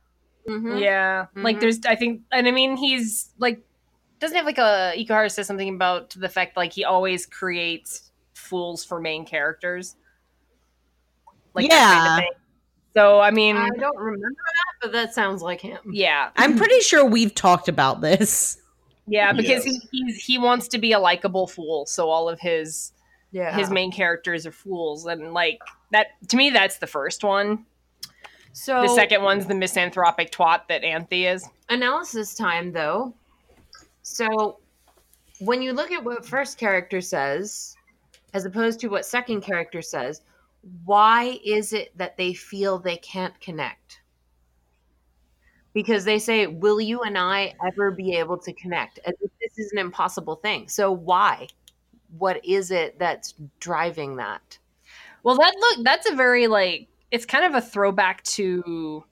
Mhm. 0.48 0.81
yeah 0.81 1.26
like 1.35 1.57
Mhm. 1.57 1.61
there's 1.61 1.81
I 1.87 1.96
think 1.96 2.20
and 2.31 2.46
I 2.46 2.52
mean 2.52 2.76
he's 2.76 3.31
like 3.38 3.62
doesn't 4.20 4.37
have 4.37 4.46
like 4.46 4.59
a 4.59 4.94
Ikuhara 4.96 5.31
says 5.31 5.46
something 5.48 5.74
about 5.74 6.11
the 6.11 6.29
fact 6.29 6.57
like 6.57 6.72
he 6.72 6.85
always 6.85 7.26
creates 7.26 8.06
fools 8.47 8.85
for 8.85 9.01
main 9.01 9.25
characters. 9.27 9.97
Like 11.55 11.69
that 11.71 11.95
kind 11.95 12.23
Yeah. 12.23 12.29
of. 12.31 12.37
So 12.97 13.21
I 13.21 13.31
mean 13.31 13.57
I 13.57 13.69
don't 13.71 13.97
remember 13.99 14.29
that, 14.37 14.75
but 14.83 14.93
that 14.93 15.13
sounds 15.15 15.43
like 15.43 15.61
him. 15.61 15.79
yeah. 15.93 16.31
I'm 16.37 16.57
pretty 16.57 16.81
sure 16.81 17.05
we've 17.05 17.35
talked 17.35 17.69
about 17.69 18.01
this. 18.01 18.59
Yeah, 19.07 19.33
because 19.33 19.65
Yes. 19.67 19.79
he 19.91 20.05
he's, 20.05 20.25
he 20.25 20.39
wants 20.39 20.67
to 20.69 20.79
be 20.79 20.93
a 20.93 20.99
likable 20.99 21.47
fool, 21.47 21.87
so 21.87 22.09
all 22.09 22.29
of 22.29 22.41
his 22.41 22.93
Yeah. 23.33 23.55
his 23.57 23.71
main 23.71 23.93
characters 23.93 24.47
are 24.47 24.53
fools, 24.53 25.07
and 25.07 25.33
like 25.35 25.59
that 25.93 26.09
to 26.29 26.37
me, 26.37 26.51
that's 26.51 26.79
the 26.79 26.87
first 26.87 27.23
one. 27.23 27.65
so 28.53 28.83
The 28.83 28.89
second 28.89 29.23
one's 29.23 29.47
the 29.47 29.55
misanthropic 29.55 30.31
twat 30.33 30.67
that 30.69 30.83
Anthy 30.83 31.27
is. 31.27 31.47
analysis 31.69 32.35
time 32.35 32.73
though. 32.73 33.15
So 34.03 34.59
when 35.41 35.61
you 35.63 35.75
look 35.75 35.91
at 35.93 36.03
what 36.03 36.25
first 36.25 36.57
character 36.59 37.01
says 37.03 37.76
as 38.37 38.44
opposed 38.44 38.79
to 38.81 38.88
what 38.88 39.07
second 39.07 39.40
character 39.40 39.81
says, 39.81 40.20
why 40.85 41.40
is 41.42 41.72
it 41.72 41.96
that 41.96 42.18
they 42.18 42.35
feel 42.35 42.79
they 42.79 42.99
can't 42.99 43.38
connect? 43.40 44.02
Because 45.73 46.04
they 46.04 46.19
say, 46.19 46.46
"Will 46.46 46.79
you 46.79 47.00
and 47.00 47.17
I 47.17 47.54
ever 47.67 47.90
be 47.90 48.15
able 48.15 48.37
to 48.38 48.52
connect?" 48.52 48.98
As 49.06 49.15
if 49.23 49.31
this 49.40 49.58
is 49.58 49.73
an 49.73 49.79
impossible 49.79 50.37
thing. 50.37 50.69
So 50.69 50.92
why? 50.92 51.48
What 52.19 52.44
is 52.44 52.71
it 52.71 52.98
that's 52.98 53.33
driving 53.58 54.17
that? 54.17 54.58
Well, 55.23 55.37
that 55.37 55.54
look 55.58 55.85
that's 55.85 56.11
a 56.11 56.15
very 56.15 56.46
like 56.46 56.88
it's 57.11 57.25
kind 57.25 57.44
of 57.46 57.54
a 57.54 57.61
throwback 57.63 58.23
to 58.25 59.02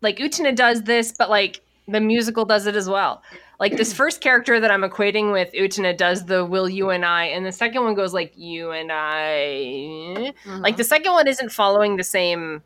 like 0.00 0.16
Utena 0.16 0.56
does 0.56 0.84
this, 0.84 1.12
but 1.12 1.28
like 1.28 1.60
the 1.86 2.00
musical 2.00 2.46
does 2.46 2.66
it 2.66 2.76
as 2.76 2.88
well. 2.88 3.22
Like 3.60 3.76
this 3.76 3.92
first 3.92 4.22
character 4.22 4.58
that 4.58 4.70
I'm 4.70 4.80
equating 4.82 5.32
with 5.32 5.52
Utena 5.52 5.94
does 5.96 6.24
the 6.24 6.44
"Will 6.46 6.68
you 6.68 6.88
and 6.90 7.04
I," 7.04 7.26
and 7.26 7.44
the 7.44 7.52
second 7.52 7.84
one 7.84 7.94
goes 7.94 8.14
like 8.14 8.32
"You 8.36 8.70
and 8.72 8.90
I." 8.90 10.32
Like 10.46 10.78
the 10.78 10.84
second 10.84 11.12
one 11.12 11.28
isn't 11.28 11.52
following 11.52 11.96
the 11.96 12.02
same 12.04 12.62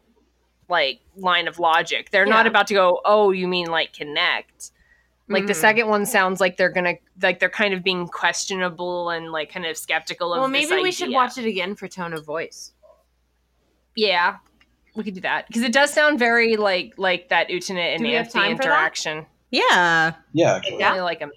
like 0.68 1.00
line 1.16 1.48
of 1.48 1.58
logic. 1.58 2.10
They're 2.10 2.24
not 2.24 2.46
about 2.46 2.68
to 2.68 2.74
go, 2.74 3.00
"Oh, 3.04 3.32
you 3.32 3.48
mean 3.48 3.66
like 3.66 3.92
connect?" 3.92 4.70
Like 5.28 5.46
the 5.46 5.52
Mhm. 5.52 5.56
second 5.56 5.88
one 5.88 6.06
sounds 6.06 6.40
like 6.40 6.56
they're 6.58 6.70
gonna 6.70 6.94
like 7.20 7.40
they're 7.40 7.48
kind 7.50 7.74
of 7.74 7.82
being 7.82 8.06
questionable 8.06 9.10
and 9.10 9.32
like 9.32 9.50
kind 9.50 9.66
of 9.66 9.76
skeptical 9.76 10.32
of. 10.32 10.38
well, 10.38 10.48
maybe 10.48 10.76
we 10.80 10.92
should 10.92 11.10
watch 11.10 11.36
it 11.38 11.44
again 11.46 11.74
for 11.74 11.88
tone 11.88 12.12
of 12.12 12.24
voice. 12.24 12.72
Yeah, 13.96 14.36
we 14.94 15.02
could 15.02 15.14
do 15.14 15.20
that 15.22 15.46
because 15.48 15.62
it 15.62 15.72
does 15.72 15.92
sound 15.92 16.18
very 16.20 16.56
like 16.56 16.92
like 16.98 17.30
that 17.30 17.48
Utena 17.48 17.80
and 17.94 17.98
Do 17.98 18.04
we 18.04 18.12
Nancy 18.12 18.38
that? 18.38 18.50
interaction. 18.50 19.26
Yeah. 19.54 20.14
Yeah. 20.32 20.54
Actually. 20.56 20.74
Exactly. 20.74 21.00
Like 21.00 21.22
a 21.22 21.30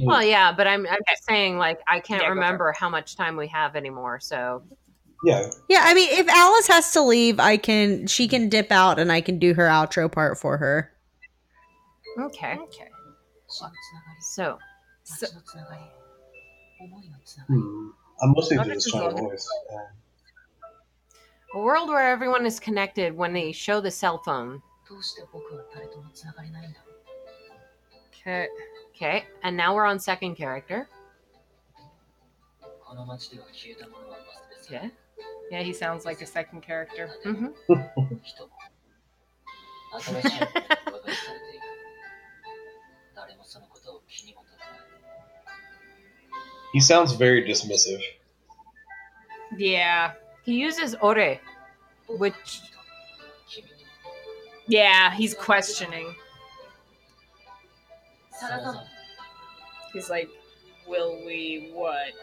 well, 0.00 0.22
yeah, 0.22 0.52
but 0.52 0.66
I'm 0.66 0.86
I'm 0.86 0.98
just 1.08 1.24
saying 1.24 1.58
like 1.58 1.80
I 1.86 2.00
can't 2.00 2.22
yeah, 2.22 2.28
remember 2.28 2.72
how 2.72 2.88
much 2.88 3.16
time 3.16 3.36
we 3.36 3.46
have 3.48 3.76
anymore. 3.76 4.20
So 4.20 4.62
yeah, 5.24 5.50
yeah. 5.68 5.82
I 5.84 5.94
mean, 5.94 6.08
if 6.10 6.28
Alice 6.28 6.66
has 6.68 6.92
to 6.92 7.02
leave, 7.02 7.38
I 7.38 7.56
can 7.56 8.06
she 8.06 8.28
can 8.28 8.48
dip 8.48 8.72
out 8.72 8.98
and 8.98 9.12
I 9.12 9.20
can 9.20 9.38
do 9.38 9.54
her 9.54 9.66
outro 9.66 10.10
part 10.10 10.38
for 10.38 10.56
her. 10.58 10.92
Okay. 12.18 12.56
Okay. 12.58 12.88
So. 13.48 13.66
so 14.24 14.58
hmm. 17.48 17.88
I'm 18.22 18.30
mostly 18.30 18.56
just 18.56 18.88
trying 18.88 19.14
to 19.14 19.22
voice. 19.22 19.48
A 21.54 21.58
world 21.60 21.88
where 21.88 22.10
everyone 22.10 22.44
is 22.44 22.58
connected 22.58 23.16
when 23.16 23.32
they 23.32 23.52
show 23.52 23.80
the 23.80 23.90
cell 23.90 24.18
phone. 24.18 24.62
Okay. 28.26 28.48
Okay, 28.96 29.24
and 29.42 29.56
now 29.56 29.74
we're 29.74 29.84
on 29.84 30.00
second 30.00 30.34
character. 30.36 30.88
Yeah. 34.68 34.88
Yeah, 35.50 35.62
he 35.62 35.72
sounds 35.72 36.04
like 36.04 36.20
a 36.22 36.26
second 36.26 36.62
character. 36.62 37.10
Mm-hmm. 37.24 37.48
he 46.72 46.80
sounds 46.80 47.12
very 47.12 47.46
dismissive. 47.46 48.02
Yeah. 49.56 50.12
He 50.42 50.54
uses 50.58 50.96
ore, 51.00 51.38
which. 52.08 52.62
Yeah, 54.66 55.14
he's 55.14 55.34
questioning. 55.34 56.16
He's 59.92 60.10
like, 60.10 60.28
will 60.86 61.24
we 61.24 61.70
what? 61.72 62.14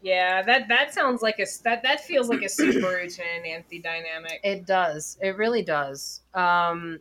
Yeah, 0.00 0.42
that 0.42 0.68
that 0.68 0.94
sounds 0.94 1.22
like 1.22 1.38
a 1.38 1.46
that 1.64 1.82
that 1.82 2.00
feels 2.04 2.28
like 2.28 2.42
a 2.42 2.46
Subaru 2.46 3.18
and 3.36 3.46
Anthony 3.46 3.80
dynamic. 3.80 4.40
It 4.44 4.66
does. 4.66 5.18
It 5.20 5.36
really 5.36 5.62
does. 5.62 6.22
Um, 6.34 7.00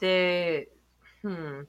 the 0.00 0.66
hmm. 1.22 1.62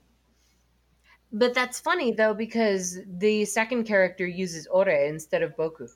But 1.31 1.53
that's 1.53 1.79
funny 1.79 2.11
though 2.11 2.33
because 2.33 2.99
the 3.05 3.45
second 3.45 3.85
character 3.85 4.27
uses 4.27 4.67
Ore 4.67 4.89
instead 4.89 5.41
of 5.41 5.55
Boku. 5.55 5.89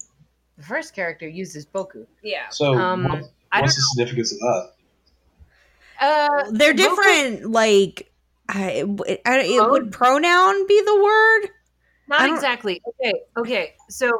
The 0.58 0.64
first 0.64 0.96
character 0.96 1.28
uses 1.28 1.66
Boku. 1.66 2.06
Yeah. 2.24 2.50
So 2.50 2.74
um, 2.74 3.04
what's 3.52 3.76
the 3.76 3.82
significance 3.94 4.34
of 4.34 4.40
that? 4.40 4.72
Uh, 6.00 6.52
they're 6.52 6.74
different. 6.74 7.42
Boku, 7.42 7.54
like 7.54 8.11
I, 8.54 8.84
I, 9.26 9.40
it, 9.40 9.60
Oh. 9.62 9.70
would 9.72 9.92
pronoun 9.92 10.68
be 10.68 10.82
the 10.86 11.04
word? 11.04 11.50
Not 12.08 12.30
exactly. 12.30 12.82
Okay, 12.88 13.14
okay. 13.38 13.76
So 13.90 14.12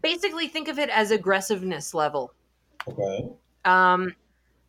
basically, 0.00 0.46
think 0.48 0.68
of 0.68 0.78
it 0.78 0.88
as 0.90 1.10
aggressiveness 1.10 1.92
level. 1.94 2.32
Okay. 2.88 3.28
Um, 3.64 4.14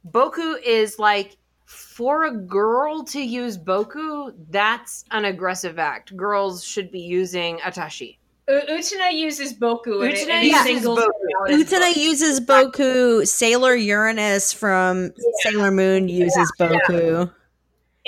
Boku 0.10 0.56
is 0.64 0.98
like 0.98 1.38
for 1.66 2.26
a 2.26 2.32
girl 2.36 3.04
to 3.04 3.22
use 3.22 3.58
Boku, 3.58 4.34
that's 4.50 5.04
an 5.12 5.26
aggressive 5.26 5.78
act. 5.78 6.16
Girls 6.16 6.64
should 6.64 6.92
be 6.92 7.02
using 7.02 7.58
Atashi. 7.60 8.18
U- 8.50 8.62
Utena 8.70 9.12
uses 9.14 9.54
Boku. 9.54 10.02
and 10.04 10.14
it- 10.14 10.28
Utena 10.28 10.44
uses 10.44 10.86
Boku. 10.88 11.10
it 11.50 11.68
Utena 11.68 11.96
uses 11.96 12.40
Boku. 12.40 13.28
Sailor 13.28 13.76
Uranus 13.76 14.54
from 14.54 15.12
Sailor 15.44 15.70
Moon 15.72 16.08
uses 16.10 16.52
Boku. 16.60 17.30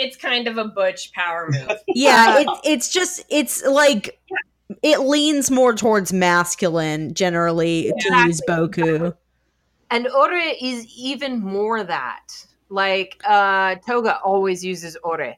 It's 0.01 0.15
kind 0.15 0.47
of 0.47 0.57
a 0.57 0.63
butch 0.63 1.11
power 1.11 1.49
move. 1.51 1.77
Yeah, 1.93 2.39
it, 2.39 2.47
it's 2.63 2.87
just 2.87 3.25
it's 3.29 3.65
like 3.65 4.17
it 4.81 5.01
leans 5.01 5.51
more 5.51 5.75
towards 5.75 6.13
masculine 6.13 7.13
generally 7.13 7.91
to 7.99 8.15
use 8.25 8.41
Boku. 8.47 9.13
And 9.91 10.07
Ore 10.07 10.53
is 10.61 10.85
even 10.95 11.41
more 11.41 11.83
that. 11.83 12.27
Like 12.69 13.21
uh 13.27 13.75
Toga 13.85 14.19
always 14.23 14.63
uses 14.63 14.95
Ore. 15.03 15.35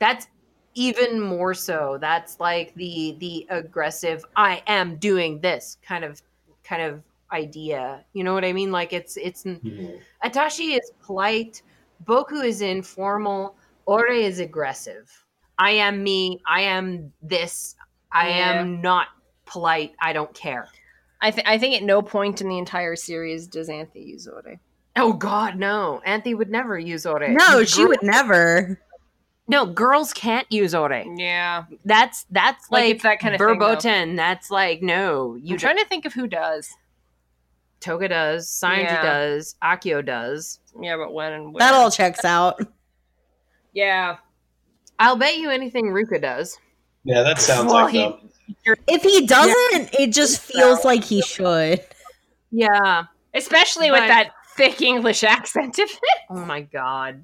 That's 0.00 0.26
even 0.74 1.20
more 1.20 1.54
so. 1.54 1.98
That's 2.00 2.40
like 2.40 2.74
the 2.74 3.14
the 3.20 3.46
aggressive 3.48 4.24
I 4.34 4.62
am 4.66 4.96
doing 4.96 5.40
this 5.40 5.76
kind 5.82 6.04
of 6.04 6.20
kind 6.64 6.82
of 6.82 7.02
idea. 7.32 8.04
You 8.12 8.24
know 8.24 8.34
what 8.34 8.44
I 8.44 8.52
mean? 8.52 8.72
Like 8.72 8.92
it's 8.92 9.16
it's 9.16 9.44
Mhm. 9.44 10.00
Atashi 10.24 10.76
is 10.76 10.90
polite, 11.04 11.62
Boku 12.04 12.44
is 12.44 12.60
informal, 12.60 13.54
Ore 13.88 14.08
is 14.08 14.38
aggressive. 14.38 15.10
I 15.58 15.70
am 15.70 16.02
me, 16.02 16.40
I 16.46 16.60
am 16.60 17.10
this, 17.22 17.74
I 18.12 18.28
Yeah. 18.28 18.60
am 18.60 18.82
not 18.82 19.08
polite, 19.46 19.94
I 20.00 20.12
don't 20.12 20.32
care. 20.34 20.68
I 21.22 21.30
think 21.30 21.48
I 21.48 21.56
think 21.58 21.74
at 21.74 21.82
no 21.82 22.02
point 22.02 22.40
in 22.42 22.48
the 22.48 22.58
entire 22.58 22.94
series 22.96 23.46
does 23.46 23.68
Anthy 23.70 24.00
use 24.00 24.28
Ore. 24.28 24.60
Oh 24.94 25.12
god, 25.14 25.56
no. 25.56 26.02
Anthy 26.04 26.34
would 26.34 26.50
never 26.50 26.78
use 26.78 27.06
Ore. 27.06 27.28
No, 27.28 27.64
she 27.64 27.80
Girl- 27.80 27.88
would 27.88 28.02
never. 28.02 28.78
No, 29.48 29.64
girls 29.64 30.12
can't 30.12 30.46
use 30.52 30.74
Ore. 30.74 31.04
Yeah, 31.16 31.64
That's 31.86 32.26
that's 32.30 32.70
Like, 32.70 32.82
like, 32.82 32.94
it's 32.96 33.02
that 33.04 33.18
kind 33.20 33.34
of 33.34 33.38
thing, 33.38 33.48
verboten. 33.48 34.16
That's 34.16 34.50
like 34.50 34.82
no. 34.82 35.34
You 35.36 35.54
I'm 35.54 35.58
trying 35.58 35.78
to 35.78 35.86
think 35.86 36.04
of 36.04 36.12
who 36.12 36.26
does. 36.26 36.68
Toga 37.80 38.08
does, 38.08 38.48
Saionji 38.48 38.82
Yeah. 38.82 39.02
does, 39.02 39.56
Akio 39.62 40.04
does. 40.04 40.60
Yeah, 40.80 40.96
but 40.98 41.12
when 41.14 41.32
and 41.32 41.54
where? 41.54 41.60
That 41.60 41.72
all 41.74 41.90
checks 41.90 42.24
out. 42.24 42.60
Yeah, 43.72 44.16
I'll 44.98 45.16
bet 45.16 45.36
you 45.38 45.50
anything 45.50 45.86
Ruka 45.86 46.20
does. 46.20 46.58
Yeah, 47.04 47.22
that 47.22 47.40
sounds 47.40 47.72
Well, 47.72 47.84
like 47.84 47.92
he- 47.92 48.00
them. 48.02 48.30
If 48.86 49.02
he 49.02 49.26
doesn't, 49.26 49.94
it 49.94 50.10
just 50.12 50.40
feels 50.40 50.84
like 50.84 51.04
he 51.04 51.20
should. 51.22 51.84
Yeah. 52.50 53.04
especially 53.34 53.90
with 53.90 54.00
that 54.00 54.30
thick 54.56 54.80
English 54.80 55.22
accent. 55.36 55.78
Oh 56.30 56.44
my 56.46 56.62
god. 56.62 57.22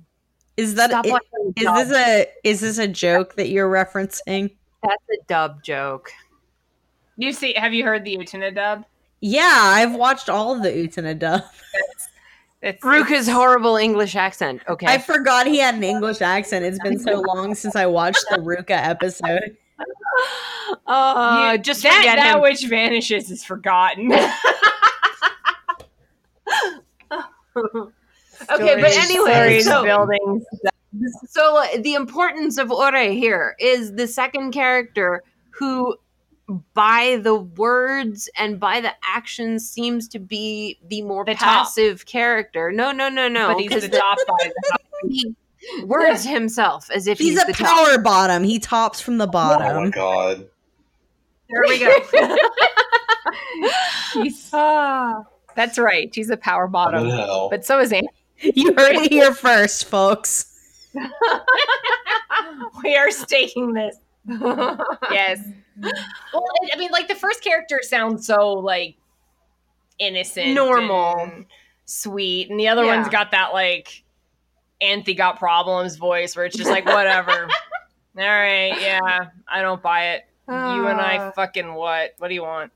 Is 0.59 0.75
that 0.77 0.91
Stop 0.91 1.07
i- 1.07 1.19
is 1.57 1.89
this 1.89 1.97
a 1.97 2.27
is 2.45 2.61
this 2.61 2.79
a 2.79 2.87
joke 2.87 3.35
that 3.37 3.49
you're 3.49 3.71
referencing? 3.71 4.55
That's 4.83 5.03
a 5.13 5.25
dub 5.27 5.63
joke. 5.65 6.13
you 7.17 7.33
see? 7.33 7.55
Have 7.55 7.73
you 7.73 7.85
heard 7.85 8.05
the 8.05 8.17
Utena 8.17 8.55
dub? 8.55 8.85
Yeah, 9.21 9.51
I've 9.51 9.95
watched 9.95 10.29
all 10.29 10.55
of 10.55 10.63
the 10.63 10.69
Utena 10.71 11.19
dub. 11.19 11.43
It's 12.65 12.83
Ruka's 12.83 13.29
horrible 13.29 13.77
English 13.77 14.17
accent. 14.17 14.63
Okay. 14.67 14.87
I 14.87 14.97
forgot 14.97 15.47
he 15.47 15.59
had 15.59 15.75
an 15.75 15.85
English 15.85 16.23
accent. 16.23 16.65
It's 16.65 16.79
been 16.79 16.99
so 16.99 17.21
long 17.35 17.55
since 17.55 17.77
I 17.77 17.85
watched 17.85 18.25
the 18.31 18.39
Ruka 18.39 18.71
episode. 18.71 19.55
uh, 20.87 21.51
You- 21.53 21.59
just 21.59 21.83
that 21.83 21.99
forget 21.99 22.17
that 22.17 22.37
him. 22.37 22.43
which 22.43 22.65
vanishes 22.67 23.31
is 23.31 23.45
forgotten. 23.45 24.11
okay, 24.13 24.31
but 28.47 28.97
anyway, 28.97 29.33
stories, 29.33 29.65
so, 29.67 29.85
buildings. 29.85 30.45
so 31.29 31.59
uh, 31.63 31.67
the 31.83 31.95
importance 31.95 32.57
of 32.57 32.71
Ore 32.73 32.97
here 32.97 33.57
is 33.59 33.93
the 33.93 34.07
second 34.07 34.53
character 34.53 35.23
who, 35.51 35.95
by 36.75 37.19
the 37.23 37.35
words 37.35 38.29
and 38.37 38.61
by 38.61 38.81
the 38.81 38.93
actions, 39.07 39.69
seems 39.69 40.09
to 40.09 40.19
be 40.19 40.79
the 40.89 41.03
more 41.03 41.25
The 41.25 41.33
top. 41.35 41.41
passive 41.43 42.05
character. 42.07 42.71
No, 42.73 42.93
no, 42.93 43.09
no, 43.09 43.29
no. 43.29 43.55
but 43.55 43.61
he's 43.61 43.71
the 43.71 43.89
'cause 43.89 43.99
top 43.99 44.19
by 44.29 44.51
the 44.55 44.79
he 45.09 45.35
words 45.85 46.25
himself 46.27 46.91
as 46.91 47.07
if 47.07 47.19
He's 47.19 47.33
he's, 47.33 47.43
a 47.43 47.47
the 47.47 47.53
top. 47.55 47.87
power 47.87 47.99
bottom. 47.99 48.45
He 48.45 48.59
tops 48.59 49.01
from 49.01 49.17
the 49.19 49.27
bottom. 49.27 49.67
Oh 49.77 49.81
my 49.85 49.89
god. 49.91 50.47
There 51.49 51.63
we 51.67 51.79
go. 51.79 51.97
Ah, 54.53 55.25
That's 55.57 55.79
right. 55.79 56.15
She's 56.15 56.31
a 56.31 56.37
power 56.37 56.67
bottom. 56.69 57.09
don't. 57.09 57.51
But 57.51 57.65
so 57.65 57.81
is 57.81 57.93
Anne. 57.93 58.07
You 58.41 58.75
heard 58.75 58.97
it 58.97 59.11
here 59.11 59.33
first, 59.35 59.87
folks. 59.87 60.47
we 62.83 62.95
are 62.97 63.11
staking 63.11 63.73
this. 63.73 63.97
Yes. 64.27 65.41
Well, 65.81 66.45
I 66.73 66.77
mean, 66.79 66.91
like 66.93 67.09
the 67.09 67.15
first 67.15 67.43
character 67.43 67.81
sounds 67.83 68.27
so 68.27 68.53
like 68.55 68.97
innocent, 69.99 70.55
Normal. 70.55 71.19
and 71.19 71.47
sweet, 71.85 72.51
and 72.51 72.59
the 72.59 72.69
other 72.69 72.85
Yeah. 72.85 72.97
one's 72.97 73.09
got 73.09 73.31
that 73.33 73.53
like 73.53 74.03
Anthy 74.81 75.15
got 75.15 75.39
problems 75.39 75.97
voice, 75.97 76.37
where 76.37 76.45
it's 76.47 76.57
just 76.57 76.71
like 76.71 76.87
whatever. 76.87 77.33
All 78.17 78.23
right, 78.25 78.81
yeah, 78.81 79.29
I 79.49 79.63
don't 79.63 79.83
buy 79.83 80.11
it. 80.15 80.25
you 80.49 80.55
and 80.87 81.01
I 81.01 81.17
Uh, 81.19 81.33
fucking 81.33 81.75
what? 81.75 82.13
What 82.19 82.29
do 82.29 82.35
you 82.35 82.43
want? 82.43 82.71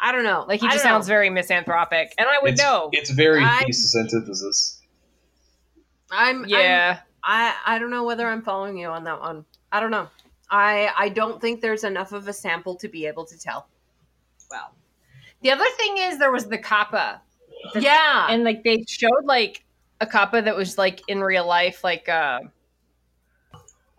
I 0.00 0.12
don't 0.12 0.22
know. 0.22 0.44
Like 0.46 0.60
he 0.60 0.68
just 0.68 0.82
sounds 0.82 1.08
know. 1.08 1.12
very 1.14 1.30
misanthropic, 1.30 2.14
and 2.18 2.28
I 2.28 2.38
would 2.42 2.52
it's, 2.52 2.62
know. 2.62 2.88
It's 2.92 3.10
very 3.10 3.42
I- 3.42 3.64
thesis 3.66 3.96
antithesis. 3.96 4.80
I'm 6.10 6.40
I'm- 6.40 6.44
Yeah, 6.48 7.00
I 7.24 7.54
I 7.66 7.78
don't 7.80 7.90
know 7.90 8.04
whether 8.04 8.26
I'm 8.28 8.42
following 8.42 8.78
you 8.78 8.88
on 8.88 9.04
that 9.04 9.20
one. 9.20 9.44
I 9.72 9.80
don't 9.80 9.90
know. 9.90 10.08
I 10.50 10.90
I 10.96 11.08
don't 11.10 11.40
think 11.40 11.60
there's 11.60 11.84
enough 11.84 12.12
of 12.12 12.26
a 12.28 12.32
sample 12.32 12.74
to 12.76 12.88
be 12.88 13.06
able 13.06 13.24
to 13.26 13.38
tell. 13.38 13.68
well. 14.50 14.72
The 15.42 15.50
other 15.52 15.66
thing 15.76 15.98
is 15.98 16.18
there 16.18 16.32
was 16.32 16.46
the 16.46 16.58
kappa 16.58 17.20
Yeah. 17.76 18.26
and 18.30 18.44
like 18.44 18.64
they 18.64 18.84
showed 18.88 19.24
like 19.24 19.64
a 20.00 20.06
kappa 20.06 20.42
that 20.42 20.56
was 20.56 20.78
like 20.78 21.02
in 21.08 21.20
real 21.20 21.46
life 21.46 21.84
like 21.84 22.08
uh 22.08 22.40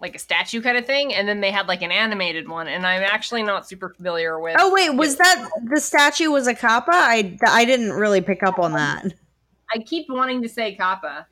like 0.02 0.16
a 0.16 0.20
statue 0.20 0.62
kind 0.62 0.78
of 0.78 0.86
thing 0.86 1.14
and 1.14 1.28
then 1.28 1.42
they 1.42 1.52
had 1.52 1.68
like 1.68 1.82
an 1.82 1.92
animated 1.92 2.48
one 2.48 2.68
and 2.70 2.86
i'm 2.88 3.04
actually 3.04 3.44
not 3.44 3.68
super 3.68 3.90
familiar 3.90 4.40
with 4.40 4.56
Oh 4.60 4.74
wait, 4.74 4.90
was 4.92 5.18
that 5.18 5.50
the 5.70 5.80
statue 5.80 6.30
was 6.32 6.48
a 6.48 6.56
kappa? 6.56 6.92
I 6.94 7.38
I 7.46 7.66
didn't 7.66 7.92
really 7.94 8.22
pick 8.22 8.42
up 8.44 8.60
on 8.60 8.72
that. 8.74 9.14
i 9.74 9.80
keep 9.80 10.08
wanting 10.10 10.42
to 10.42 10.50
say 10.50 10.74
kappa 10.76 11.28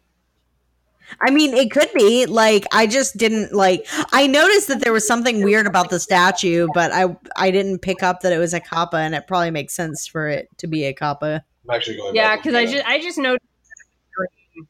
I 1.22 1.32
mean, 1.32 1.53
it 1.53 1.72
could 1.72 1.89
be 1.95 2.26
like 2.26 2.66
I 2.72 2.88
just 2.88 3.18
didn't 3.18 3.53
like. 3.53 3.86
I 4.12 4.28
noticed 4.28 4.68
that 4.68 4.82
there 4.82 4.91
was 4.93 5.08
something 5.08 5.43
weird 5.43 5.66
about 5.68 5.89
the 5.89 5.99
statue, 5.99 6.68
but 6.74 6.91
I 6.91 7.16
I 7.38 7.51
didn't 7.51 7.80
pick 7.80 8.03
up 8.03 8.22
that 8.22 8.34
it 8.34 8.38
was 8.38 8.53
a 8.53 8.60
kappa, 8.60 8.97
and 8.97 9.16
it 9.16 9.28
probably 9.28 9.51
makes 9.51 9.74
sense 9.74 10.05
for 10.08 10.28
it 10.28 10.49
to 10.58 10.68
be 10.68 10.84
a 10.86 10.93
kappa. 10.93 11.43
I'm 11.70 11.76
actually 11.76 11.97
going. 11.97 12.16
yeah 12.16 12.36
because 12.38 12.55
i 12.55 12.66
just 12.66 12.86
i 12.86 13.01
just 13.01 13.18
noticed 13.18 13.43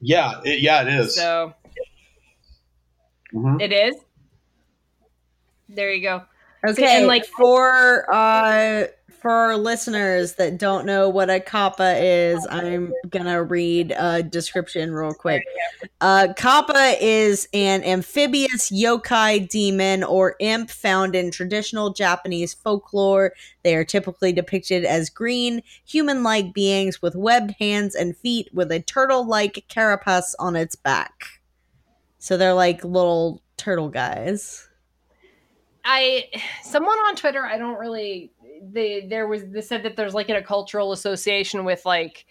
Yeah, 0.01 0.41
it, 0.43 0.61
yeah, 0.61 0.81
it 0.81 0.87
is. 0.99 1.15
so 1.15 1.53
Mhm. 3.33 3.61
it 3.61 3.71
is 3.71 3.95
there 5.69 5.91
you 5.93 6.01
go 6.01 6.23
Okay, 6.67 6.97
and, 6.97 7.07
like- 7.07 7.25
for 7.25 8.05
uh 8.13 8.85
for 9.27 9.33
our 9.33 9.57
listeners 9.57 10.35
that 10.35 10.57
don't 10.57 10.85
know 10.85 11.09
what 11.09 11.29
a 11.29 11.37
kappa 11.37 12.01
is, 12.01 12.47
I'm 12.49 12.93
gonna 13.09 13.43
read 13.43 13.93
a 13.97 14.23
description 14.23 14.93
real 14.93 15.13
quick. 15.13 15.43
Uh, 15.99 16.29
kappa 16.37 16.95
is 17.01 17.49
an 17.53 17.83
amphibious 17.83 18.71
yokai 18.71 19.49
demon 19.49 20.05
or 20.05 20.37
imp 20.39 20.69
found 20.69 21.13
in 21.13 21.29
traditional 21.29 21.91
Japanese 21.91 22.53
folklore. 22.53 23.33
They 23.63 23.75
are 23.75 23.83
typically 23.83 24.31
depicted 24.31 24.85
as 24.85 25.09
green, 25.09 25.61
human-like 25.85 26.53
beings 26.53 27.01
with 27.01 27.13
webbed 27.13 27.53
hands 27.59 27.95
and 27.95 28.15
feet, 28.15 28.47
with 28.53 28.71
a 28.71 28.79
turtle-like 28.79 29.65
carapace 29.67 30.35
on 30.39 30.55
its 30.55 30.77
back. 30.77 31.25
So 32.17 32.37
they're 32.37 32.53
like 32.53 32.81
little 32.85 33.41
turtle 33.57 33.89
guys. 33.89 34.63
I 35.89 36.29
someone 36.63 36.97
on 36.99 37.15
Twitter, 37.15 37.45
I 37.45 37.57
don't 37.57 37.79
really 37.79 38.31
they 38.61 39.01
there 39.01 39.27
was 39.27 39.45
they 39.47 39.61
said 39.61 39.83
that 39.83 39.95
there's 39.95 40.13
like 40.13 40.29
a 40.29 40.41
cultural 40.41 40.91
association 40.91 41.65
with 41.65 41.85
like 41.85 42.25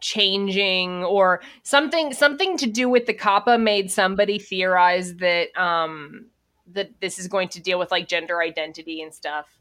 changing 0.00 1.02
or 1.04 1.40
something 1.62 2.12
something 2.12 2.56
to 2.58 2.66
do 2.66 2.88
with 2.88 3.06
the 3.06 3.14
kappa 3.14 3.56
made 3.56 3.90
somebody 3.90 4.38
theorize 4.38 5.14
that 5.16 5.56
um 5.56 6.26
that 6.72 6.90
this 7.00 7.18
is 7.18 7.28
going 7.28 7.48
to 7.48 7.60
deal 7.60 7.78
with 7.78 7.90
like 7.90 8.08
gender 8.08 8.40
identity 8.40 9.02
and 9.02 9.12
stuff. 9.14 9.58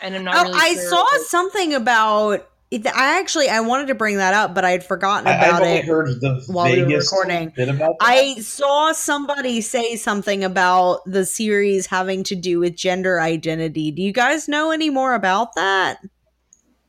And 0.00 0.14
I'm 0.14 0.24
not 0.24 0.36
Oh, 0.36 0.42
really 0.44 0.58
I 0.60 0.74
sure 0.74 0.88
saw 0.88 1.06
something 1.26 1.74
about. 1.74 2.48
It, 2.70 2.86
I 2.86 3.18
actually 3.18 3.48
I 3.48 3.60
wanted 3.60 3.86
to 3.86 3.94
bring 3.94 4.18
that 4.18 4.34
up, 4.34 4.54
but 4.54 4.62
I 4.64 4.70
had 4.70 4.84
forgotten 4.84 5.26
I, 5.26 5.38
I've 5.38 5.48
about 5.48 5.62
only 5.62 5.78
it. 5.78 5.84
heard 5.86 6.20
the 6.20 6.44
while 6.48 6.70
we 6.70 6.82
were 6.82 6.98
recording. 6.98 7.50
bit 7.56 7.70
about 7.70 7.98
that. 7.98 8.06
I 8.06 8.34
saw 8.40 8.92
somebody 8.92 9.62
say 9.62 9.96
something 9.96 10.44
about 10.44 11.00
the 11.06 11.24
series 11.24 11.86
having 11.86 12.24
to 12.24 12.34
do 12.34 12.58
with 12.58 12.76
gender 12.76 13.20
identity. 13.20 13.90
Do 13.90 14.02
you 14.02 14.12
guys 14.12 14.48
know 14.48 14.70
any 14.70 14.90
more 14.90 15.14
about 15.14 15.54
that? 15.54 15.98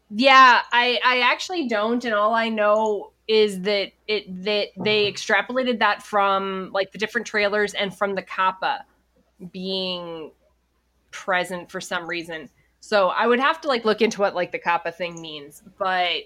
Yeah, 0.09 0.61
I 0.71 0.99
I 1.05 1.19
actually 1.21 1.69
don't, 1.69 2.03
and 2.03 2.13
all 2.13 2.33
I 2.33 2.49
know 2.49 3.13
is 3.29 3.61
that 3.61 3.91
it 4.07 4.43
that 4.43 4.69
they 4.83 5.09
extrapolated 5.09 5.79
that 5.79 6.03
from 6.03 6.71
like 6.73 6.91
the 6.91 6.97
different 6.97 7.27
trailers 7.27 7.73
and 7.73 7.95
from 7.95 8.15
the 8.15 8.23
kappa 8.23 8.83
being 9.53 10.31
present 11.11 11.71
for 11.71 11.79
some 11.79 12.07
reason. 12.07 12.49
So 12.79 13.09
I 13.09 13.27
would 13.27 13.39
have 13.39 13.61
to 13.61 13.67
like 13.67 13.85
look 13.85 14.01
into 14.01 14.21
what 14.21 14.35
like 14.35 14.51
the 14.51 14.59
kappa 14.59 14.91
thing 14.91 15.21
means, 15.21 15.61
but 15.77 16.23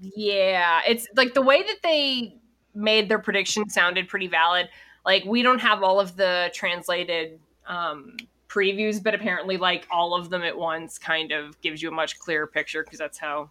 yeah, 0.00 0.80
it's 0.86 1.08
like 1.16 1.34
the 1.34 1.42
way 1.42 1.62
that 1.62 1.78
they 1.82 2.36
made 2.74 3.08
their 3.08 3.18
prediction 3.18 3.68
sounded 3.68 4.08
pretty 4.08 4.28
valid. 4.28 4.68
Like 5.04 5.24
we 5.24 5.42
don't 5.42 5.58
have 5.60 5.82
all 5.82 6.00
of 6.00 6.16
the 6.16 6.50
translated 6.54 7.38
um 7.66 8.16
previews, 8.48 9.02
but 9.02 9.14
apparently 9.14 9.56
like 9.56 9.86
all 9.90 10.14
of 10.14 10.28
them 10.28 10.42
at 10.42 10.56
once 10.56 10.98
kind 10.98 11.32
of 11.32 11.60
gives 11.60 11.82
you 11.82 11.88
a 11.88 11.92
much 11.92 12.18
clearer 12.18 12.46
picture 12.46 12.82
because 12.82 12.98
that's 12.98 13.18
how 13.18 13.50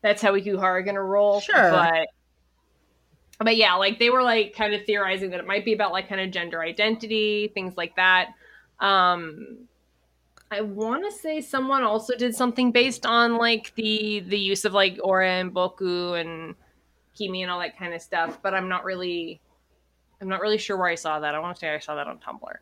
that's 0.00 0.22
how 0.22 0.32
Ikuhara 0.32 0.62
are 0.62 0.82
gonna 0.82 1.02
roll. 1.02 1.40
Sure. 1.40 1.70
But 1.70 2.08
but 3.40 3.56
yeah, 3.56 3.74
like 3.74 3.98
they 3.98 4.10
were 4.10 4.22
like 4.22 4.54
kind 4.54 4.74
of 4.74 4.84
theorizing 4.84 5.30
that 5.30 5.40
it 5.40 5.46
might 5.46 5.64
be 5.64 5.72
about 5.72 5.92
like 5.92 6.08
kind 6.08 6.20
of 6.20 6.30
gender 6.30 6.60
identity, 6.62 7.50
things 7.54 7.76
like 7.76 7.94
that. 7.96 8.30
Um 8.80 9.67
I 10.50 10.62
want 10.62 11.04
to 11.04 11.16
say 11.16 11.40
someone 11.40 11.82
also 11.82 12.16
did 12.16 12.34
something 12.34 12.72
based 12.72 13.04
on 13.04 13.36
like 13.36 13.74
the 13.74 14.20
the 14.20 14.38
use 14.38 14.64
of 14.64 14.72
like 14.72 14.98
ore 15.02 15.22
and 15.22 15.52
boku 15.52 16.18
and 16.18 16.54
kimi 17.14 17.42
and 17.42 17.50
all 17.50 17.60
that 17.60 17.78
kind 17.78 17.92
of 17.92 18.00
stuff, 18.00 18.38
but 18.42 18.54
I'm 18.54 18.68
not 18.68 18.84
really 18.84 19.40
I'm 20.20 20.28
not 20.28 20.40
really 20.40 20.58
sure 20.58 20.76
where 20.76 20.88
I 20.88 20.94
saw 20.94 21.20
that. 21.20 21.34
I 21.34 21.38
want 21.38 21.56
to 21.56 21.60
say 21.60 21.74
I 21.74 21.78
saw 21.78 21.94
that 21.96 22.06
on 22.06 22.18
Tumblr. 22.18 22.54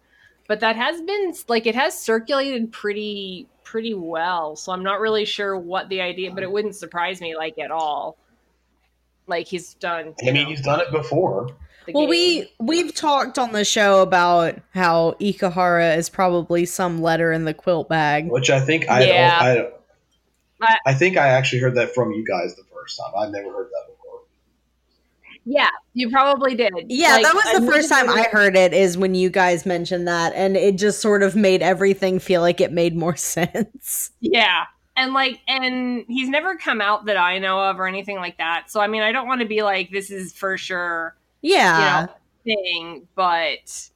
But 0.49 0.61
that 0.61 0.77
has 0.77 1.01
been 1.01 1.33
like 1.49 1.67
it 1.67 1.75
has 1.75 1.99
circulated 1.99 2.73
pretty 2.73 3.49
pretty 3.63 3.95
well. 3.95 4.57
So 4.57 4.73
I'm 4.73 4.83
not 4.83 5.01
really 5.01 5.25
sure 5.25 5.57
what 5.57 5.89
the 5.89 6.01
idea, 6.01 6.33
but 6.33 6.43
it 6.43 6.51
wouldn't 6.51 6.75
surprise 6.75 7.21
me 7.21 7.37
like 7.37 7.59
at 7.59 7.71
all. 7.71 8.17
Like 9.27 9.47
he's 9.47 9.75
done. 9.75 10.15
I 10.27 10.31
mean, 10.31 10.47
he's 10.47 10.63
done 10.63 10.81
it 10.81 10.91
before. 10.91 11.51
The 11.87 11.93
Well, 11.93 12.03
game. 12.05 12.11
we 12.11 12.53
we've 12.61 12.95
talked 12.95 13.39
on 13.39 13.53
the 13.53 13.65
show 13.65 14.01
about 14.03 14.59
how 14.75 15.15
Ikuhara 15.21 15.97
is 15.97 16.09
probably 16.11 16.65
some 16.67 17.01
letter 17.01 17.33
in 17.33 17.45
the 17.45 17.55
QUILTBAG. 17.55 18.29
Which 18.29 18.51
I 18.51 18.61
think 18.61 18.89
I 18.89 19.05
Yeah. 19.05 19.39
don't. 19.39 19.43
I, 19.49 19.55
don't- 19.55 19.73
I- 20.63 20.79
I 20.87 20.95
think 20.95 21.17
I 21.17 21.29
actually 21.29 21.61
heard 21.61 21.75
that 21.77 21.95
from 21.95 22.13
you 22.13 22.25
guys 22.27 22.57
the 22.57 22.63
first 22.75 22.99
time. 22.99 23.13
I've 23.19 23.31
never 23.31 23.53
heard 23.53 23.69
that 23.71 23.85
before. 23.95 24.21
Yeah, 25.45 25.69
you 25.95 26.11
probably 26.11 26.55
did. 26.57 26.73
Yeah, 26.89 27.15
Like, 27.15 27.23
that 27.23 27.35
was 27.35 27.45
the 27.45 27.63
I 27.71 27.73
first 27.73 27.89
time 27.89 28.09
I 28.09 28.23
heard 28.33 28.57
it 28.57 28.73
is 28.73 28.99
when 28.99 29.15
you 29.15 29.31
guys 29.31 29.65
mentioned 29.65 30.09
that 30.09 30.33
and 30.35 30.57
it 30.57 30.77
just 30.77 31.01
sort 31.01 31.23
of 31.23 31.37
made 31.37 31.63
everything 31.63 32.19
feel 32.19 32.41
like 32.41 32.61
it 32.61 32.73
made 32.73 32.97
more 32.97 33.15
sense. 33.17 34.11
Yeah. 34.21 34.65
And 34.97 35.13
like 35.13 35.41
and 35.47 36.05
he's 36.09 36.31
never 36.31 36.57
come 36.57 36.81
out 36.81 37.05
that 37.05 37.19
I 37.19 37.39
know 37.39 37.61
of 37.61 37.79
or 37.79 37.87
anything 37.87 38.17
like 38.17 38.39
that. 38.39 38.71
So 38.71 38.81
I 38.81 38.87
mean 38.87 39.03
I 39.03 39.13
don't 39.13 39.29
want 39.29 39.43
to 39.43 39.47
be 39.47 39.63
like 39.63 39.91
this 39.91 40.11
is 40.11 40.33
for 40.33 40.57
sure 40.57 41.15
Yeah. 41.51 42.01
you 42.01 42.07
know 42.07 42.13
thing, 42.45 43.09
but 43.17 43.91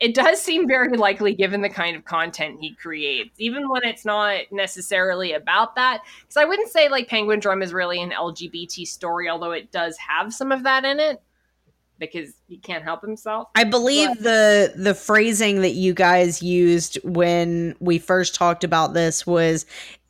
it 0.00 0.14
does 0.14 0.42
seem 0.42 0.66
very 0.66 0.96
likely 0.96 1.32
given 1.32 1.60
the 1.62 1.68
kind 1.68 1.96
of 1.96 2.04
content 2.04 2.58
he 2.60 2.74
creates, 2.74 3.30
even 3.38 3.68
when 3.68 3.84
it's 3.84 4.04
not 4.04 4.40
necessarily 4.50 5.32
about 5.32 5.76
that. 5.76 6.00
Because 6.22 6.36
I 6.36 6.44
wouldn't 6.44 6.70
say 6.72 6.88
like 6.88 7.06
Penguin 7.08 7.38
Drum 7.38 7.62
is 7.62 7.72
really 7.72 8.02
an 8.02 8.10
LGBT 8.10 8.84
story, 8.86 9.28
although 9.28 9.52
it 9.52 9.70
does 9.70 9.96
have 9.98 10.34
some 10.34 10.50
of 10.50 10.64
that 10.64 10.84
in 10.84 10.98
it 10.98 11.22
because 12.00 12.34
he 12.48 12.56
can't 12.58 12.82
help 12.82 13.00
himself. 13.02 13.46
I 13.54 13.62
believe 13.62 14.08
But- 14.08 14.22
the 14.24 14.72
the 14.76 14.94
phrasing 14.96 15.60
that 15.62 15.74
you 15.74 15.94
guys 15.94 16.42
used 16.42 16.98
when 17.04 17.76
we 17.78 17.98
first 17.98 18.34
talked 18.34 18.64
about 18.64 18.92
this 18.94 19.24
was 19.24 19.64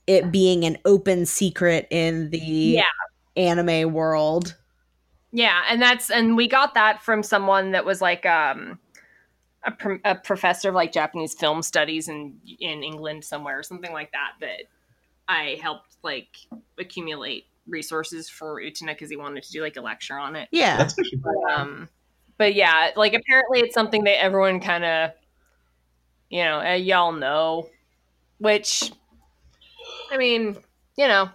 it 0.06 0.32
being 0.32 0.64
an 0.64 0.78
open 0.86 1.26
secret 1.26 1.86
in 1.90 2.30
the 2.30 2.38
Yeah. 2.38 2.84
anime 3.36 3.92
world. 3.92 4.56
Yeah, 5.36 5.62
and 5.68 5.82
that's 5.82 6.10
and 6.10 6.36
we 6.36 6.46
got 6.46 6.74
that 6.74 7.02
from 7.02 7.24
someone 7.24 7.72
that 7.72 7.84
was 7.84 8.00
like 8.00 8.24
um 8.24 8.78
a, 9.64 9.72
pr- 9.72 9.94
a 10.04 10.14
professor 10.14 10.68
of 10.68 10.76
like 10.76 10.92
Japanese 10.92 11.34
film 11.34 11.60
studies 11.60 12.08
in 12.08 12.38
in 12.60 12.84
England 12.84 13.24
somewhere 13.24 13.58
or 13.58 13.64
something 13.64 13.92
like 13.92 14.12
that 14.12 14.34
that 14.40 14.62
I 15.28 15.58
helped 15.60 15.96
like 16.04 16.28
accumulate 16.78 17.46
resources 17.66 18.28
for 18.28 18.60
Utena 18.60 18.88
because 18.88 19.10
he 19.10 19.16
wanted 19.16 19.42
to 19.42 19.50
do 19.50 19.60
like 19.60 19.76
a 19.76 19.80
lecture 19.80 20.16
on 20.16 20.36
it. 20.36 20.48
Yeah. 20.52 20.76
That's 20.76 20.96
actually 20.98 21.18
But, 21.18 21.52
um, 21.52 21.88
but 22.38 22.54
yeah, 22.54 22.90
like 22.94 23.14
apparently 23.14 23.58
it's 23.58 23.74
something 23.74 24.04
that 24.04 24.22
everyone 24.22 24.60
kind 24.60 24.84
of, 24.84 25.10
you 26.30 26.44
know, 26.44 26.60
uh, 26.60 26.74
y'all 26.74 27.12
know, 27.12 27.68
which, 28.38 28.92
I 30.12 30.16
mean, 30.16 30.56
you 30.96 31.08
know, 31.08 31.28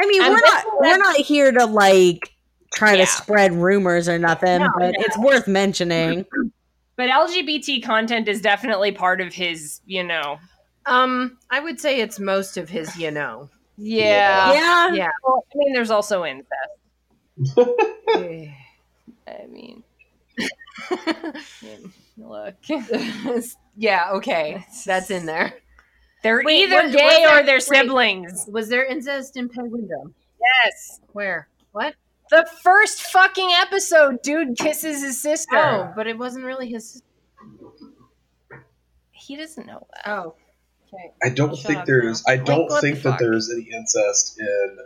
I 0.00 0.06
mean, 0.06 0.22
I'm 0.22 0.32
we're 0.32 0.40
not 0.40 0.64
we're 0.80 0.96
not 0.96 1.16
here 1.16 1.52
to 1.52 1.66
like 1.66 2.32
try 2.74 2.94
Yeah. 2.94 3.04
to 3.04 3.06
spread 3.10 3.52
rumors 3.52 4.08
or 4.08 4.18
nothing, 4.18 4.60
No, 4.60 4.68
but 4.78 4.92
no. 4.92 5.04
it's 5.04 5.18
worth 5.18 5.46
mentioning. 5.48 6.24
but 6.96 7.08
LGBT 7.10 7.82
content 7.82 8.28
is 8.28 8.40
definitely 8.40 8.92
part 8.92 9.20
of 9.20 9.32
his, 9.32 9.80
you 9.86 10.02
know, 10.04 10.38
Um, 10.86 11.38
I 11.50 11.60
would 11.60 11.78
say 11.80 12.00
it's 12.00 12.18
most 12.18 12.56
of 12.56 12.68
his, 12.68 12.96
you 12.96 13.10
know. 13.10 13.48
yeah. 13.76 14.52
yeah. 14.52 14.92
Yeah. 14.92 15.08
Well, 15.24 15.44
I 15.54 15.58
mean, 15.58 15.72
there's 15.72 15.90
also 15.90 16.24
incest. 16.24 16.48
I 19.28 19.46
mean, 19.48 19.82
look, 22.18 22.54
yeah, 23.76 24.10
okay. 24.12 24.66
That's 24.84 25.10
in 25.10 25.26
there. 25.26 25.54
they're 26.22 26.42
Wait, 26.44 26.64
either 26.64 26.90
gay 26.90 27.22
there- 27.24 27.40
or 27.40 27.42
they're 27.44 27.54
wait. 27.56 27.62
siblings. 27.62 28.46
Was 28.50 28.68
there 28.68 28.84
incest 28.84 29.36
in 29.36 29.48
Penguin 29.48 29.86
Drum? 29.86 30.14
Yes. 30.64 31.00
Where? 31.12 31.48
What? 31.72 31.94
The 32.32 32.48
first 32.62 33.02
fucking 33.02 33.50
episode, 33.60 34.22
dude 34.22 34.56
kisses 34.58 35.02
his 35.02 35.20
sister. 35.20 35.54
Oh, 35.54 35.92
but 35.94 36.06
it 36.06 36.16
wasn't 36.16 36.46
really 36.46 36.68
his. 36.70 37.02
he 39.10 39.36
doesn't 39.36 39.66
know 39.66 39.86
that. 39.92 40.10
Oh, 40.10 40.34
okay. 40.88 41.12
I 41.22 41.28
don't 41.28 41.54
Shut 41.54 41.66
think 41.66 41.78
up 41.80 41.86
there's. 41.86 42.24
I 42.26 42.38
don't 42.38 42.70
what 42.70 42.80
think 42.80 43.02
the 43.02 43.10
that 43.10 43.18
there's 43.18 43.50
any 43.52 43.68
incest 43.70 44.40
in 44.40 44.78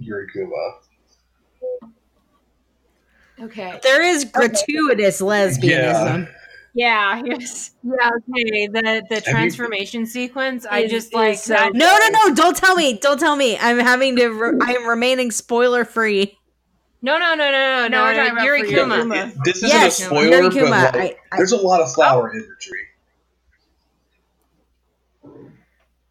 Yurikuma. 0.00 0.78
Okay. 3.40 3.78
There 3.82 4.02
is 4.02 4.24
gratuitous 4.24 5.20
lesbianism. 5.20 6.28
Yeah. 6.74 7.20
Yes. 7.24 7.72
Yeah, 7.82 8.10
okay. 8.16 8.66
The 8.66 9.02
the 9.10 9.16
you- 9.16 9.20
transformation 9.20 10.06
sequence, 10.06 10.64
I 10.68 10.80
Is- 10.80 10.90
just 10.90 11.12
like 11.14 11.36
so. 11.36 11.54
No, 11.74 11.98
no, 11.98 12.08
no! 12.28 12.34
Don't 12.34 12.56
tell 12.56 12.74
me! 12.74 12.98
Don't 12.98 13.20
tell 13.20 13.36
me! 13.36 13.58
I'm 13.58 13.78
having 13.78 14.16
to. 14.16 14.28
Re- 14.28 14.58
I 14.62 14.72
am 14.72 14.86
remaining 14.88 15.30
spoiler 15.30 15.84
free. 15.84 16.38
No, 17.04 17.18
no, 17.18 17.34
no, 17.34 17.50
no, 17.50 17.50
no, 17.50 17.88
No, 17.88 17.88
no. 17.88 18.02
we're 18.04 18.14
talking 18.14 18.32
about 18.32 18.44
Yuri 18.44 18.62
for 18.62 18.68
Kuma. 18.68 19.32
This 19.44 19.56
isn't 19.58 19.68
Yes, 19.68 20.00
a 20.00 20.04
spoiler, 20.04 20.40
Yurikuma. 20.48 20.70
but 20.92 20.94
like, 20.98 21.20
I- 21.30 21.34
I- 21.34 21.36
there's 21.36 21.52
a 21.52 21.58
lot 21.58 21.82
of 21.82 21.92
flower 21.92 22.30
imagery. 22.32 22.86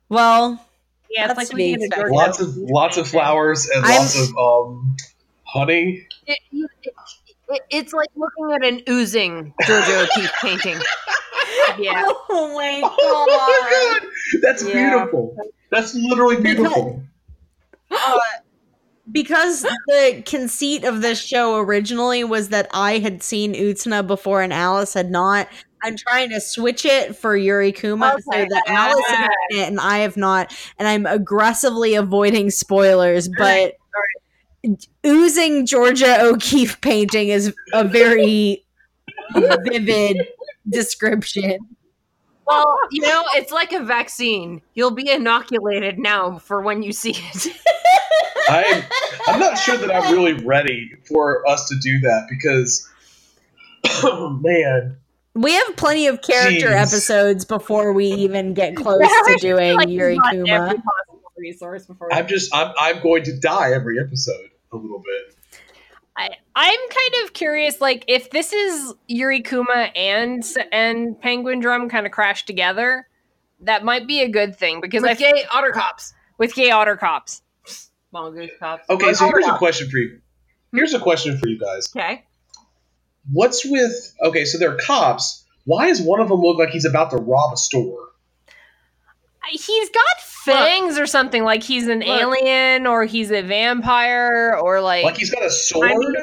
Well, 0.10 0.64
Yeah, 1.10 1.28
That's 1.28 1.42
it's 1.42 1.50
like 1.52 1.58
we 1.58 1.72
get 1.72 1.82
a 1.82 1.86
expected. 1.86 2.02
Georgia 2.10 2.14
Lots 2.16 2.40
of 2.40 2.58
lots 2.58 2.98
of 2.98 3.08
flowers 3.08 3.70
and 3.70 3.84
I'm- 3.86 4.02
lots 4.02 4.20
of 4.20 4.38
um 4.38 4.96
honey. 5.44 6.08
It, 6.28 6.40
it, 6.52 6.70
it, 7.50 7.62
it's 7.72 7.94
like 7.94 8.10
looking 8.16 8.52
at 8.54 8.64
an 8.66 8.82
oozing 8.90 9.54
Georgia 9.66 10.00
O'Keeffe 10.16 10.34
painting. 10.42 10.78
Yeah. 11.80 12.04
oh 12.30 12.54
my 12.56 12.82
Oh 13.02 13.26
my 13.28 14.00
god, 14.00 14.10
that's 14.44 14.64
Yeah. 14.64 14.74
beautiful. 14.92 15.36
That's 15.72 15.96
literally 15.96 16.38
beautiful. 16.40 17.02
Because 19.12 19.64
the 19.88 20.24
conceit 20.26 20.86
of 20.86 21.02
this 21.02 21.22
show 21.22 21.58
originally 21.58 22.24
was 22.24 22.50
that 22.50 22.70
I 22.74 23.00
had 23.00 23.22
seen 23.22 23.54
Utena 23.54 24.06
before 24.06 24.42
and 24.42 24.54
Alice 24.54 24.94
had 24.94 25.12
not. 25.12 25.50
I'm 25.84 25.98
trying 25.98 26.30
to 26.30 26.40
switch 26.40 26.86
it 26.86 27.16
for 27.16 27.36
Yuri 27.36 27.74
Kuma 27.74 28.16
so 28.32 28.46
that 28.46 28.64
Alice 28.68 29.06
has 29.08 29.30
seen 29.50 29.60
it 29.60 29.68
and 29.68 29.80
I 29.82 30.00
have 30.00 30.16
not, 30.16 30.56
and 30.80 30.88
I'm 30.88 31.06
aggressively 31.06 31.96
avoiding 31.96 32.50
spoilers. 32.50 33.30
But 33.38 33.74
oozing 35.06 35.66
Georgia 35.66 36.22
O'Keeffe 36.22 36.80
painting 36.80 37.28
is 37.28 37.54
a 37.74 37.84
very 37.84 38.64
vivid 39.34 40.26
description. 40.70 41.60
Well, 42.48 42.78
you 42.92 43.02
know, 43.02 43.24
it's 43.36 43.52
like 43.52 43.74
a 43.74 43.84
vaccine. 43.84 44.62
You'll 44.74 44.92
be 44.92 45.10
inoculated 45.10 46.00
now 46.00 46.38
for 46.40 46.62
when 46.62 46.84
you 46.84 46.94
see 46.94 47.16
it. 47.16 47.48
I'm 48.50 48.84
I'm 49.28 49.40
not 49.40 49.58
sure 49.58 49.78
that 49.78 49.94
I'm 49.94 50.14
really 50.14 50.34
ready 50.34 50.92
for 51.08 51.48
us 51.48 51.70
to 51.70 51.76
do 51.80 52.00
that 52.02 52.28
because 52.30 52.90
oh 54.04 54.30
man. 54.42 54.98
We 55.36 55.54
have 55.54 55.76
plenty 55.76 56.06
of 56.08 56.22
character 56.22 56.68
Jeez. 56.70 56.76
episodes 56.88 57.44
before 57.44 57.92
we 57.92 58.06
even 58.06 58.54
get 58.54 58.76
close 58.76 59.00
to 59.02 59.38
doing 59.42 59.76
Like, 59.78 59.90
Yuri 59.90 60.20
Kuma. 60.30 60.48
every 60.48 60.76
possible 60.76 61.32
resource 61.38 61.86
before. 61.88 62.14
I'm 62.14 62.28
just 62.28 62.54
I'm 62.54 62.72
I'm 62.78 63.02
going 63.02 63.24
to 63.24 63.38
die 63.40 63.72
every 63.74 64.00
episode 64.00 64.50
a 64.72 64.76
little 64.78 65.00
bit. 65.00 65.36
I, 66.16 66.30
I'm 66.56 66.80
kind 66.90 67.26
of 67.26 67.34
curious, 67.34 67.82
like 67.82 68.06
if 68.08 68.30
this 68.30 68.54
is 68.54 68.94
Yuri 69.08 69.42
Kuma 69.42 69.90
and 69.96 70.44
and 70.72 71.20
Penguin 71.20 71.60
Drum 71.60 71.90
kind 71.90 72.06
of 72.06 72.12
crashed 72.12 72.46
together, 72.46 73.08
that 73.62 73.84
might 73.84 74.06
be 74.08 74.22
a 74.22 74.30
good 74.30 74.56
thing 74.56 74.82
because 74.82 75.04
I 75.04 75.10
With 75.14 75.18
gay 75.20 75.46
otter 75.52 75.72
cops. 75.72 76.14
with 76.38 76.54
gay 76.54 76.70
otter 76.70 76.96
cops. 76.96 77.42
Mongoose 78.14 78.52
cops. 78.60 78.88
Okay, 78.90 79.14
so 79.14 79.26
here's 79.26 79.48
a 79.48 79.58
question 79.58 79.90
for 79.90 79.98
you. 79.98 80.22
Here's 80.72 80.94
a 80.94 81.00
question 81.00 81.38
for 81.38 81.48
you 81.48 81.60
guys. 81.60 81.90
Okay. 81.96 82.24
What's 83.32 83.66
with 83.66 84.14
okay? 84.22 84.46
So 84.46 84.58
they're 84.58 84.76
cops. 84.78 85.44
Why 85.66 85.88
does 85.88 86.02
one 86.02 86.20
of 86.20 86.30
them 86.30 86.40
look 86.42 86.58
like 86.58 86.70
he's 86.70 86.86
about 86.86 87.10
to 87.12 87.18
rob 87.18 87.54
a 87.54 87.58
store? 87.58 88.00
He's 89.50 89.90
got 89.90 90.22
fangs 90.22 90.98
or 90.98 91.06
something, 91.06 91.44
like 91.44 91.64
he's 91.64 91.88
an 91.88 92.00
Look. 92.00 92.08
alien 92.22 92.88
or 92.88 93.04
he's 93.06 93.30
a 93.32 93.42
vampire 93.42 94.58
or 94.62 94.82
like, 94.82 95.04
Like 95.04 95.18
he's 95.18 95.30
got 95.30 95.44
a 95.44 95.50
sword. 95.52 95.92
I 95.92 95.96
mean- 95.98 96.16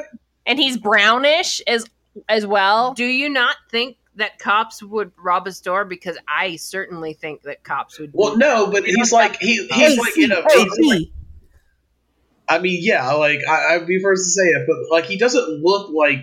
and 0.47 0.59
he's 0.59 0.77
brownish 0.79 1.61
as 1.67 1.87
as 2.29 2.47
well. 2.47 2.95
Do 2.95 3.05
you 3.05 3.29
not 3.29 3.57
think 3.71 3.99
that 4.17 4.39
cops 4.39 4.83
would 4.83 5.13
rob 5.23 5.47
a 5.47 5.53
store? 5.53 5.85
Because 5.85 6.19
I 6.27 6.57
certainly 6.57 7.13
think 7.13 7.43
that 7.43 7.63
cops 7.63 7.99
would. 8.01 8.11
well, 8.15 8.37
no, 8.37 8.67
but 8.71 8.85
he's 8.85 9.13
like 9.13 9.37
he 9.39 9.67
he's 9.71 9.99
like 9.99 10.17
in 10.17 10.33
a. 10.33 10.39
AC, 10.39 10.47
he's 10.55 10.71
like- 10.89 10.99
AC. 10.99 11.13
I 12.51 12.59
mean, 12.59 12.81
yeah, 12.83 13.13
like 13.13 13.41
I, 13.49 13.77
I'd 13.77 13.87
be 13.87 14.01
first 14.03 14.25
to 14.25 14.31
say 14.31 14.49
it, 14.49 14.67
but 14.67 14.77
like 14.91 15.05
he 15.05 15.17
doesn't 15.17 15.63
look 15.63 15.91
like 15.95 16.23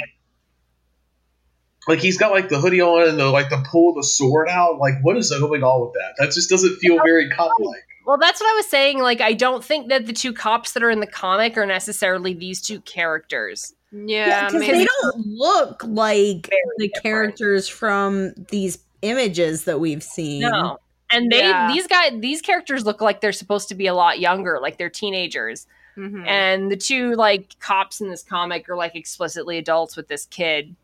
like 1.87 1.99
he's 1.99 2.17
got 2.17 2.31
like 2.31 2.49
the 2.49 2.59
hoodie 2.59 2.81
on 2.81 3.07
and 3.07 3.17
the 3.17 3.27
like 3.27 3.49
the 3.49 3.63
pull 3.71 3.93
the 3.93 4.03
sword 4.03 4.49
out. 4.49 4.77
Like, 4.77 4.95
what 5.01 5.15
is 5.17 5.29
going 5.31 5.63
on 5.63 5.81
with 5.81 5.93
that? 5.93 6.15
That 6.17 6.33
just 6.33 6.49
doesn't 6.49 6.75
feel 6.77 6.97
very 7.03 7.29
cop 7.29 7.51
like. 7.59 7.83
Well, 8.05 8.17
that's 8.17 8.39
what 8.41 8.49
I 8.49 8.55
was 8.55 8.67
saying. 8.69 8.99
Like, 8.99 9.19
I 9.21 9.33
don't 9.33 9.63
think 9.63 9.89
that 9.89 10.05
the 10.05 10.13
two 10.13 10.31
cops 10.33 10.73
that 10.73 10.83
are 10.83 10.89
in 10.89 10.99
the 11.01 11.07
comic 11.07 11.57
are 11.57 11.65
necessarily 11.65 12.33
these 12.33 12.61
two 12.61 12.79
characters. 12.81 13.73
yeah, 13.91 14.45
because 14.47 14.61
maybe. 14.61 14.79
they 14.79 14.85
don't 14.85 15.27
look 15.27 15.83
like 15.83 16.47
Very 16.47 16.61
the 16.77 16.87
different. 16.87 17.03
characters 17.03 17.67
from 17.69 18.33
these 18.49 18.79
images 19.01 19.63
that 19.65 19.79
we've 19.79 20.03
seen. 20.03 20.41
No. 20.41 20.79
And 21.11 21.31
they 21.31 21.39
Yeah. 21.39 21.71
these 21.71 21.87
guys 21.87 22.11
these 22.19 22.41
characters 22.41 22.85
look 22.85 22.99
like 22.99 23.21
they're 23.21 23.31
supposed 23.31 23.69
to 23.69 23.75
be 23.75 23.87
a 23.87 23.93
lot 23.93 24.19
younger, 24.19 24.59
like 24.61 24.77
they're 24.77 24.89
teenagers. 24.89 25.67
Mhm. 25.97 26.27
And 26.27 26.71
the 26.71 26.77
two 26.77 27.15
like 27.15 27.59
cops 27.59 28.01
in 28.01 28.09
this 28.09 28.23
comic 28.23 28.69
are 28.69 28.75
like 28.75 28.95
explicitly 28.95 29.57
adults 29.57 29.97
with 29.97 30.07
this 30.07 30.25
kid. 30.25 30.75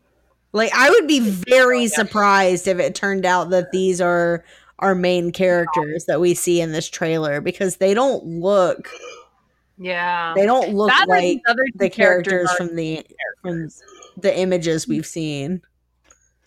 Like 0.51 0.72
I 0.74 0.89
would 0.89 1.07
be 1.07 1.20
very 1.20 1.88
surprised 1.88 2.68
if 2.68 2.80
it 2.80 2.95
turned 2.95 3.26
out 3.26 3.51
that 3.51 3.72
these 3.72 4.01
are 4.01 4.43
our 4.80 4.95
main 4.95 5.32
characters 5.32 6.05
that 6.05 6.20
we 6.20 6.34
see 6.34 6.59
in 6.59 6.72
this 6.72 6.89
trailer 6.89 7.41
because 7.41 7.78
they 7.78 7.93
don't 7.93 8.26
look 8.26 8.89
yeah. 9.78 10.34
they 10.36 10.45
don't 10.45 10.74
look 10.74 10.89
That 10.89 11.07
like 11.07 11.22
these 11.22 11.41
other 11.47 11.66
the 11.76 11.89
two 11.89 11.95
characters 11.95 12.51
from 12.53 12.76
the 12.76 13.05
from 13.41 13.70
the 14.18 14.38
images 14.38 14.88
we've 14.88 15.05
seen. 15.05 15.61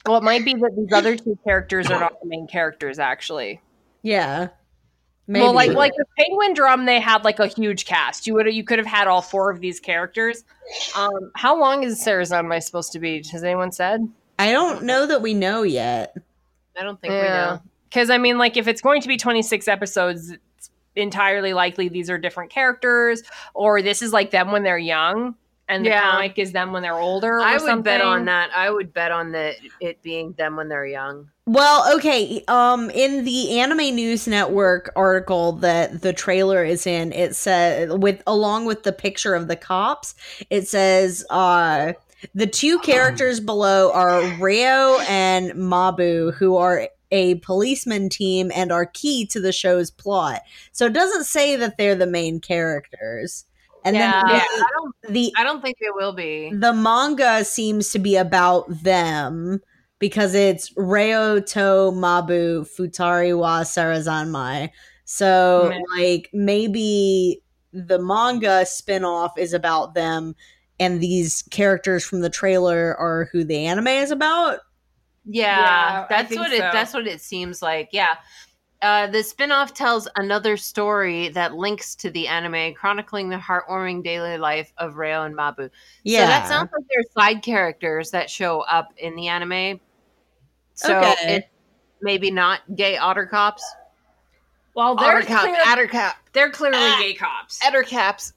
Well, 0.06 0.18
it 0.18 0.22
might 0.22 0.44
be 0.44 0.54
that 0.54 0.74
these 0.76 0.92
other 0.92 1.16
two 1.16 1.38
characters 1.44 1.90
are 1.90 1.98
not 1.98 2.20
the 2.20 2.28
main 2.28 2.46
characters 2.46 2.98
actually. 2.98 3.60
Yeah. 4.02 4.48
Well, 5.28 5.52
like 5.52 5.72
like 5.72 5.92
the 5.96 6.04
Penguin 6.16 6.54
Drum, 6.54 6.86
they 6.86 7.00
had 7.00 7.24
like 7.24 7.40
a 7.40 7.48
huge 7.48 7.84
cast. 7.84 8.26
You 8.26 8.34
would 8.34 8.52
you 8.54 8.62
could 8.62 8.78
have 8.78 8.86
had 8.86 9.08
all 9.08 9.22
four 9.22 9.50
of 9.50 9.60
these 9.60 9.80
characters. 9.80 10.44
Um, 10.96 11.32
how 11.34 11.58
long 11.58 11.82
is 11.82 12.02
Sarazanmai 12.02 12.62
supposed 12.62 12.92
to 12.92 13.00
be? 13.00 13.24
Has 13.32 13.42
anyone 13.42 13.72
said? 13.72 14.08
I 14.38 14.52
don't 14.52 14.84
know 14.84 15.06
that 15.06 15.22
we 15.22 15.34
know 15.34 15.62
yet. 15.62 16.16
I 16.78 16.82
don't 16.82 17.00
think 17.00 17.12
we 17.12 17.20
know. 17.22 17.60
Because 17.88 18.10
I 18.10 18.18
mean, 18.18 18.38
like 18.38 18.56
if 18.56 18.68
it's 18.68 18.80
going 18.80 19.00
to 19.00 19.08
be 19.08 19.16
twenty 19.16 19.42
six 19.42 19.66
episodes, 19.66 20.30
it's 20.30 20.70
entirely 20.94 21.54
likely 21.54 21.88
these 21.88 22.08
are 22.08 22.18
different 22.18 22.50
characters, 22.50 23.22
or 23.52 23.82
this 23.82 24.02
is 24.02 24.12
like 24.12 24.30
them 24.30 24.52
when 24.52 24.62
they're 24.62 24.78
young, 24.78 25.34
and 25.68 25.84
the 25.84 25.90
Yeah. 25.90 26.10
comic 26.12 26.38
is 26.38 26.52
them 26.52 26.72
when 26.72 26.82
they're 26.82 26.94
older. 26.94 27.40
I 27.40 27.56
or 27.56 27.62
would 27.62 27.84
bet 27.84 28.00
on 28.00 28.24
that. 28.26 28.50
I 28.54 28.70
would 28.70 28.92
bet 28.92 29.10
on 29.10 29.32
the 29.32 29.54
it 29.80 30.02
being 30.02 30.32
them 30.32 30.56
when 30.56 30.68
they're 30.68 30.86
young. 30.86 31.28
Well, 31.46 31.94
okay. 31.96 32.42
Um, 32.48 32.90
in 32.90 33.24
the 33.24 33.60
Anime 33.60 33.94
News 33.94 34.26
Network 34.26 34.92
article 34.96 35.52
that 35.52 36.02
the 36.02 36.12
trailer 36.12 36.64
is 36.64 36.86
in, 36.86 37.12
it 37.12 37.36
says 37.36 37.92
with 37.92 38.22
along 38.26 38.66
with 38.66 38.82
the 38.82 38.92
picture 38.92 39.34
of 39.34 39.48
the 39.48 39.56
cops, 39.56 40.14
it 40.50 40.68
says 40.68 41.24
uh 41.30 41.92
the 42.34 42.46
two 42.46 42.78
characters 42.84 43.40
below 43.40 43.92
are 43.92 44.22
Reo 44.40 44.98
and 45.08 45.52
Mabu, 45.52 46.34
who 46.34 46.56
are 46.56 46.88
a 47.12 47.36
policeman 47.36 48.08
team 48.08 48.50
and 48.54 48.72
are 48.72 48.86
key 48.86 49.24
to 49.26 49.40
the 49.40 49.52
show's 49.52 49.90
plot. 49.92 50.42
So 50.72 50.86
it 50.86 50.92
doesn't 50.92 51.24
say 51.24 51.54
that 51.56 51.76
they're 51.78 51.94
the 51.94 52.06
main 52.06 52.40
characters. 52.40 53.44
And 53.86 53.94
Yeah. 53.94 54.22
then 54.26 54.34
Yeah, 54.36 54.44
the- 54.56 54.64
I 54.64 54.68
don't. 54.76 54.94
the 55.14 55.32
I 55.38 55.44
don't 55.44 55.62
think 55.62 55.76
it 55.80 55.94
will 55.94 56.12
be. 56.12 56.50
the 56.52 56.72
manga 56.72 57.44
seems 57.44 57.90
to 57.92 57.98
be 58.00 58.16
about 58.16 58.64
them 58.82 59.60
because 60.00 60.34
it's 60.34 60.72
Reo 60.76 61.38
to 61.40 61.60
Mabu 61.94 62.66
Futari 62.68 63.36
wa 63.38 63.60
Sarazanmai. 63.62 64.70
So 65.04 65.68
Meh. 65.70 65.78
like 66.02 66.28
maybe 66.32 67.42
the 67.72 67.98
manga 68.00 68.66
spin-off 68.66 69.38
is 69.38 69.52
about 69.52 69.94
them 69.94 70.34
and 70.80 71.00
these 71.00 71.42
characters 71.50 72.04
from 72.04 72.20
the 72.20 72.28
trailer 72.30 72.96
are 72.98 73.28
who 73.32 73.44
the 73.44 73.64
anime 73.66 73.86
is 73.86 74.10
about. 74.10 74.58
Yeah, 75.28 75.60
Yeah, 75.60 76.06
that's 76.08 76.28
think 76.28 76.40
what 76.40 76.52
it. 76.52 76.58
That's 76.58 76.92
what 76.92 77.06
it 77.06 77.20
seems 77.20 77.62
like. 77.62 77.90
Yeah. 77.92 78.16
Uh, 78.86 79.08
the 79.08 79.20
spin-off 79.20 79.74
tells 79.74 80.06
another 80.14 80.56
story 80.56 81.28
that 81.30 81.54
links 81.54 81.96
to 81.96 82.08
the 82.08 82.28
anime, 82.28 82.72
chronicling 82.72 83.28
the 83.28 83.36
heartwarming 83.36 84.04
daily 84.04 84.38
life 84.38 84.72
of 84.78 84.96
Reo 84.96 85.24
and 85.24 85.36
Mabu. 85.36 85.68
Yeah. 86.04 86.20
So 86.20 86.26
that 86.28 86.46
sounds 86.46 86.70
like 86.72 86.84
they're 86.88 87.02
side 87.24 87.42
characters 87.42 88.12
that 88.12 88.30
show 88.30 88.60
up 88.60 88.92
in 88.96 89.16
the 89.16 89.26
anime. 89.26 89.80
So 90.74 90.96
Okay. 91.00 91.14
it 91.36 91.48
maybe 92.00 92.30
not 92.30 92.60
gay 92.76 92.96
otter 92.96 93.26
cops. 93.26 93.64
Well, 94.76 94.94
they're 94.94 95.16
Otter 95.16 95.26
cop, 95.26 95.40
clear- 95.42 95.56
adder 95.64 95.88
cap, 95.88 96.18
they're 96.32 96.50
clearly 96.50 96.78
Ah. 96.78 96.96
gay 97.00 97.14
cops. 97.14 97.58
Otter 97.66 97.82
caps, 97.82 98.34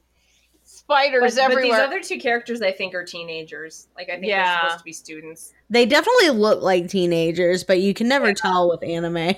But, 0.53 0.67
spiders 0.67 1.35
but 1.35 1.61
these 1.61 1.73
other 1.75 1.99
two 2.01 2.17
characters, 2.19 2.63
I 2.63 2.71
think, 2.71 2.95
are 2.95 3.03
teenagers. 3.05 3.87
Like 3.95 4.09
I 4.09 4.13
think 4.13 4.25
Yeah. 4.27 4.45
they're 4.45 4.61
supposed 4.61 4.79
to 4.79 4.83
be 4.85 4.93
students. 4.93 5.53
they 5.69 5.85
definitely 5.85 6.31
look 6.31 6.63
like 6.63 6.87
teenagers, 6.87 7.63
but 7.63 7.81
you 7.81 7.93
can 7.93 8.07
never 8.07 8.33
tell 8.33 8.67
with 8.67 8.81
anime. 8.81 9.35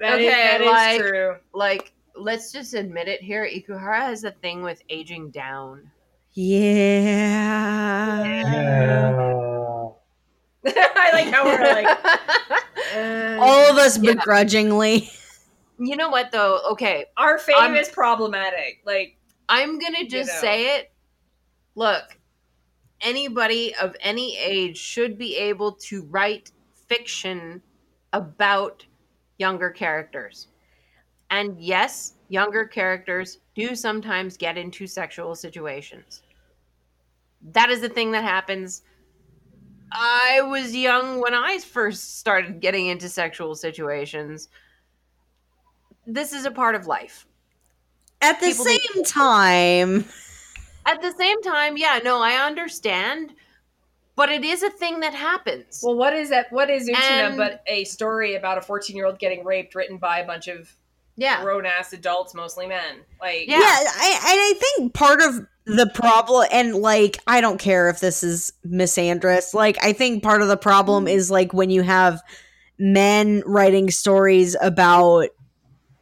That 0.00 0.18
is- 0.20 0.26
Okay, 0.26 0.36
that 0.36 0.60
is 0.62 0.66
like- 0.66 1.00
true. 1.00 1.36
like 1.54 1.92
let's 2.16 2.50
just 2.52 2.74
admit 2.74 3.06
it 3.08 3.22
here. 3.22 3.46
Ikuhara 3.46 4.00
has 4.00 4.24
a 4.24 4.30
thing 4.32 4.62
with 4.62 4.82
aging 4.88 5.30
down. 5.30 5.90
Yeah. 6.32 8.24
Yeah. 8.24 9.88
I 10.66 11.10
like 11.12 11.32
how 11.32 11.44
we're 11.44 11.60
like. 11.60 11.86
uh, 12.96 13.38
All 13.42 13.70
of 13.70 13.76
us 13.78 13.98
Yeah. 14.02 14.14
begrudgingly. 14.14 15.10
you 15.78 15.96
know 15.96 16.10
what 16.10 16.30
though? 16.32 16.60
Okay, 16.72 17.06
our 17.16 17.38
fame 17.38 17.56
I'm- 17.58 17.74
is 17.76 17.88
problematic. 17.88 18.80
Like, 18.84 19.16
I'm 19.48 19.78
gonna 19.78 20.04
just 20.06 20.32
know. 20.34 20.40
say 20.40 20.76
it. 20.76 20.92
Look, 21.74 22.04
anybody 23.00 23.74
of 23.76 23.96
any 24.00 24.36
age 24.36 24.76
should 24.76 25.16
be 25.18 25.36
able 25.36 25.72
to 25.88 26.02
write 26.04 26.50
fiction 26.88 27.62
about 28.12 28.84
younger 29.40 29.70
characters. 29.70 30.48
And 31.30 31.58
yes, 31.58 32.14
younger 32.28 32.66
characters 32.66 33.38
do 33.54 33.74
sometimes 33.74 34.36
get 34.36 34.58
into 34.58 34.86
sexual 34.86 35.34
situations. 35.34 36.22
That 37.52 37.70
is 37.70 37.80
the 37.80 37.88
thing 37.88 38.12
that 38.12 38.22
happens. 38.22 38.82
I 39.92 40.42
was 40.42 40.76
young 40.76 41.20
when 41.20 41.34
I 41.34 41.58
first 41.58 42.18
started 42.18 42.60
getting 42.60 42.86
into 42.86 43.08
sexual 43.08 43.54
situations. 43.54 44.48
This 46.06 46.32
is 46.32 46.44
a 46.44 46.50
part 46.50 46.74
of 46.74 46.86
life. 46.86 47.26
At 48.20 48.38
the 48.40 48.48
People 48.48 48.66
same 48.66 49.04
time, 49.04 50.04
At 50.86 51.00
the 51.00 51.12
same 51.12 51.40
time, 51.42 51.76
yeah, 51.76 52.00
no, 52.04 52.20
I 52.20 52.34
understand, 52.46 53.34
but 54.20 54.28
it 54.28 54.44
is 54.44 54.62
a 54.62 54.68
thing 54.68 55.00
that 55.00 55.14
happens. 55.14 55.80
well, 55.82 55.96
what 55.96 56.12
is 56.12 56.28
that? 56.28 56.52
What 56.52 56.68
is 56.68 56.86
Utena 56.86 57.28
And- 57.28 57.36
but 57.38 57.62
a 57.66 57.84
story 57.84 58.34
about 58.34 58.58
a 58.58 58.60
14 58.60 58.94
year 58.94 59.06
old 59.06 59.18
getting 59.18 59.46
raped, 59.46 59.74
written 59.74 59.96
by 59.96 60.18
a 60.18 60.26
bunch 60.26 60.46
of 60.46 60.70
yeah, 61.16 61.42
grown 61.42 61.64
ass 61.64 61.94
adults, 61.94 62.34
mostly 62.34 62.66
men? 62.66 62.96
Like, 63.18 63.48
Yeah. 63.48 63.60
yeah, 63.60 63.64
I, 63.64 64.20
and 64.30 64.40
I 64.40 64.54
think 64.60 64.92
part 64.92 65.22
of 65.22 65.46
the 65.64 65.86
problem, 65.86 66.46
and 66.52 66.74
like, 66.74 67.16
I 67.26 67.40
don't 67.40 67.58
care 67.58 67.88
if 67.88 68.00
this 68.00 68.22
is 68.22 68.52
misandrous. 68.66 69.54
Like, 69.54 69.82
I 69.82 69.94
think 69.94 70.22
part 70.22 70.42
of 70.42 70.48
the 70.48 70.58
problem 70.58 71.06
mm. 71.06 71.14
is 71.14 71.30
like 71.30 71.54
when 71.54 71.70
you 71.70 71.80
have 71.80 72.20
men 72.78 73.42
writing 73.46 73.90
stories 73.90 74.54
about 74.60 75.28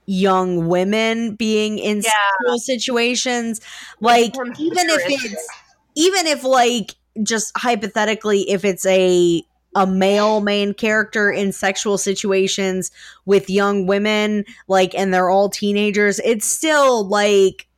young 0.07 0.67
women 0.67 1.37
being 1.37 1.79
in 1.79 1.99
Yeah. 1.99 2.11
sexual 2.41 2.59
situations, 2.59 3.61
like 4.01 4.35
even 4.59 4.91
if 4.91 5.03
it's 5.07 5.49
even 5.95 6.27
if 6.27 6.43
like 6.43 6.95
just 7.23 7.57
hypothetically 7.57 8.49
if 8.51 8.65
it's 8.65 8.87
a 8.87 9.43
a 9.75 9.87
male 9.87 10.41
main 10.41 10.73
character 10.73 11.31
in 11.31 11.53
sexual 11.53 11.99
situations 11.99 12.91
with 13.27 13.51
young 13.51 13.87
women 13.87 14.45
like 14.67 14.95
and 14.95 15.13
they're 15.13 15.29
all 15.29 15.49
teenagers 15.49 16.21
it's 16.25 16.47
still 16.47 17.07
like 17.07 17.69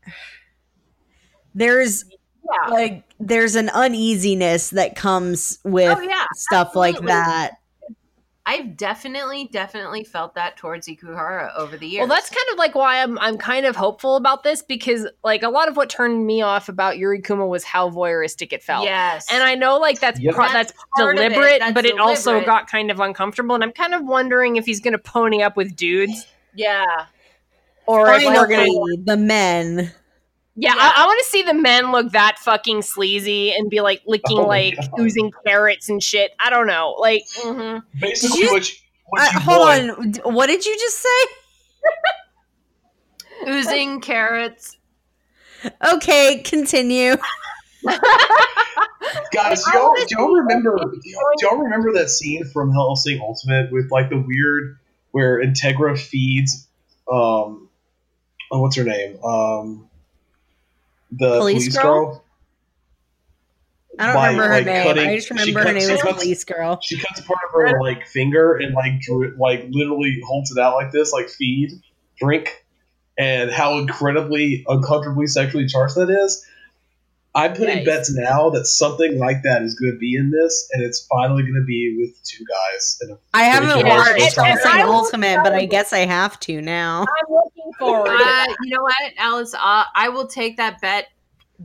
there's 1.54 2.04
yeah. 2.44 2.70
like 2.70 3.04
there's 3.18 3.54
an 3.54 3.68
uneasiness 3.70 4.70
that 4.70 4.94
comes 4.94 5.58
with 5.64 5.96
oh 5.96 6.00
yeah, 6.00 6.26
stuff 6.34 6.76
like 6.76 6.98
that 7.00 7.59
I've 8.50 8.76
definitely, 8.76 9.44
definitely 9.52 10.02
felt 10.02 10.34
that 10.34 10.56
towards 10.56 10.88
Ikuhara 10.88 11.54
over 11.56 11.76
the 11.76 11.86
years. 11.86 12.00
Well, 12.00 12.08
that's 12.16 12.28
kind 12.30 12.46
of 12.52 12.58
like 12.58 12.74
why 12.74 13.00
I'm 13.00 13.16
I'm 13.20 13.38
kind 13.38 13.64
of 13.64 13.76
hopeful 13.76 14.16
about 14.16 14.42
this 14.42 14.60
because 14.60 15.06
like 15.22 15.44
a 15.44 15.48
lot 15.48 15.68
of 15.68 15.76
what 15.76 15.88
turned 15.88 16.26
me 16.26 16.42
off 16.42 16.68
about 16.68 16.98
Yuri 16.98 17.22
Kuma 17.22 17.46
was 17.46 17.62
how 17.62 17.88
voyeuristic 17.90 18.52
it 18.52 18.64
felt. 18.64 18.84
yes, 18.84 19.28
And 19.32 19.44
I 19.44 19.54
know 19.54 19.78
like 19.78 20.00
that's 20.00 20.18
Yep. 20.18 20.34
pro- 20.34 20.48
That's 20.48 20.72
that's, 20.72 20.84
part 20.96 21.16
of 21.16 21.22
it. 21.22 21.28
deliberate, 21.28 21.58
That's 21.60 21.74
but 21.74 21.84
it 21.86 22.00
also 22.00 22.44
got 22.44 22.66
kind 22.68 22.90
of 22.90 22.98
uncomfortable 22.98 23.54
and 23.54 23.62
I'm 23.62 23.70
kind 23.72 23.94
of 23.94 24.04
wondering 24.04 24.56
if 24.56 24.66
he's 24.66 24.80
going 24.80 24.94
to 24.94 24.98
pony 24.98 25.42
up 25.42 25.56
with 25.56 25.76
dudes 25.76 26.26
yeah, 26.52 26.84
or 27.86 28.10
if 28.10 28.24
we're 28.24 28.48
going 28.48 28.66
to 28.96 29.02
the 29.04 29.16
men 29.16 29.92
Yeah, 30.60 30.74
Yeah. 30.74 30.92
I, 30.96 31.02
I 31.02 31.06
want 31.06 31.18
to 31.24 31.30
see 31.30 31.42
the 31.42 31.54
men 31.54 31.92
look 31.92 32.12
that 32.12 32.38
fucking 32.38 32.82
sleazy 32.82 33.52
and 33.52 33.70
be 33.70 33.80
like 33.80 34.02
licking 34.06 34.38
Oh, 34.38 34.46
like 34.46 34.76
God. 34.76 35.00
oozing 35.00 35.32
carrots 35.46 35.88
and 35.88 36.02
shit. 36.02 36.32
I 36.38 36.50
don't 36.50 36.66
know. 36.66 36.94
Like 36.98 37.24
mhm. 37.42 37.82
Basically, 37.98 38.40
you- 38.42 38.50
what 38.52 38.68
you, 38.70 38.76
what 39.06 39.22
uh, 39.22 39.30
you 39.32 39.40
hold 39.40 39.58
want- 39.98 40.20
on 40.26 40.34
what 40.34 40.46
did 40.46 40.64
you 40.66 40.76
just 40.78 40.98
say 40.98 41.26
oozing 43.48 44.00
carrots. 44.00 44.76
okay 45.92 46.42
continue 46.44 47.16
Guys, 49.32 49.64
do 49.64 49.70
y'all, 49.72 49.94
do 49.94 50.06
y'all 50.10 50.28
remember? 50.30 50.76
Do 50.76 51.00
y'all, 51.04 51.22
y'all 51.40 51.56
remember 51.62 51.92
that 51.94 52.10
scene 52.10 52.44
from 52.52 52.72
Hellsing 52.72 53.18
Ultimate 53.20 53.72
with 53.72 53.90
like 53.90 54.10
the 54.10 54.18
weird 54.18 54.78
where 55.12 55.42
Integra 55.42 55.98
feeds, 55.98 56.68
um, 57.10 57.68
oh, 58.52 58.60
what's 58.60 58.76
her 58.76 58.84
name? 58.84 59.18
Um, 59.24 59.88
the 61.12 61.38
Police 61.38 61.64
police, 61.64 61.76
girl? 61.78 61.82
girl? 62.06 62.24
i 63.98 64.06
don't 64.06 64.14
By, 64.14 64.26
remember 64.30 64.48
her 64.48 64.54
like, 64.54 64.66
name 64.66 64.82
cutting- 64.84 65.08
i 65.08 65.16
just 65.16 65.30
remember 65.30 65.60
her 65.64 65.72
name 65.72 65.82
she 65.82 65.92
was 65.92 66.02
cuts- 66.02 66.22
police 66.22 66.44
girl 66.44 66.78
She 66.82 66.96
cuts 66.98 67.20
part 67.22 67.38
of 67.48 67.52
her 67.52 67.80
like 67.80 68.06
finger 68.06 68.54
and 68.56 68.74
like 68.74 69.00
drew, 69.00 69.34
like 69.38 69.66
literally 69.70 70.20
holds 70.26 70.50
it 70.52 70.58
out 70.58 70.74
like 70.74 70.92
this, 70.92 71.12
like 71.12 71.28
feed, 71.28 71.72
drink, 72.18 72.64
and 73.18 73.50
how 73.50 73.78
incredibly 73.78 74.64
uncomfortably 74.68 75.26
sexually 75.26 75.66
charged 75.66 75.96
that 75.96 76.08
is. 76.10 76.46
I'm 77.34 77.52
putting 77.52 77.76
Nice. 77.76 77.86
bets 77.86 78.12
now 78.12 78.50
that 78.50 78.66
something 78.66 79.16
like 79.18 79.42
that 79.44 79.62
is 79.62 79.74
going 79.78 79.92
to 79.92 79.98
be 79.98 80.16
in 80.16 80.30
this, 80.32 80.68
and 80.72 80.82
it's 80.82 81.06
finally 81.06 81.42
going 81.42 81.54
to 81.54 81.64
be 81.64 81.96
with 82.00 82.10
two 82.24 82.44
guys. 82.44 82.98
And 83.02 83.18
I 83.34 83.44
haven't 83.44 83.86
watched 83.86 84.10
It's- 84.16 84.32
it's- 84.38 84.66
I 84.66 84.84
will- 84.84 84.94
Ultimate, 84.94 85.40
but 85.44 85.52
I 85.52 85.66
guess 85.66 85.92
I 85.92 86.00
have 86.06 86.40
to 86.40 86.60
now. 86.60 87.02
I'm 87.02 87.32
looking 87.34 87.59
forward 87.78 88.10
Uh, 88.10 88.46
you 88.62 88.70
know 88.74 88.82
what, 88.82 89.12
Alice? 89.18 89.54
Uh, 89.54 89.84
I 89.94 90.08
will 90.08 90.26
take 90.26 90.56
that 90.56 90.80
bet 90.80 91.08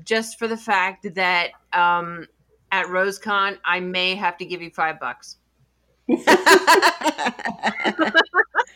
just 0.03 0.38
for 0.39 0.47
the 0.47 0.58
fact 0.58 1.16
that 1.16 1.51
um, 1.74 2.28
at 2.72 2.88
RoseCon, 2.88 3.58
I 3.64 3.80
may 3.80 4.16
have 4.16 4.38
to 4.38 4.45
give 4.45 4.62
you 4.62 4.70
five 4.70 4.99
bucks. 4.99 5.38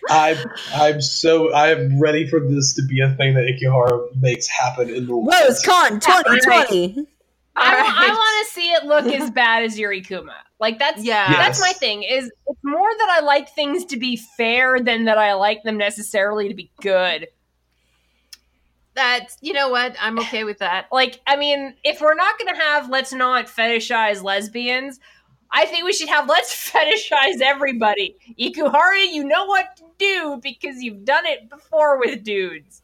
I'm 0.09 0.37
I'm 0.73 0.99
so 0.99 1.53
I 1.53 1.69
am 1.69 1.99
ready 1.99 2.27
for 2.27 2.39
this 2.39 2.73
to 2.73 2.81
be 2.81 3.01
a 3.01 3.09
thing 3.13 3.35
that 3.35 3.45
Ikuhara 3.45 4.19
makes 4.19 4.47
happen 4.47 4.89
in 4.89 5.05
the 5.05 5.15
world. 5.15 5.31
RoseCon 5.31 6.01
2020. 6.01 7.07
I, 7.59 7.75
Alright. 7.75 7.93
I 7.95 8.07
want 8.09 8.47
to 8.47 8.53
see 8.53 8.71
it 8.71 8.83
look 8.85 9.05
as 9.07 9.29
bad 9.43 9.63
as 9.63 9.77
Yuri 9.77 10.01
Kuma. 10.01 10.35
Like 10.59 10.79
that's 10.79 11.03
Yeah. 11.03 11.27
that's 11.29 11.59
Yes. 11.59 11.61
my 11.61 11.73
thing. 11.73 12.03
Is 12.03 12.31
it's 12.47 12.59
more 12.63 12.89
that 12.97 13.09
I 13.09 13.19
like 13.21 13.49
things 13.53 13.85
to 13.85 13.97
be 13.97 14.15
fair 14.17 14.79
than 14.79 15.05
that 15.05 15.17
I 15.17 15.33
like 15.33 15.63
them 15.63 15.77
necessarily 15.77 16.47
to 16.49 16.55
be 16.55 16.71
good. 16.81 17.27
That's 18.95 19.37
you 19.41 19.53
know 19.53 19.69
what? 19.69 19.95
I'm 20.01 20.19
okay 20.19 20.43
with 20.43 20.59
that. 20.59 20.87
Like, 20.91 21.21
I 21.27 21.35
mean, 21.35 21.75
if 21.83 22.01
we're 22.01 22.15
not 22.15 22.37
going 22.39 22.53
to 22.53 22.59
have 22.61 22.89
let's 22.89 23.13
not 23.13 23.45
fetishize 23.47 24.23
lesbians, 24.23 24.99
I 25.51 25.65
think 25.65 25.85
we 25.85 25.93
should 25.93 26.09
have 26.09 26.27
let's 26.27 26.53
fetishize 26.71 27.41
everybody. 27.41 28.15
Ikuhara, 28.39 29.05
you 29.11 29.23
know 29.23 29.45
what 29.45 29.75
to 29.77 29.83
do 29.97 30.39
because 30.43 30.81
you've 30.81 31.05
done 31.05 31.25
it 31.25 31.49
before 31.49 31.99
with 31.99 32.23
dudes. 32.23 32.81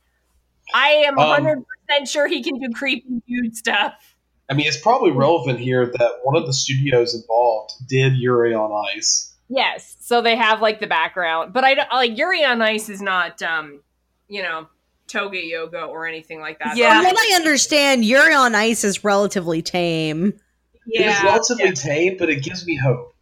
I 0.73 0.89
am 1.07 1.19
Um, 1.19 1.45
100% 1.45 2.07
sure 2.07 2.27
he 2.27 2.41
can 2.41 2.57
do 2.59 2.71
creepy 2.73 3.21
dude 3.27 3.55
stuff. 3.55 4.14
I 4.49 4.53
mean, 4.53 4.67
it's 4.67 4.79
probably 4.79 5.11
relevant 5.11 5.59
here 5.59 5.85
that 5.85 6.11
one 6.23 6.35
of 6.35 6.45
the 6.45 6.53
studios 6.53 7.15
involved 7.15 7.73
did 7.87 8.13
Yuri 8.13 8.53
on 8.53 8.71
Ice. 8.95 9.33
Yes, 9.47 9.95
so 9.99 10.21
they 10.21 10.35
have 10.35 10.61
like 10.61 10.79
the 10.79 10.87
background, 10.87 11.53
but 11.53 11.63
I 11.63 11.75
don't 11.75 11.91
like 11.91 12.17
Yuri 12.17 12.43
on 12.43 12.61
Ice 12.61 12.89
is 12.89 13.01
not, 13.01 13.41
um, 13.41 13.81
you 14.27 14.41
know, 14.43 14.67
toga 15.07 15.43
yoga 15.43 15.83
or 15.83 16.07
anything 16.07 16.39
like 16.39 16.59
that. 16.59 16.77
Yeah. 16.77 17.01
From 17.01 17.05
what 17.05 17.17
I 17.17 17.35
understand, 17.35 18.05
Yuri 18.05 18.33
on 18.33 18.55
Ice 18.55 18.83
is 18.83 19.03
relatively 19.03 19.61
tame. 19.61 20.39
It 20.87 21.01
is 21.01 21.05
yeah. 21.05 21.23
relatively 21.23 21.73
tame, 21.73 22.17
but 22.17 22.29
it 22.29 22.43
gives 22.43 22.65
me 22.65 22.75
hope. 22.75 23.15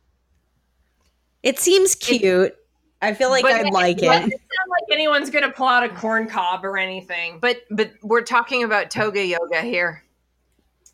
It 1.42 1.60
seems 1.60 1.96
cute. 1.96 2.56
I 3.02 3.14
feel 3.14 3.30
like 3.30 3.44
I'd 3.44 3.70
like 3.72 3.98
It 3.98 4.06
doesn't 4.06 4.32
it. 4.32 4.40
sound 4.40 4.70
like 4.70 4.94
anyone's 4.94 5.30
gonna 5.30 5.52
pull 5.52 5.68
out 5.68 5.84
a 5.84 5.90
corn 5.90 6.28
cob 6.28 6.64
or 6.64 6.78
anything. 6.78 7.40
But 7.40 7.64
but 7.70 7.92
we're 8.02 8.22
talking 8.22 8.64
about 8.64 8.92
toga 8.92 9.26
yoga 9.26 9.62
here. 9.62 10.04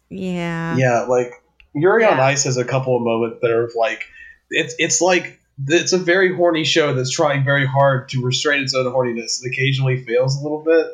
Yeah. 0.10 0.76
Yeah, 0.78 1.02
like 1.10 1.32
Yuri 1.74 2.04
on 2.06 2.20
Ice 2.20 2.46
has 2.46 2.58
a 2.58 2.66
couple 2.66 2.96
of 2.96 3.02
moments 3.04 3.40
that 3.42 3.52
are 3.52 3.70
like 3.76 4.04
it's 4.50 4.76
it's 4.80 5.02
like 5.02 5.40
it's 5.68 5.94
a 5.94 5.98
very 5.98 6.34
horny 6.36 6.64
show 6.64 6.94
that's 6.94 7.12
trying 7.12 7.44
very 7.44 7.66
hard 7.66 8.10
to 8.10 8.22
restrain 8.24 8.64
its 8.64 8.74
own 8.74 8.86
horniness 8.86 9.42
and 9.44 9.54
occasionally 9.54 10.04
fails 10.04 10.40
a 10.40 10.44
little 10.44 10.64
bit. 10.64 10.88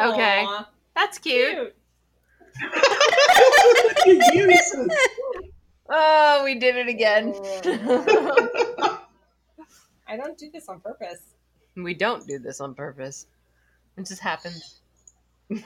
Okay. 0.00 0.46
That's 0.94 1.18
cute. 1.18 1.74
cute. 4.04 4.22
You 4.34 4.58
said- 4.62 4.88
Oh, 5.94 6.42
we 6.44 6.54
did 6.54 6.76
it 6.76 6.88
again. 6.88 7.34
I 10.08 10.16
don't 10.16 10.38
do 10.38 10.50
this 10.50 10.68
on 10.68 10.80
purpose. 10.80 11.20
we 11.76 11.92
don't 11.94 12.26
do 12.26 12.38
this 12.38 12.60
on 12.60 12.74
purpose. 12.74 13.26
It 13.98 14.06
just 14.06 14.20
happens. 14.22 14.80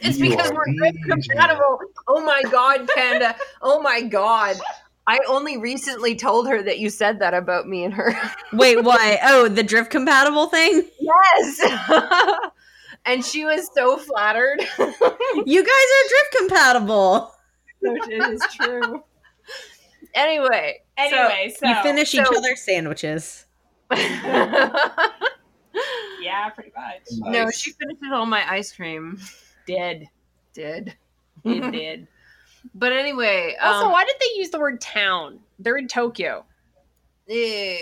it's 0.00 0.18
You 0.18 0.30
because 0.30 0.52
we're 0.52 0.64
good 0.66 0.96
compatible. 1.08 1.78
Oh 2.08 2.24
my 2.24 2.42
god, 2.50 2.88
Panda. 2.94 3.36
Oh 3.62 3.80
my 3.80 4.02
god. 4.02 4.56
I 5.06 5.18
only 5.28 5.56
recently 5.56 6.14
told 6.14 6.46
her 6.48 6.62
that 6.62 6.78
you 6.78 6.88
said 6.90 7.18
that 7.18 7.34
about 7.34 7.66
me 7.66 7.84
and 7.84 7.92
her. 7.94 8.14
Wait, 8.52 8.82
what? 8.84 9.18
Oh, 9.24 9.48
the 9.48 9.62
drift 9.62 9.90
compatible 9.90 10.46
thing? 10.46 10.84
Yes. 11.00 11.60
and 13.06 13.24
she 13.24 13.44
was 13.44 13.68
so 13.74 13.96
flattered. 13.96 14.60
You 15.46 15.62
guys 15.62 15.70
are 15.72 16.08
drift 16.08 16.36
compatible. 16.38 17.32
it 17.82 18.32
is 18.34 18.42
true. 18.52 19.02
anyway, 20.14 20.80
Anyway, 20.98 21.54
so, 21.56 21.68
you 21.68 21.74
finish 21.82 22.14
each 22.14 22.20
other's 22.20 22.60
sandwiches. 22.60 23.46
Yeah, 26.20 26.50
pretty 26.50 26.72
much. 26.76 27.02
no, 27.32 27.50
she 27.50 27.72
finished 27.72 28.02
all 28.12 28.26
my 28.26 28.44
ice 28.52 28.72
cream. 28.72 29.18
Did 29.66 30.08
Did. 30.54 30.94
it 31.44 31.72
did? 31.72 32.08
But 32.74 32.92
anyway, 32.92 33.56
Also, 33.60 33.86
um, 33.86 33.92
why 33.92 34.04
did 34.04 34.16
they 34.20 34.38
use 34.38 34.50
the 34.50 34.58
word 34.60 34.80
town? 34.80 35.40
They're 35.58 35.78
in 35.78 35.88
Tokyo. 35.88 36.44
eh, 37.28 37.78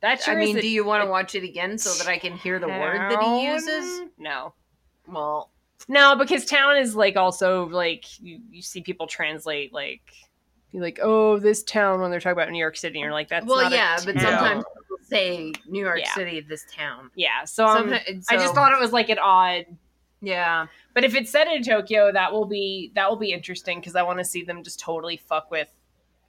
That 0.00 0.20
sure 0.22 0.34
I 0.34 0.36
mean, 0.40 0.58
a 0.58 0.60
do 0.60 0.68
you 0.68 0.84
want 0.84 1.02
to 1.04 1.08
watch 1.10 1.34
it 1.34 1.44
again 1.44 1.78
so 1.78 1.94
that 2.02 2.10
I 2.10 2.18
can 2.18 2.36
hear 2.36 2.58
the 2.58 2.68
word 2.68 2.98
that 3.10 3.22
he 3.22 3.46
uses? 3.46 4.02
No, 4.18 4.52
Well, 5.08 5.50
no, 5.88 6.14
because 6.16 6.44
town 6.44 6.76
is 6.76 6.94
like 6.94 7.16
also 7.16 7.66
like 7.68 8.20
you, 8.20 8.40
you 8.50 8.60
see 8.62 8.82
people 8.82 9.06
translate 9.06 9.72
like 9.72 10.02
be 10.72 10.80
like, 10.80 10.98
oh, 11.02 11.38
this 11.38 11.62
town 11.62 12.00
when 12.00 12.10
they're 12.10 12.18
talking 12.20 12.32
about 12.32 12.50
New 12.50 12.58
York 12.58 12.76
City, 12.76 12.96
and 12.98 13.04
you're 13.04 13.12
like, 13.12 13.28
that's 13.28 13.46
well, 13.46 13.70
yeah, 13.70 13.96
but 14.04 14.18
sometimes 14.20 14.64
people 14.76 14.96
say 15.06 15.52
New 15.68 15.80
York 15.84 16.00
Yeah. 16.00 16.12
City, 16.14 16.40
this 16.40 16.66
town. 16.74 17.10
yeah. 17.14 17.44
So, 17.44 17.64
um, 17.64 17.90
Sometimes- 17.90 18.26
I 18.28 18.36
just 18.36 18.54
thought 18.54 18.72
it 18.72 18.80
was 18.80 18.92
like 18.92 19.08
an 19.08 19.18
odd. 19.20 19.66
Yeah, 20.24 20.66
But 20.94 21.04
if 21.04 21.14
it's 21.14 21.30
set 21.30 21.46
in 21.48 21.62
Tokyo, 21.62 22.10
that 22.12 22.32
will 22.32 22.46
be 22.46 22.92
that 22.94 23.08
will 23.08 23.16
be 23.16 23.32
interesting 23.32 23.80
because 23.80 23.94
I 23.96 24.02
want 24.02 24.18
to 24.18 24.24
see 24.24 24.42
them 24.44 24.62
just 24.62 24.80
totally 24.80 25.16
fuck 25.16 25.50
with 25.50 25.68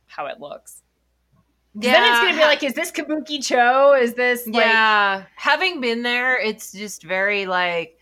how 0.08 0.26
it 0.28 0.40
looks. 0.40 0.82
yeah. 1.74 1.92
Then 1.92 2.04
it's 2.12 2.20
gonna 2.22 2.38
be 2.38 2.46
like, 2.46 2.64
is 2.64 2.74
this 2.74 2.92
Kabuki 2.92 3.44
Cho? 3.46 3.94
Is 3.94 4.14
this 4.14 4.46
like 4.48 4.66
yeah. 4.66 5.24
Having 5.36 5.82
been 5.82 6.04
there, 6.04 6.40
it's 6.40 6.72
just 6.72 7.04
very 7.04 7.46
like 7.46 7.98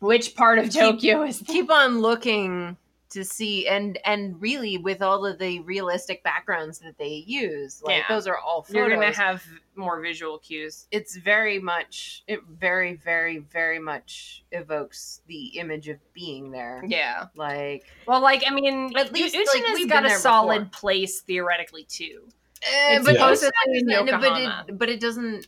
which 0.00 0.34
part 0.34 0.58
of 0.58 0.64
Keep- 0.70 0.80
Tokyo 0.80 1.22
is 1.22 1.42
keep 1.46 1.70
on 1.70 2.00
looking 2.00 2.76
to 3.12 3.24
see 3.24 3.66
and 3.68 3.98
and 4.04 4.40
really 4.40 4.78
with 4.78 5.00
all 5.02 5.24
of 5.24 5.38
the 5.38 5.60
realistic 5.60 6.22
backgrounds 6.24 6.78
that 6.80 6.96
they 6.98 7.24
use 7.26 7.82
like 7.84 7.98
Yeah. 7.98 8.04
those 8.08 8.26
are 8.26 8.36
all 8.38 8.62
photos. 8.62 8.74
You're 8.76 8.90
gonna 8.90 9.12
have 9.14 9.44
more 9.76 10.00
visual 10.00 10.38
cues. 10.38 10.86
it's 10.90 11.16
very 11.16 11.58
much 11.58 12.24
it 12.26 12.40
very 12.48 12.94
very 12.96 13.38
very 13.38 13.78
much 13.78 14.44
evokes 14.52 15.22
the 15.26 15.58
image 15.58 15.88
of 15.88 15.98
being 16.12 16.50
there 16.50 16.82
Yeah. 16.86 17.26
like 17.34 17.84
Well, 18.06 18.20
like 18.20 18.42
I 18.46 18.52
mean, 18.52 18.96
At 18.96 19.12
least, 19.12 19.34
Utena's 19.34 19.54
like, 19.54 19.74
we've 19.74 19.88
got 19.88 20.02
been 20.02 20.12
a 20.12 20.16
solid 20.16 20.70
before. 20.70 20.80
place 20.80 21.20
theoretically 21.20 21.84
too. 21.84 22.28
Eh, 22.62 22.96
it's 22.96 23.04
but, 23.04 23.14
supposed 23.14 23.44
also 23.44 23.46
to 23.48 23.84
but 23.86 24.06
Yokohama. 24.06 24.64
it, 24.68 24.78
but 24.78 24.88
it 24.88 25.00
doesn't 25.00 25.46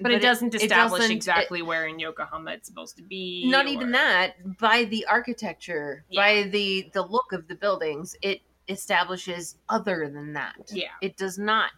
But, 0.00 0.12
it 0.12 0.22
doesn't 0.22 0.54
establish 0.54 1.00
doesn't- 1.00 1.16
exactly 1.16 1.62
where 1.62 1.86
in 1.86 1.98
Yokohama 1.98 2.52
it's 2.52 2.68
supposed 2.68 2.96
to 2.96 3.02
be. 3.02 3.48
not 3.50 3.66
or- 3.66 3.68
even 3.70 3.92
that 3.92 4.58
by 4.58 4.84
the 4.84 5.06
architecture 5.06 6.04
Yeah. 6.08 6.20
by 6.20 6.48
the 6.48 6.90
the 6.92 7.02
look 7.02 7.32
of 7.32 7.48
the 7.48 7.54
buildings 7.54 8.14
it 8.22 8.40
establishes 8.68 9.56
other 9.68 10.10
than 10.12 10.34
that 10.34 10.54
Yeah, 10.72 10.88
it 11.00 11.16
does 11.16 11.38
not 11.38 11.70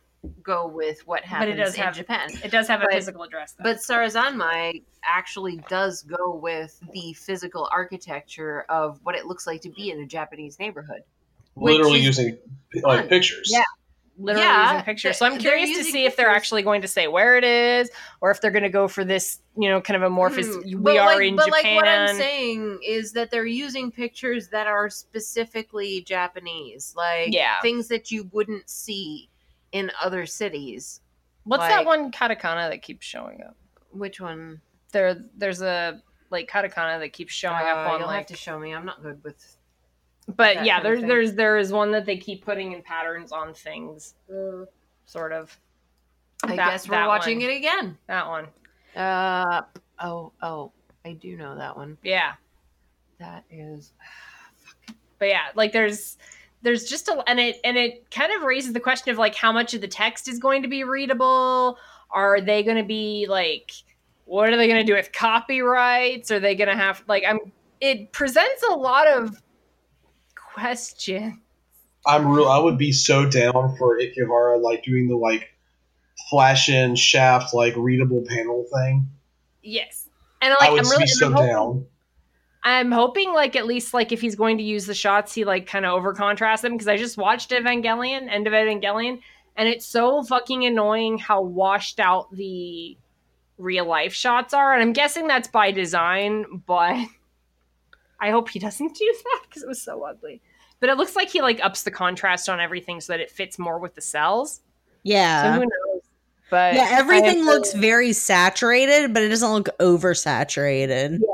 go 0.43 0.67
with 0.67 1.07
what 1.07 1.25
happens 1.25 1.31
But 1.31 1.49
happens 1.49 1.61
it 1.61 1.65
does 1.65 1.75
in 1.77 1.83
have- 1.83 1.95
Japan. 1.97 2.31
it 2.45 2.51
does 2.51 2.69
have 2.69 2.83
a 2.83 2.87
physical 2.91 3.23
address. 3.23 3.53
Though. 3.53 3.63
But 3.65 3.79
Sarazanmai 3.79 4.83
actually 5.03 5.63
does 5.71 6.03
go 6.03 6.35
with 6.35 6.79
the 6.93 7.15
physical 7.15 7.69
architecture 7.73 8.67
of 8.69 9.01
what 9.03 9.15
it 9.15 9.25
looks 9.25 9.47
like 9.47 9.63
to 9.63 9.71
be 9.71 9.91
in 9.91 10.01
a 10.01 10.07
Japanese 10.07 10.59
neighborhood. 10.59 11.03
Literally 11.57 12.01
is 12.01 12.19
using 12.19 12.39
like 12.83 13.09
pictures. 13.09 13.49
Yeah. 13.51 13.65
Literally 14.21 14.47
Yeah, 14.47 14.71
using 14.73 14.85
pictures. 14.85 15.17
So 15.19 15.27
I'm 15.27 15.39
curious 15.39 15.77
to 15.79 15.85
see 15.85 16.05
if 16.05 16.17
they're 16.17 16.29
actually 16.29 16.63
going 16.63 16.83
to 16.83 16.89
say 16.89 17.09
where 17.09 17.37
it 17.37 17.45
is, 17.45 17.91
or 18.21 18.31
if 18.31 18.41
they're 18.41 18.51
going 18.51 18.63
to 18.63 18.69
go 18.69 18.87
for 18.89 19.05
this, 19.05 19.41
you 19.57 19.69
know, 19.69 19.81
kind 19.81 19.97
of 19.97 20.03
amorphous. 20.03 20.47
Hmm. 20.49 20.61
We 20.65 20.75
But 20.77 20.97
are 20.99 21.07
like, 21.07 21.23
in 21.23 21.37
but 21.37 21.47
Japan. 21.47 21.63
like 21.65 21.77
what 21.77 21.89
I'm 21.89 22.17
saying 22.17 22.81
is 22.87 23.13
that 23.13 23.31
they're 23.31 23.47
using 23.47 23.91
pictures 23.91 24.49
that 24.49 24.67
are 24.67 24.91
specifically 24.91 26.03
Japanese, 26.03 26.95
like 26.97 27.33
Yeah. 27.33 27.61
things 27.61 27.89
that 27.89 28.11
you 28.11 28.29
wouldn't 28.33 28.69
see 28.69 29.29
in 29.73 29.91
other 30.03 30.27
cities. 30.27 31.01
What's 31.45 31.67
that 31.67 31.87
one 31.87 32.11
katakana 32.13 32.69
that 32.71 32.83
keeps 32.83 33.07
showing 33.07 33.41
up? 33.43 33.57
Which 33.93 34.21
one? 34.21 34.61
There, 34.93 35.17
there's 35.37 35.63
a 35.63 36.03
like 36.31 36.49
katakana 36.51 36.99
that 37.01 37.13
keeps 37.13 37.33
showing 37.33 37.57
up 37.67 37.77
Uh, 37.89 37.91
on 37.93 37.99
you'll 38.01 38.09
like 38.09 38.19
have 38.19 38.27
to 38.27 38.37
show 38.37 38.59
me. 38.59 38.75
I'm 38.75 38.85
not 38.85 39.03
good 39.03 39.23
with. 39.25 39.57
But 40.37 40.65
yeah, 40.65 40.81
there's 40.83 41.01
there's 41.01 41.35
there 41.35 41.57
is 41.59 41.73
one 41.73 41.91
that 41.93 42.07
they 42.07 42.17
keep 42.17 42.45
putting 42.45 42.73
in 42.73 42.83
patterns 42.83 43.33
on 43.33 43.55
things, 43.55 44.15
sort 45.07 45.33
of. 45.33 45.59
I 46.45 46.57
That- 46.57 46.71
guess 46.71 46.89
we're 46.89 47.07
watching 47.07 47.41
one. 47.41 47.51
it 47.51 47.57
again. 47.57 47.99
That 48.07 48.27
one, 48.27 48.47
Uh 48.97 49.63
oh 50.03 50.33
oh, 50.43 50.73
I 51.05 51.13
do 51.13 51.37
know 51.37 51.57
that 51.57 51.77
one. 51.77 51.99
yeah. 52.03 52.33
That 53.19 53.45
is 53.51 53.93
But 55.19 55.29
yeah, 55.29 55.49
like 55.55 55.73
there's 55.73 56.17
there's 56.63 56.85
just 56.85 57.09
a 57.09 57.23
and 57.27 57.39
it 57.39 57.61
and 57.65 57.77
it 57.77 58.11
kind 58.11 58.33
of 58.33 58.43
raises 58.43 58.73
the 58.73 58.81
question 58.81 59.11
of 59.11 59.19
like 59.19 59.35
how 59.35 59.53
much 59.53 59.75
of 59.75 59.81
the 59.83 59.89
text 59.89 60.29
is 60.29 60.39
going 60.39 60.63
to 60.63 60.69
be 60.69 60.85
readable. 60.85 61.77
Are 62.11 62.41
they 62.41 62.63
going 62.63 62.79
to 62.79 62.83
be 62.83 63.27
like 63.29 63.73
what 64.25 64.49
are 64.49 64.57
they 64.57 64.67
going 64.69 64.81
to 64.81 64.87
do 64.87 64.95
with 64.95 65.13
copyrights? 65.13 66.31
Are 66.31 66.41
they 66.41 66.55
going 66.55 66.69
to 66.69 66.77
have 66.77 67.03
like 67.07 67.25
I'm 67.29 67.39
it 67.83 68.13
presents 68.13 68.63
a 68.71 68.73
lot 68.75 69.07
of 69.07 69.37
questions. 70.61 71.35
I'm 72.07 72.29
real. 72.29 72.49
I 72.49 72.59
would 72.59 72.79
be 72.79 72.93
so 72.93 73.29
down 73.29 73.77
for 73.77 73.99
Ikuhara 73.99 74.61
like 74.61 74.83
doing 74.85 75.09
the 75.09 75.17
like 75.17 75.51
flash 76.31 76.69
in 76.69 76.97
shaft 76.97 77.53
like 77.53 77.75
readable 77.77 78.25
panel 78.27 78.65
thing. 78.73 79.09
Yes. 79.63 80.09
And 80.41 80.55
like 80.59 80.71
I 80.71 80.73
would 80.73 80.85
I'm 80.85 80.91
really 80.91 81.05
be 81.05 81.09
so 81.09 81.27
I'm 81.27 81.33
hoping- 81.33 81.49
down. 81.49 81.87
I'm 82.63 82.93
hoping 82.93 83.33
like 83.33 83.57
at 83.57 83.67
least 83.67 83.95
like 83.95 84.13
if 84.13 84.21
he's 84.21 84.35
going 84.37 84.59
to 84.59 84.63
use 84.63 84.85
the 84.85 84.95
shots, 84.95 85.35
he 85.35 85.45
like 85.45 85.67
kind 85.67 85.87
of 85.87 85.95
over 85.95 86.13
contrast 86.13 86.63
them 86.63 86.73
because 86.73 86.89
I 86.89 86.97
just 86.99 87.17
watched 87.17 87.51
Evangelion, 87.51 88.31
end 88.31 88.47
of 88.47 88.53
Evangelion, 88.53 89.21
and 89.57 89.69
it's 89.69 89.87
so 89.87 90.23
fucking 90.23 90.67
annoying 90.67 91.17
how 91.17 91.41
washed 91.41 91.99
out 92.01 92.31
the 92.35 92.99
real 93.57 93.87
life 93.87 94.13
shots 94.13 94.53
are. 94.53 94.75
And 94.75 94.83
I'm 94.83 94.93
guessing 94.93 95.27
that's 95.27 95.49
by 95.49 95.71
design, 95.71 96.63
but 96.67 96.99
I 98.21 98.31
hope 98.31 98.51
he 98.51 98.59
doesn't 98.59 98.95
do 98.95 99.15
that 99.25 99.41
because 99.49 99.63
it 99.63 99.69
was 99.69 99.81
so 99.81 100.05
ugly. 100.05 100.43
But 100.81 100.89
it 100.89 100.97
looks 100.97 101.15
like 101.15 101.29
he 101.29 101.43
like 101.43 101.61
ups 101.63 101.83
the 101.83 101.91
contrast 101.91 102.49
on 102.49 102.59
everything 102.59 103.01
so 103.01 103.13
that 103.13 103.21
it 103.21 103.31
fits 103.31 103.59
more 103.59 103.79
with 103.79 103.95
the 103.95 104.01
cells. 104.01 104.61
Yeah. 105.03 105.43
So 105.43 105.61
who 105.61 105.61
knows? 105.61 106.03
But 106.51 106.75
yeah, 106.75 106.89
everything 106.93 107.45
looks 107.45 107.73
very 107.73 108.13
saturated, 108.13 109.15
but 109.15 109.23
it 109.23 109.29
doesn't 109.29 109.53
look 109.53 109.69
oversaturated. 109.79 111.21
Yeah. 111.21 111.27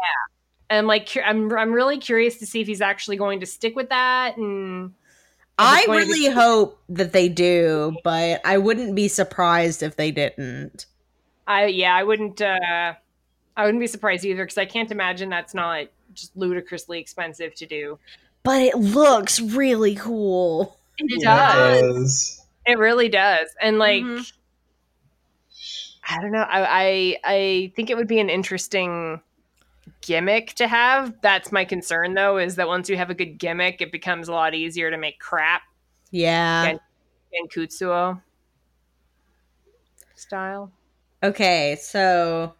And 0.68 0.86
like 0.86 1.10
cu- 1.10 1.20
I'm 1.20 1.50
I'm 1.56 1.72
really 1.72 1.98
curious 1.98 2.38
to 2.38 2.46
see 2.46 2.60
if 2.60 2.66
he's 2.66 2.80
actually 2.80 3.16
going 3.16 3.40
to 3.40 3.46
stick 3.46 3.76
with 3.76 3.88
that 3.88 4.36
and 4.36 4.92
I 5.58 5.78
it's 5.78 5.86
going 5.86 6.00
to 6.00 6.06
be- 6.06 6.12
really 6.12 6.34
hope 6.34 6.78
that 6.90 7.12
they 7.12 7.28
do, 7.28 7.96
but 8.04 8.40
I 8.44 8.58
wouldn't 8.58 8.94
be 8.94 9.08
surprised 9.08 9.82
if 9.82 9.96
they 9.96 10.10
didn't. 10.10 10.86
I 11.46 11.66
yeah, 11.66 11.94
I 11.94 12.02
wouldn't 12.02 12.42
uh 12.42 12.94
I 13.56 13.64
wouldn't 13.64 13.80
be 13.80 13.86
surprised 13.86 14.24
either 14.24 14.44
because 14.44 14.58
I 14.58 14.66
can't 14.66 14.90
imagine 14.90 15.30
that's 15.30 15.54
not 15.54 15.86
just 16.12 16.36
ludicrously 16.36 16.98
expensive 16.98 17.54
to 17.54 17.66
do. 17.66 17.98
But 18.46 18.62
it 18.62 18.76
looks 18.76 19.40
really 19.40 19.96
cool. 19.96 20.78
It 20.98 21.20
does. 21.22 21.78
it 21.78 21.82
does. 21.82 22.46
It 22.64 22.78
really 22.78 23.08
does. 23.08 23.48
And 23.60 23.78
like 23.78 24.04
Mhm. 24.04 24.32
I 26.08 26.20
don't 26.20 26.30
know. 26.30 26.46
I, 26.48 26.62
I 26.70 27.16
I 27.24 27.72
think 27.74 27.90
it 27.90 27.96
would 27.96 28.06
be 28.06 28.20
an 28.20 28.30
interesting 28.30 29.20
gimmick 30.00 30.54
to 30.54 30.68
have. 30.68 31.14
That's 31.22 31.50
my 31.50 31.64
concern 31.64 32.14
though, 32.14 32.38
is 32.38 32.54
that 32.54 32.68
once 32.68 32.88
you 32.88 32.96
have 32.96 33.10
a 33.10 33.14
good 33.14 33.36
gimmick, 33.38 33.80
it 33.80 33.90
becomes 33.90 34.28
a 34.28 34.32
lot 34.32 34.54
easier 34.54 34.92
to 34.92 34.96
make 34.96 35.18
crap 35.18 35.62
Yeah. 36.12 36.64
Yeah. 36.64 36.76
in 37.32 37.48
Kutsuo 37.48 38.22
style. 40.14 40.70
Okay, 41.24 41.76
so 41.80 42.54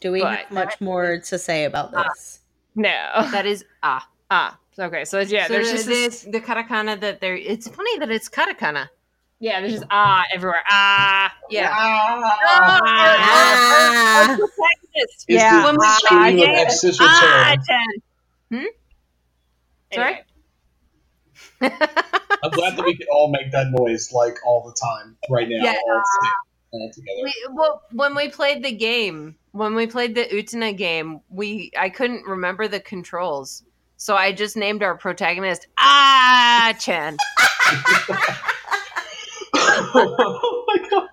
do 0.00 0.12
we 0.12 0.20
have 0.20 0.50
much 0.50 0.78
more 0.78 1.18
to 1.20 1.38
say 1.38 1.64
about 1.64 1.92
this? 1.92 2.40
No. 2.74 2.90
that 3.32 3.46
is 3.46 3.64
ah. 3.82 4.06
ah. 4.30 4.58
Okay. 4.78 5.04
So 5.04 5.20
yeah, 5.20 5.46
so 5.46 5.52
there's 5.54 5.68
the, 5.70 5.72
just 5.76 5.86
this, 5.86 6.22
the, 6.22 6.32
the 6.32 6.40
katakana 6.40 7.00
that 7.00 7.20
there. 7.20 7.36
It's 7.36 7.66
funny 7.68 7.98
that 7.98 8.10
it's 8.10 8.28
katakana. 8.28 8.88
yeah, 9.40 9.60
there's 9.60 9.74
just 9.74 9.84
ah 9.90 10.24
everywhere. 10.34 10.62
Ah. 10.68 11.32
Yeah. 11.50 11.70
Ah, 11.72 12.80
Ah. 12.84 14.38
It's 14.94 15.24
Yeah. 15.28 15.58
the 15.60 15.64
When 15.66 15.76
we 15.78 15.86
extreme 15.86 16.18
play 16.20 16.28
of 16.30 16.36
the 16.36 16.46
game- 16.46 16.54
existential 16.66 17.06
Ah, 17.08 17.56
terror. 18.50 18.64
Sorry? 19.94 20.18
I'm 21.60 22.50
glad 22.50 22.76
that 22.76 22.84
we 22.84 22.96
can 22.96 23.06
all 23.12 23.28
make 23.30 23.50
that 23.52 23.68
noise 23.70 24.12
like 24.12 24.36
all 24.44 24.62
the 24.66 24.74
time 24.74 25.16
right 25.30 25.48
now. 25.48 25.56
Yeah. 25.64 25.74
All, 25.88 26.02
all 26.72 26.90
together. 26.92 27.20
We, 27.22 27.32
well, 27.52 27.82
when 27.92 28.14
we 28.14 28.28
played 28.28 28.62
the 28.62 28.72
game, 28.72 29.36
when 29.52 29.74
we 29.74 29.86
played 29.86 30.14
the 30.14 30.24
Utena 30.24 30.76
game, 30.76 31.20
we 31.30 31.70
I 31.78 31.88
couldn't 31.88 32.24
remember 32.26 32.68
the 32.68 32.80
controls, 32.80 33.62
so 33.96 34.14
I 34.16 34.32
just 34.32 34.56
named 34.56 34.82
our 34.82 34.96
protagonist 34.96 35.66
Ah 35.78 36.74
Chen. 36.78 37.16
oh 39.54 40.64
my 40.66 40.88
god. 40.90 41.08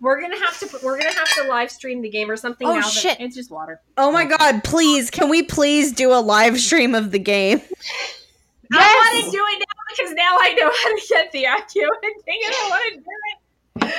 We're 0.00 0.20
gonna 0.20 0.38
have 0.38 0.58
to 0.60 0.68
we're 0.84 0.98
gonna 0.98 1.12
have 1.14 1.28
to 1.34 1.44
live 1.48 1.70
stream 1.70 2.00
the 2.02 2.10
game 2.10 2.30
or 2.30 2.36
something 2.36 2.66
Oh, 2.68 2.74
now. 2.74 2.80
that- 2.82 2.90
shit. 2.90 3.20
It's 3.20 3.34
just 3.34 3.50
water. 3.50 3.80
Oh 3.96 4.12
my 4.12 4.24
god, 4.24 4.62
please, 4.62 5.10
can 5.10 5.28
we 5.28 5.42
please 5.42 5.92
do 5.92 6.12
a 6.12 6.20
live 6.20 6.60
stream 6.60 6.94
of 6.94 7.10
the 7.10 7.18
game? 7.18 7.60
I 8.72 9.12
want 9.12 9.24
to 9.24 9.30
do 9.30 9.44
it 9.48 9.58
now 9.58 9.96
because 9.96 10.12
now 10.14 10.36
I 10.40 10.52
know 10.54 10.70
how 10.70 10.94
to 10.96 11.02
get 11.08 11.32
the 11.32 11.44
Accio 11.44 11.88
thing 12.00 12.40
and 12.44 12.54
I 12.54 12.68
want 12.70 12.94
to 12.94 13.00
do 13.00 13.86
it. 13.86 13.94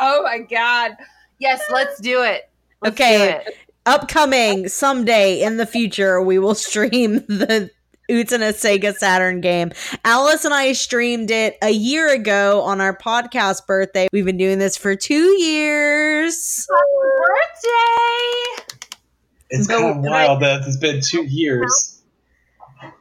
Oh 0.00 0.22
my 0.22 0.38
god. 0.38 0.92
Yes, 1.40 1.60
let's 1.72 2.00
do 2.00 2.22
it. 2.22 2.48
Let's 2.80 2.94
Okay. 2.94 3.18
do 3.18 3.24
it. 3.50 3.56
Upcoming 3.88 4.68
someday 4.68 5.40
in 5.42 5.56
the 5.56 5.64
future, 5.64 6.20
we 6.20 6.38
will 6.38 6.54
stream 6.54 7.14
the 7.28 7.70
Utena 8.10 8.50
Sega 8.52 8.94
Saturn 8.94 9.40
game. 9.40 9.72
Alice 10.04 10.44
and 10.44 10.52
I 10.52 10.74
streamed 10.74 11.30
it 11.30 11.56
a 11.62 11.70
year 11.70 12.12
ago 12.12 12.60
on 12.60 12.82
our 12.82 12.94
podcast 12.94 13.66
birthday. 13.66 14.06
We've 14.12 14.26
been 14.26 14.36
doing 14.36 14.58
this 14.58 14.76
for 14.76 14.94
two 14.94 15.40
years. 15.40 16.66
Birthday! 16.68 18.64
It's 19.48 19.66
So, 19.68 19.78
kind 19.80 19.96
of 19.98 20.04
can 20.04 20.12
I- 20.12 20.26
wild 20.26 20.42
that 20.42 20.62
it's 20.66 20.76
been 20.76 21.00
two 21.00 21.24
years. 21.24 22.02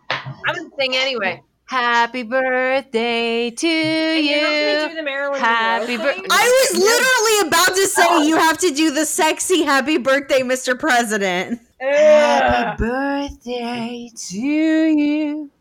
I'm 0.10 0.56
gonna 0.56 0.70
sing 0.80 0.96
anyway. 0.96 1.44
Happy 1.68 2.24
birthday 2.24 3.52
to 3.52 3.68
And 3.68 4.26
you're 4.26 4.42
not 4.42 4.48
gonna 4.48 5.02
you. 5.02 5.34
do 5.34 5.38
Happy 5.38 5.98
Monroe 5.98 6.14
thing? 6.14 6.22
bir- 6.24 6.28
I 6.32 6.68
was 6.72 6.80
literally 6.80 7.48
about 7.50 7.76
to 7.76 7.88
say 7.88 8.04
oh. 8.08 8.22
you 8.24 8.38
have 8.38 8.58
to 8.60 8.72
do 8.72 8.92
the 8.92 9.06
sexy 9.06 9.64
happy 9.64 9.98
birthday, 9.98 10.42
Mr. 10.42 10.80
President. 10.80 11.60
Happy 11.82 12.78
birthday 12.84 14.10
to 14.16 14.38
you. 14.38 15.52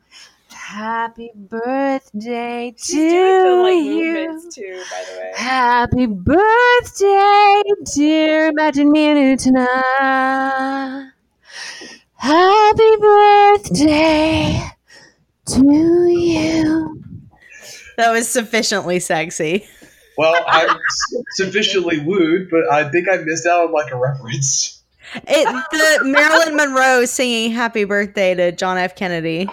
Happy 0.50 1.30
birthday 1.34 2.70
to 2.76 2.82
She's 2.82 2.94
doing 2.94 3.44
the 3.44 3.62
like 3.62 3.84
you. 3.84 4.50
too, 4.50 4.82
by 4.90 5.04
the 5.11 5.18
way. 5.18 5.32
Happy 5.34 6.07
birthday, 6.07 7.62
dear 7.94 8.46
Imagine 8.48 8.90
Me 8.92 9.07
and 9.09 9.38
Utena. 9.40 11.12
Happy 12.14 12.96
birthday 13.00 14.62
to 15.47 16.09
you. 16.09 17.03
That 17.97 18.11
was 18.12 18.28
sufficiently 18.28 19.01
sexy. 19.01 19.66
Well, 20.18 20.42
I'm 20.47 20.78
sufficiently 21.32 22.01
wooed, 22.01 22.49
but 22.51 22.70
I 22.72 22.88
think 22.88 23.09
I 23.09 23.18
missed 23.18 23.47
out 23.47 23.66
on 23.66 23.72
like 23.72 23.92
a 23.92 23.97
reference. 23.97 24.82
It, 25.14 25.64
the 26.01 26.05
Marilyn 26.05 26.57
Monroe 26.57 27.05
singing 27.05 27.53
happy 27.53 27.84
birthday 27.84 28.34
to 28.34 28.53
John 28.53 28.76
F. 28.76 28.97
Kennedy. 28.97 29.49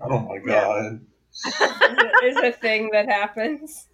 Oh 0.00 0.20
my 0.20 0.38
god. 0.38 1.00
is 2.24 2.36
a 2.36 2.52
thing 2.52 2.90
that 2.92 3.06
happens. 3.06 3.86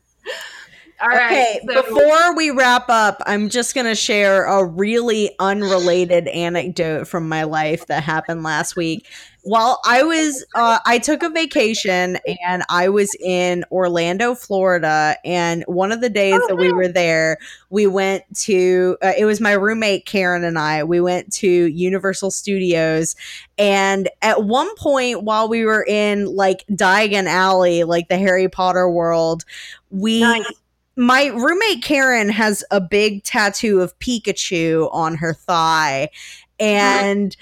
All 1.03 1.09
right. 1.09 1.33
Okay, 1.33 1.61
so- 1.67 1.83
before 1.83 2.37
we 2.37 2.51
wrap 2.51 2.89
up, 2.89 3.21
I'm 3.27 3.49
just 3.49 3.75
going 3.75 3.87
to 3.87 3.95
share 3.95 4.45
a 4.45 4.65
really 4.65 5.35
unrelated 5.41 6.29
anecdote 6.29 7.09
from 7.09 7.29
my 7.29 7.43
life 7.43 7.87
that 7.89 8.03
happened 8.05 8.43
last 8.45 8.77
week. 8.77 9.07
While 9.45 9.81
I 9.85 10.05
was, 10.05 10.47
uh, 10.55 10.79
I 10.87 10.99
took 11.01 11.25
a 11.25 11.29
vacation 11.29 12.17
and 12.47 12.63
I 12.71 12.89
was 12.91 13.13
in 13.21 13.65
Orlando, 13.73 14.37
Florida. 14.37 15.17
And 15.25 15.65
one 15.67 15.91
of 15.91 16.01
the 16.01 16.09
days 16.09 16.41
Oh, 16.45 16.47
that 16.47 16.55
we 16.55 16.73
were 16.73 16.87
there, 16.87 17.39
we 17.69 17.89
went 17.89 18.23
to, 18.43 18.97
uh, 19.03 19.15
it 19.19 19.25
was 19.25 19.41
my 19.41 19.51
roommate 19.55 20.07
Karen 20.07 20.45
and 20.45 20.57
I, 20.57 20.85
we 20.85 21.01
went 21.01 21.33
to 21.35 21.49
Universal 21.49 22.31
Studios. 22.31 23.17
And 23.59 24.09
at 24.23 24.45
one 24.45 24.73
point, 24.77 25.25
while 25.25 25.49
we 25.49 25.65
were 25.65 25.85
in 25.89 26.27
like 26.37 26.65
Diagon 26.71 27.27
Alley, 27.27 27.83
like 27.83 28.07
the 28.07 28.19
Harry 28.19 28.49
Potter 28.49 28.89
world, 28.89 29.45
we 29.91 30.21
Nice. 30.21 30.47
My 30.97 31.27
roommate 31.27 31.83
Karen 31.83 32.29
has 32.29 32.65
a 32.71 32.81
big 32.81 33.25
tattoo 33.25 33.81
of 33.81 33.99
Pikachu 33.99 34.89
on 34.93 35.17
her 35.17 35.35
thigh, 35.35 36.09
and 36.61 37.37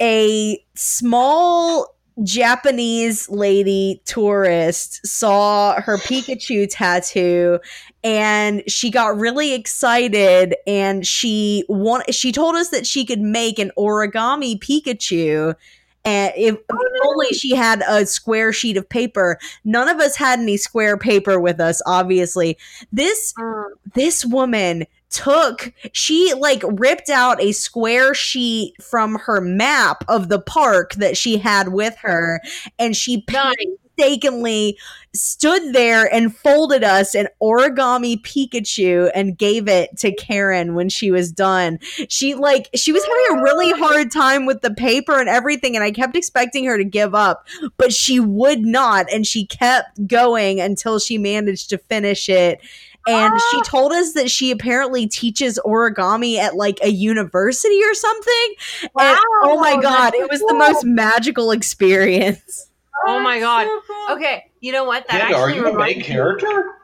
a 0.00 0.64
small 0.74 1.94
Japanese 2.22 3.28
lady 3.28 4.00
tourist 4.04 5.04
saw 5.04 5.80
her 5.80 5.98
Pikachu 5.98 6.68
tattoo 6.70 7.58
and 8.04 8.62
she 8.68 8.88
got 8.88 9.16
really 9.16 9.52
excited 9.52 10.54
and 10.64 11.04
she 11.04 11.64
want 11.68 12.14
she 12.14 12.30
told 12.30 12.54
us 12.54 12.68
that 12.68 12.86
she 12.86 13.04
could 13.04 13.20
make 13.20 13.58
an 13.58 13.72
origami 13.76 14.56
Pikachu 14.56 15.56
and 16.04 16.32
if, 16.36 16.54
if 16.54 17.06
only 17.06 17.28
she 17.28 17.54
had 17.54 17.82
a 17.88 18.04
square 18.06 18.52
sheet 18.52 18.76
of 18.76 18.88
paper 18.88 19.38
none 19.64 19.88
of 19.88 19.98
us 19.98 20.16
had 20.16 20.38
any 20.38 20.56
square 20.56 20.96
paper 20.96 21.40
with 21.40 21.60
us 21.60 21.80
obviously 21.86 22.56
this 22.92 23.32
Mm. 23.38 23.64
this 23.94 24.24
woman 24.24 24.86
took 25.10 25.72
she 25.92 26.34
like 26.34 26.62
ripped 26.66 27.08
out 27.08 27.40
a 27.40 27.52
square 27.52 28.14
sheet 28.14 28.74
from 28.82 29.14
her 29.14 29.40
map 29.40 30.04
of 30.08 30.28
the 30.28 30.40
park 30.40 30.94
that 30.94 31.16
she 31.16 31.38
had 31.38 31.68
with 31.68 31.96
her 31.98 32.40
and 32.78 32.96
she 32.96 33.24
Nice. 33.30 33.54
Painstakingly 33.96 34.78
stood 35.14 35.72
there 35.72 36.12
and 36.12 36.36
folded 36.36 36.82
us 36.82 37.14
an 37.14 37.28
origami 37.40 38.20
Pikachu 38.20 39.10
and 39.14 39.38
gave 39.38 39.68
it 39.68 39.96
to 39.98 40.12
Karen 40.12 40.74
when 40.74 40.88
she 40.88 41.10
was 41.10 41.30
done. 41.30 41.78
She 42.08 42.34
like 42.34 42.68
she 42.74 42.92
was 42.92 43.04
having 43.04 43.38
a 43.38 43.42
really 43.42 43.72
oh. 43.72 43.76
hard 43.76 44.10
time 44.10 44.46
with 44.46 44.60
the 44.62 44.74
paper 44.74 45.20
and 45.20 45.28
everything 45.28 45.76
and 45.76 45.84
I 45.84 45.92
kept 45.92 46.16
expecting 46.16 46.64
her 46.64 46.76
to 46.76 46.84
give 46.84 47.14
up, 47.14 47.46
but 47.76 47.92
she 47.92 48.18
would 48.18 48.62
not 48.62 49.06
and 49.12 49.26
she 49.26 49.46
kept 49.46 50.06
going 50.06 50.60
until 50.60 50.98
she 50.98 51.16
managed 51.18 51.70
to 51.70 51.78
finish 51.78 52.28
it. 52.28 52.60
And 53.06 53.34
ah. 53.34 53.48
she 53.50 53.60
told 53.62 53.92
us 53.92 54.14
that 54.14 54.30
she 54.30 54.50
apparently 54.50 55.06
teaches 55.06 55.60
origami 55.64 56.38
at 56.38 56.56
like 56.56 56.78
a 56.82 56.88
university 56.88 57.80
or 57.84 57.94
something. 57.94 58.54
And 58.82 59.18
oh 59.42 59.60
my 59.60 59.80
god, 59.80 60.14
it 60.14 60.28
was 60.28 60.40
the 60.40 60.54
most 60.54 60.84
magical 60.84 61.52
experience. 61.52 62.70
Oh 63.06 63.20
my 63.20 63.40
god. 63.40 63.66
So 63.66 63.80
cool. 63.86 64.16
Okay, 64.16 64.50
you 64.60 64.72
know 64.72 64.84
what? 64.84 65.06
That 65.08 65.20
Panda, 65.20 65.36
are 65.36 65.48
actually 65.48 65.60
you 65.60 65.68
a 65.68 65.78
main 65.78 66.02
character? 66.02 66.74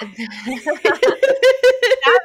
that 0.00 0.08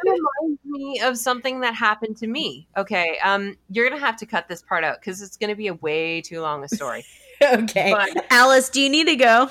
reminds 0.03 0.59
me 0.65 1.01
of 1.01 1.17
something 1.17 1.61
that 1.61 1.75
happened 1.75 2.17
to 2.17 2.27
me. 2.27 2.67
Okay, 2.77 3.17
um, 3.23 3.57
you're 3.69 3.89
gonna 3.89 3.99
have 3.99 4.17
to 4.17 4.25
cut 4.25 4.47
this 4.47 4.61
part 4.61 4.83
out 4.83 4.99
because 4.99 5.21
it's 5.21 5.37
gonna 5.37 5.55
be 5.55 5.67
a 5.67 5.73
way 5.73 6.21
too 6.21 6.41
long 6.41 6.63
a 6.63 6.69
story. 6.69 7.05
okay. 7.43 7.91
But 7.91 8.25
Alice, 8.31 8.69
do 8.69 8.81
you 8.81 8.89
need 8.89 9.07
to 9.07 9.15
go? 9.15 9.49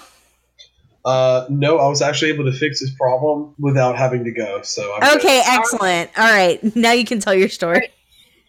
Uh, 1.04 1.46
no, 1.50 1.78
I 1.78 1.88
was 1.88 2.00
actually 2.00 2.30
able 2.30 2.44
to 2.44 2.52
fix 2.52 2.80
this 2.80 2.94
problem 2.94 3.54
without 3.58 3.98
having 3.98 4.24
to 4.24 4.32
go. 4.32 4.62
So 4.62 4.94
I'm 4.94 5.00
good. 5.00 5.18
Okay, 5.18 5.42
excellent. 5.44 6.10
All 6.16 6.24
right. 6.24 6.74
Now 6.74 6.92
you 6.92 7.04
can 7.04 7.20
tell 7.20 7.34
your 7.34 7.50
story. 7.50 7.90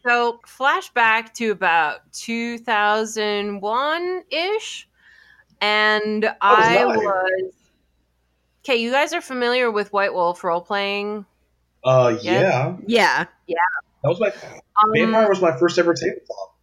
so 0.08 0.40
flashback 0.48 1.34
to 1.34 1.52
about 1.52 2.00
2001 2.14 4.24
ish, 4.32 4.88
and 5.62 6.30
I 6.41 6.76
nice. 6.76 6.95
was. 6.95 7.51
Okay, 8.64 8.78
you 8.78 8.91
guys 8.91 9.14
are 9.14 9.22
familiar 9.22 9.70
with 9.72 9.93
White 9.93 10.14
Wolf 10.14 10.43
role 10.43 10.62
playing. 10.62 11.26
Uh, 11.84 12.18
Yeah. 12.22 12.78
yeah, 12.88 13.26
Yeah. 13.45 13.58
that 14.03 14.10
was 14.10 14.20
my 14.20 14.28
Um, 14.84 14.91
vampire 14.93 15.30
was 15.30 15.41
my 15.41 15.56
first 15.60 15.78
ever 15.78 15.93
tabletop. 15.93 16.56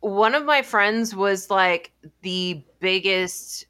one 0.00 0.34
of 0.34 0.44
my 0.44 0.60
friends 0.62 1.16
was 1.16 1.48
like 1.50 1.92
the 2.22 2.62
biggest 2.80 3.64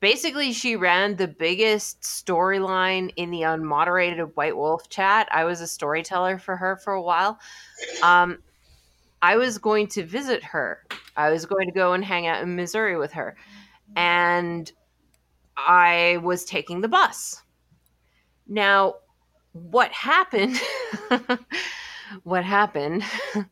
basically 0.00 0.52
she 0.52 0.74
ran 0.76 1.14
the 1.16 1.28
biggest 1.28 2.02
storyline 2.02 3.12
in 3.16 3.30
the 3.30 3.42
unmoderated 3.42 4.32
white 4.34 4.56
wolf 4.56 4.88
chat 4.88 5.28
i 5.30 5.44
was 5.44 5.60
a 5.60 5.66
storyteller 5.66 6.38
for 6.38 6.56
her 6.56 6.76
for 6.76 6.92
a 6.92 7.00
while 7.00 7.38
um, 8.02 8.38
i 9.22 9.36
was 9.36 9.58
going 9.58 9.86
to 9.86 10.04
visit 10.04 10.42
her 10.42 10.82
i 11.16 11.30
was 11.30 11.46
going 11.46 11.66
to 11.68 11.72
go 11.72 11.92
and 11.92 12.04
hang 12.04 12.26
out 12.26 12.42
in 12.42 12.56
missouri 12.56 12.96
with 12.98 13.12
her 13.12 13.36
and 13.96 14.72
i 15.56 16.18
was 16.22 16.44
taking 16.44 16.80
the 16.80 16.88
bus 16.88 17.42
now 18.46 18.94
what 19.52 19.90
happened 19.92 20.56
what 22.22 22.44
happened 22.44 23.02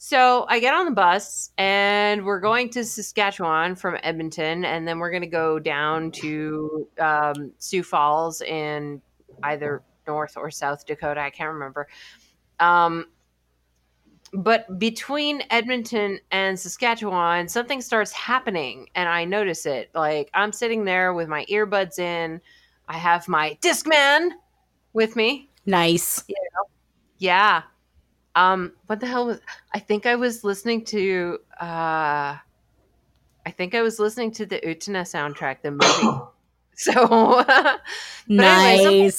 So 0.00 0.46
I 0.48 0.60
get 0.60 0.74
on 0.74 0.84
the 0.84 0.92
bus 0.92 1.50
and 1.58 2.24
we're 2.24 2.38
going 2.38 2.70
to 2.70 2.84
Saskatchewan 2.84 3.74
from 3.74 3.98
Edmonton, 4.04 4.64
and 4.64 4.86
then 4.86 5.00
we're 5.00 5.10
going 5.10 5.22
to 5.22 5.26
go 5.26 5.58
down 5.58 6.12
to 6.12 6.88
um, 7.00 7.52
Sioux 7.58 7.82
Falls 7.82 8.40
in 8.40 9.02
either 9.42 9.82
North 10.06 10.36
or 10.36 10.52
South 10.52 10.86
Dakota. 10.86 11.20
I 11.20 11.30
can't 11.30 11.52
remember. 11.52 11.88
Um, 12.60 13.06
but 14.32 14.78
between 14.78 15.42
Edmonton 15.50 16.20
and 16.30 16.58
Saskatchewan, 16.58 17.48
something 17.48 17.80
starts 17.80 18.12
happening, 18.12 18.88
and 18.94 19.08
I 19.08 19.24
notice 19.24 19.66
it. 19.66 19.90
Like 19.94 20.30
I'm 20.34 20.52
sitting 20.52 20.84
there 20.84 21.14
with 21.14 21.28
my 21.28 21.44
earbuds 21.46 21.98
in, 21.98 22.40
I 22.88 22.98
have 22.98 23.28
my 23.28 23.56
Discman 23.60 24.30
with 24.92 25.16
me. 25.16 25.48
Nice. 25.66 26.24
Yeah. 27.18 27.62
Um, 28.34 28.72
what 28.86 29.00
the 29.00 29.06
hell 29.06 29.26
was 29.26 29.40
I 29.74 29.78
think 29.78 30.06
I 30.06 30.14
was 30.14 30.44
listening 30.44 30.84
to 30.86 31.38
uh 31.60 32.36
I 33.46 33.50
think 33.50 33.74
I 33.74 33.82
was 33.82 33.98
listening 33.98 34.30
to 34.32 34.46
the 34.46 34.60
Utena 34.60 35.02
soundtrack, 35.02 35.62
the 35.62 35.70
movie. 35.70 36.20
so 36.76 37.44
nice. 38.28 38.84
anyway, 38.84 39.10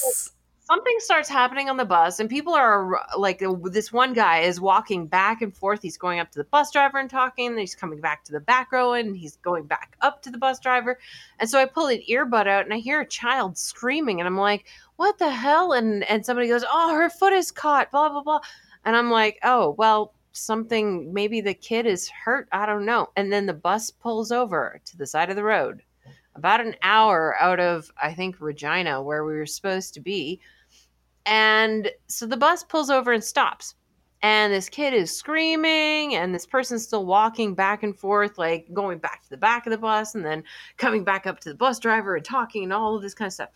something- 0.70 1.00
starts 1.00 1.28
happening 1.28 1.70
on 1.70 1.78
the 1.78 1.86
bus 1.86 2.20
and 2.20 2.30
people 2.30 2.54
are 2.54 3.04
like 3.18 3.42
uh, 3.42 3.56
this 3.72 3.92
one 3.92 4.14
guy 4.14 4.40
is 4.40 4.62
walking 4.62 5.08
back 5.08 5.42
and 5.42 5.56
forth. 5.56 5.82
He's 5.82 5.98
going 5.98 6.20
up 6.20 6.30
to 6.32 6.40
the 6.40 6.46
bus 6.46 6.72
driver 6.72 7.00
and 7.00 7.10
talking 7.10 7.48
and 7.48 7.60
he's 7.60 7.74
coming 7.74 8.00
back 8.00 8.24
to 8.26 8.32
the 8.32 8.40
back 8.40 8.72
row 8.72 8.94
and 8.94 9.18
he's 9.18 9.38
going 9.38 9.66
back 9.66 9.96
up 10.02 10.22
to 10.24 10.30
the 10.30 10.38
bus 10.38 10.60
driver. 10.60 11.00
And 11.40 11.50
so 11.50 11.60
i 11.60 11.66
pull 11.66 11.88
an 11.88 12.02
earbud 12.08 12.48
out 12.48 12.66
and 12.66 12.74
i 12.74 12.78
hear 12.78 13.02
a 13.02 13.08
child 13.08 13.58
screaming 13.58 14.20
and 14.20 14.28
i'm 14.28 14.38
like 14.38 14.66
what 14.98 15.18
the 15.18 15.32
hell? 15.32 15.72
And 15.74 16.04
and 16.04 16.26
somebody 16.26 16.48
goes 16.48 16.66
oh 16.70 16.94
her 16.94 17.10
foot 17.10 17.34
is 17.34 17.52
caught 17.52 17.92
blah 17.92 18.10
blah 18.10 18.22
blah. 18.22 18.42
And 18.86 18.96
i'm 18.96 19.10
like 19.10 19.40
oh 19.44 19.72
well 19.78 20.14
something 20.34 21.12
maybe 21.12 21.42
the 21.42 21.54
kid 21.56 21.88
is 21.88 22.10
hurt. 22.10 22.48
I 22.52 22.66
don't 22.66 22.86
know. 22.86 23.10
And 23.16 23.34
then 23.34 23.48
the 23.48 23.54
bus 23.54 23.90
pulls 23.90 24.32
over 24.32 24.80
to 24.86 24.98
the 24.98 25.08
side 25.08 25.30
of 25.30 25.36
the 25.36 25.44
road 25.44 25.82
about 26.36 26.62
an 26.62 26.76
hour 26.84 27.36
out 27.40 27.60
of 27.60 27.92
i 28.02 28.14
think 28.14 28.40
regina 28.40 29.02
where 29.02 29.26
we 29.26 29.34
were 29.34 29.46
supposed 29.46 29.94
to 29.94 30.00
be 30.00 30.40
and 31.30 31.92
so 32.08 32.26
the 32.26 32.36
bus 32.36 32.64
pulls 32.64 32.90
over 32.90 33.14
and 33.14 33.24
stops. 33.24 33.76
And 34.22 34.52
this 34.52 34.68
kid 34.68 34.94
is 34.94 35.16
screaming, 35.16 36.16
and 36.16 36.36
this 36.36 36.46
person's 36.46 36.84
still 36.84 37.06
walking 37.06 37.54
back 37.54 37.84
and 37.84 37.98
forth, 37.98 38.38
like 38.38 38.68
going 38.74 38.98
back 38.98 39.24
to 39.24 39.30
the 39.30 39.38
back 39.38 39.66
of 39.66 39.72
the 39.72 39.78
bus 39.78 40.16
and 40.16 40.26
then 40.26 40.44
coming 40.76 41.06
back 41.06 41.26
up 41.26 41.40
to 41.42 41.50
the 41.50 41.56
bus 41.56 41.80
driver 41.80 42.16
and 42.16 42.26
talking 42.26 42.64
and 42.64 42.74
all 42.74 42.96
of 42.96 43.02
this 43.02 43.14
kind 43.14 43.28
of 43.28 43.34
stuff. 43.34 43.50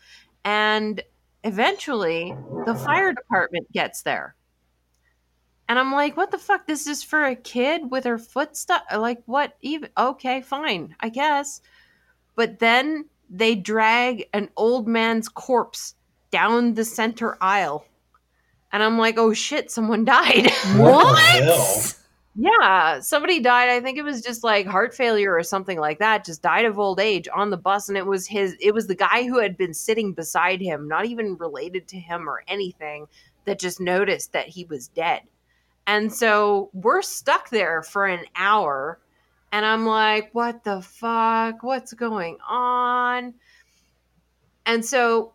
And 0.45 1.01
eventually, 1.43 2.33
the 2.65 2.75
fire 2.75 3.11
department 3.11 3.69
gets 3.73 4.03
there. 4.03 4.35
And 5.67 5.79
I'm 5.79 5.91
like, 5.91 6.15
what 6.15 6.31
the 6.31 6.37
fuck? 6.37 6.67
This 6.67 6.87
is 6.87 7.03
for 7.03 7.25
a 7.25 7.35
kid 7.35 7.89
with 7.89 8.03
her 8.03 8.19
foot 8.19 8.55
stuck? 8.55 8.83
Like, 8.95 9.23
what 9.25 9.57
even? 9.61 9.89
Okay, 9.97 10.41
fine, 10.41 10.95
I 10.99 11.09
guess. 11.09 11.59
But 12.35 12.59
then 12.59 13.09
they 13.29 13.55
drag 13.55 14.29
an 14.31 14.49
old 14.55 14.87
man's 14.87 15.27
corpse 15.27 15.95
down 16.33 16.73
the 16.73 16.83
center 16.83 17.37
aisle. 17.39 17.85
And 18.71 18.81
I'm 18.81 18.97
like, 18.97 19.19
oh 19.19 19.33
shit, 19.33 19.69
someone 19.69 20.03
died. 20.19 20.51
What? 20.75 21.95
yeah, 22.35 22.99
somebody 23.01 23.39
died. 23.39 23.69
I 23.69 23.79
think 23.79 23.99
it 23.99 24.03
was 24.03 24.23
just 24.23 24.43
like 24.43 24.65
heart 24.65 24.95
failure 24.95 25.31
or 25.31 25.43
something 25.43 25.79
like 25.79 25.99
that, 25.99 26.25
just 26.25 26.41
died 26.41 26.65
of 26.65 26.79
old 26.79 26.99
age 26.99 27.27
on 27.33 27.51
the 27.51 27.57
bus. 27.57 27.87
And 27.87 27.97
it 27.97 28.07
was 28.07 28.25
his, 28.25 28.57
it 28.59 28.73
was 28.73 28.87
the 28.87 28.95
guy 28.95 29.25
who 29.25 29.39
had 29.39 29.55
been 29.55 29.75
sitting 29.75 30.11
beside 30.11 30.59
him, 30.59 30.87
not 30.87 31.05
even 31.05 31.37
related 31.37 31.87
to 31.89 31.99
him 31.99 32.27
or 32.27 32.43
anything, 32.47 33.05
that 33.45 33.59
just 33.59 33.79
noticed 33.79 34.33
that 34.33 34.47
he 34.47 34.65
was 34.65 34.87
dead. 34.87 35.21
And 35.85 36.11
so 36.11 36.71
we're 36.73 37.03
stuck 37.03 37.49
there 37.51 37.83
for 37.83 38.07
an 38.07 38.25
hour. 38.35 38.97
And 39.51 39.67
I'm 39.67 39.85
like, 39.85 40.33
what 40.33 40.63
the 40.63 40.81
fuck? 40.81 41.61
What's 41.61 41.93
going 41.93 42.37
on? 42.49 43.35
And 44.65 44.83
so 44.83 45.32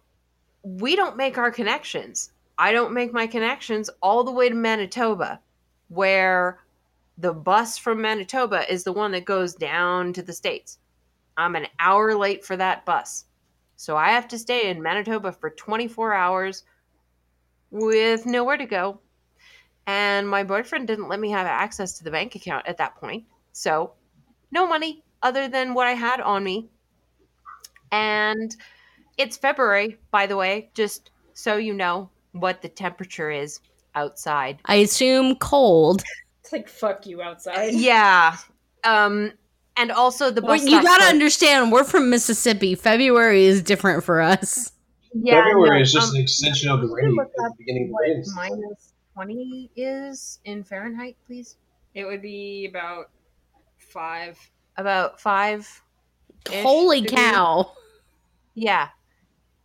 we 0.77 0.97
don't 0.97 1.17
make 1.17 1.39
our 1.39 1.51
connections. 1.51 2.33
I 2.59 2.73
don't 2.73 2.93
make 2.93 3.13
my 3.13 3.27
connections 3.27 3.89
all 4.03 4.25
the 4.25 4.33
way 4.33 4.49
to 4.49 4.55
Manitoba, 4.55 5.41
where 5.89 6.61
the 7.17 7.33
bus 7.33 7.79
from 7.79 8.03
Manitoba 8.03 8.71
is 8.71 8.85
the 8.85 8.93
one 8.93 9.13
that 9.13 9.25
goes 9.25 9.55
down 9.55 10.13
to 10.13 10.23
the 10.23 10.33
States. 10.33 10.79
I'm 11.37 11.57
an 11.57 11.69
hour 11.79 12.15
late 12.15 12.45
for 12.45 12.57
that 12.57 12.85
bus. 12.85 13.25
So 13.77 13.97
I 13.97 14.11
have 14.11 14.29
to 14.29 14.39
stay 14.39 14.71
in 14.71 14.83
Manitoba 14.83 15.33
for 15.33 15.51
24 15.51 16.13
hours 16.13 16.65
with 17.71 18.27
nowhere 18.27 18.57
to 18.57 18.67
go. 18.67 19.01
And 19.87 20.29
my 20.29 20.43
boyfriend 20.43 20.87
didn't 20.87 21.09
let 21.09 21.21
me 21.21 21.31
have 21.31 21.47
access 21.47 21.97
to 21.99 22.05
the 22.05 22.11
bank 22.11 22.35
account 22.35 22.67
at 22.67 22.77
that 22.79 22.97
point. 22.97 23.25
So 23.53 23.93
no 24.51 24.67
money 24.67 25.03
other 25.23 25.49
than 25.49 25.75
what 25.75 25.87
I 25.87 25.93
had 25.93 26.21
on 26.21 26.45
me. 26.45 26.69
And 27.91 28.55
it's 29.19 29.37
February, 29.37 29.99
by 30.11 30.27
the 30.27 30.37
way, 30.37 30.71
just 30.75 31.11
so 31.35 31.57
you 31.57 31.75
know 31.75 32.09
what 32.33 32.63
the 32.63 32.69
temperature 32.69 33.31
is 33.31 33.61
outside. 33.95 34.61
I 34.65 34.77
assume 34.77 35.37
cold. 35.37 36.03
It's 36.41 36.53
like 36.55 36.69
fuck 36.71 37.05
you 37.05 37.21
outside. 37.21 37.75
Yeah. 37.75 38.35
Um 38.83 39.33
and 39.77 39.93
also 39.93 40.31
the 40.31 40.41
bus 40.41 40.63
well, 40.63 40.67
you 40.67 40.83
got 40.83 40.97
to 41.01 41.05
understand 41.05 41.71
we're 41.71 41.85
from 41.85 42.09
Mississippi. 42.09 42.75
February 42.75 43.45
is 43.45 43.61
different 43.61 44.03
for 44.03 44.23
us. 44.23 44.73
Yeah, 45.13 45.45
February 45.45 45.77
no, 45.77 45.83
is 45.83 45.93
just 45.93 46.09
um, 46.09 46.17
an 46.17 46.23
extension 46.23 46.71
of 46.71 46.81
the 46.81 46.87
rain 46.87 47.15
at 47.21 47.29
the 47.35 47.55
beginning 47.59 47.85
of 47.85 47.89
the 47.91 47.97
rain. 48.01 48.25
Minus 48.35 48.95
20 49.13 49.71
is 49.77 50.39
in 50.47 50.65
Fahrenheit, 50.65 51.19
please. 51.27 51.59
It 51.93 52.07
would 52.07 52.23
be 52.23 52.67
about 52.71 53.11
5 53.77 54.39
about 54.79 55.21
5 55.21 55.83
Holy 56.49 57.05
cow. 57.05 57.73
Yeah 58.55 58.89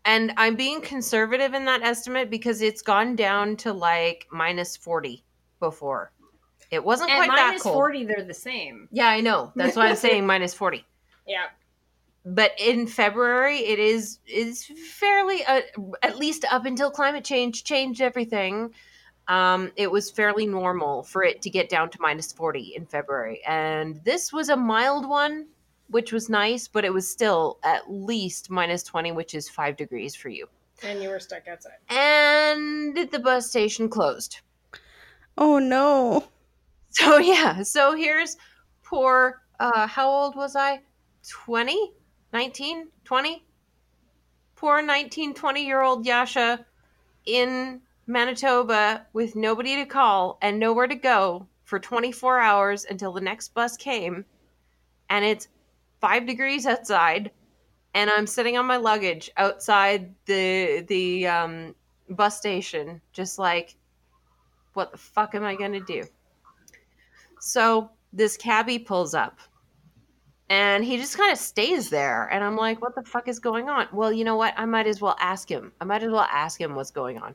and 0.06 0.34
I'm 0.38 0.56
being 0.56 0.82
conservative 0.82 1.54
in 1.54 1.66
that 1.66 1.82
estimate 1.82 2.30
because 2.30 2.62
it's 2.62 2.82
gone 2.82 3.16
down 3.16 3.56
to 3.58 3.74
like 3.74 4.28
minus 4.32 4.76
40 4.76 5.24
before. 5.60 6.12
It 6.72 6.84
wasn't 6.84 7.12
quite 7.12 7.30
that 7.30 7.60
cold. 7.62 7.76
40, 7.76 8.06
they're 8.06 8.24
the 8.24 8.34
same. 8.34 8.90
Yeah, 8.92 9.08
I 9.08 9.22
know. 9.22 9.52
That's 9.56 9.76
why 9.76 9.88
I'm 9.88 9.96
saying 9.96 10.26
minus 10.26 10.54
40. 10.54 10.86
Yeah. 11.26 11.46
But 12.26 12.52
in 12.60 12.86
February, 12.86 13.60
it 13.60 13.80
is 13.80 14.20
is 14.28 14.66
fairly 14.66 15.42
uh, 15.46 15.62
at 16.02 16.18
least 16.18 16.44
up 16.52 16.66
until 16.66 16.92
climate 16.92 17.24
change 17.24 17.64
changed 17.64 18.02
everything. 18.02 18.74
Um, 19.30 19.72
it 19.78 19.90
was 19.90 20.12
fairly 20.12 20.46
normal 20.46 21.04
for 21.04 21.24
it 21.24 21.42
to 21.44 21.50
get 21.50 21.70
down 21.70 21.90
to 21.92 21.98
minus 22.02 22.34
40 22.34 22.74
in 22.76 22.86
February, 22.86 23.42
and 23.48 24.04
this 24.04 24.34
was 24.34 24.50
a 24.50 24.58
mild 24.58 25.08
one 25.08 25.48
which 25.94 26.12
was 26.12 26.28
nice, 26.28 26.68
but 26.68 26.84
it 26.84 26.92
was 26.92 27.08
still 27.10 27.60
at 27.64 27.90
least 27.90 28.50
minus 28.50 28.82
20, 28.84 29.12
which 29.12 29.36
is 29.36 29.48
five 29.48 29.78
degrees 29.78 30.16
for 30.16 30.30
you. 30.30 30.48
And 30.82 31.02
you 31.02 31.10
were 31.10 31.20
stuck 31.20 31.48
outside. 31.48 31.78
And 31.88 32.98
the 33.12 33.20
bus 33.20 33.50
station 33.50 33.90
closed. 33.90 34.40
Oh 35.38 35.60
no. 35.60 36.26
So, 36.96 37.18
yeah, 37.18 37.64
so 37.64 37.96
here's 37.96 38.38
poor, 38.84 39.42
uh, 39.60 39.88
how 39.88 40.08
old 40.12 40.36
was 40.36 40.56
I? 40.56 40.82
20? 41.28 41.92
19? 42.32 42.88
20? 43.04 43.44
Poor 44.56 44.80
19, 44.80 45.34
20 45.34 45.66
year 45.66 45.82
old 45.82 46.06
Yasha 46.06 46.64
in 47.26 47.82
Manitoba 48.06 49.08
with 49.12 49.36
nobody 49.36 49.76
to 49.78 49.86
call 49.86 50.38
and 50.44 50.60
nowhere 50.60 50.86
to 50.86 50.94
go 50.94 51.48
for 51.64 51.80
24 51.80 52.40
hours 52.40 52.86
until 52.88 53.12
the 53.12 53.22
next 53.22 53.56
bus 53.56 53.76
came. 53.76 54.26
And 55.10 55.26
it's 55.26 55.48
five 56.04 56.28
degrees 56.28 56.66
outside, 56.66 57.32
and 57.94 58.10
I'm 58.10 58.28
sitting 58.28 58.58
on 58.58 58.66
my 58.66 58.76
luggage 58.76 59.32
outside 59.38 60.14
the 60.26 60.84
the 60.90 61.26
um, 61.28 61.76
bus 62.10 62.38
station, 62.38 63.00
just 63.14 63.40
like, 63.40 63.78
what 64.74 64.92
the 64.92 64.98
fuck 64.98 65.34
am 65.34 65.46
I 65.46 65.56
gonna 65.56 65.80
do? 65.80 66.04
So 67.40 67.90
this 68.12 68.36
cabbie 68.36 68.80
pulls 68.80 69.14
up, 69.14 69.40
and 70.50 70.84
he 70.84 70.98
just 70.98 71.18
kind 71.18 71.32
of 71.32 71.38
stays 71.38 71.90
there, 71.90 72.28
and 72.28 72.44
I'm 72.44 72.58
like, 72.58 72.82
what 72.82 72.96
the 72.96 73.04
fuck 73.04 73.30
is 73.30 73.40
going 73.40 73.70
on? 73.70 73.88
Well, 73.94 74.12
you 74.12 74.26
know 74.26 74.36
what? 74.36 74.54
I 74.58 74.66
might 74.66 74.88
as 74.88 75.00
well 75.00 75.16
ask 75.22 75.50
him. 75.50 75.72
I 75.80 75.86
might 75.86 76.04
as 76.04 76.12
well 76.12 76.28
ask 76.30 76.60
him 76.60 76.76
what's 76.76 76.92
going 76.92 77.18
on. 77.18 77.34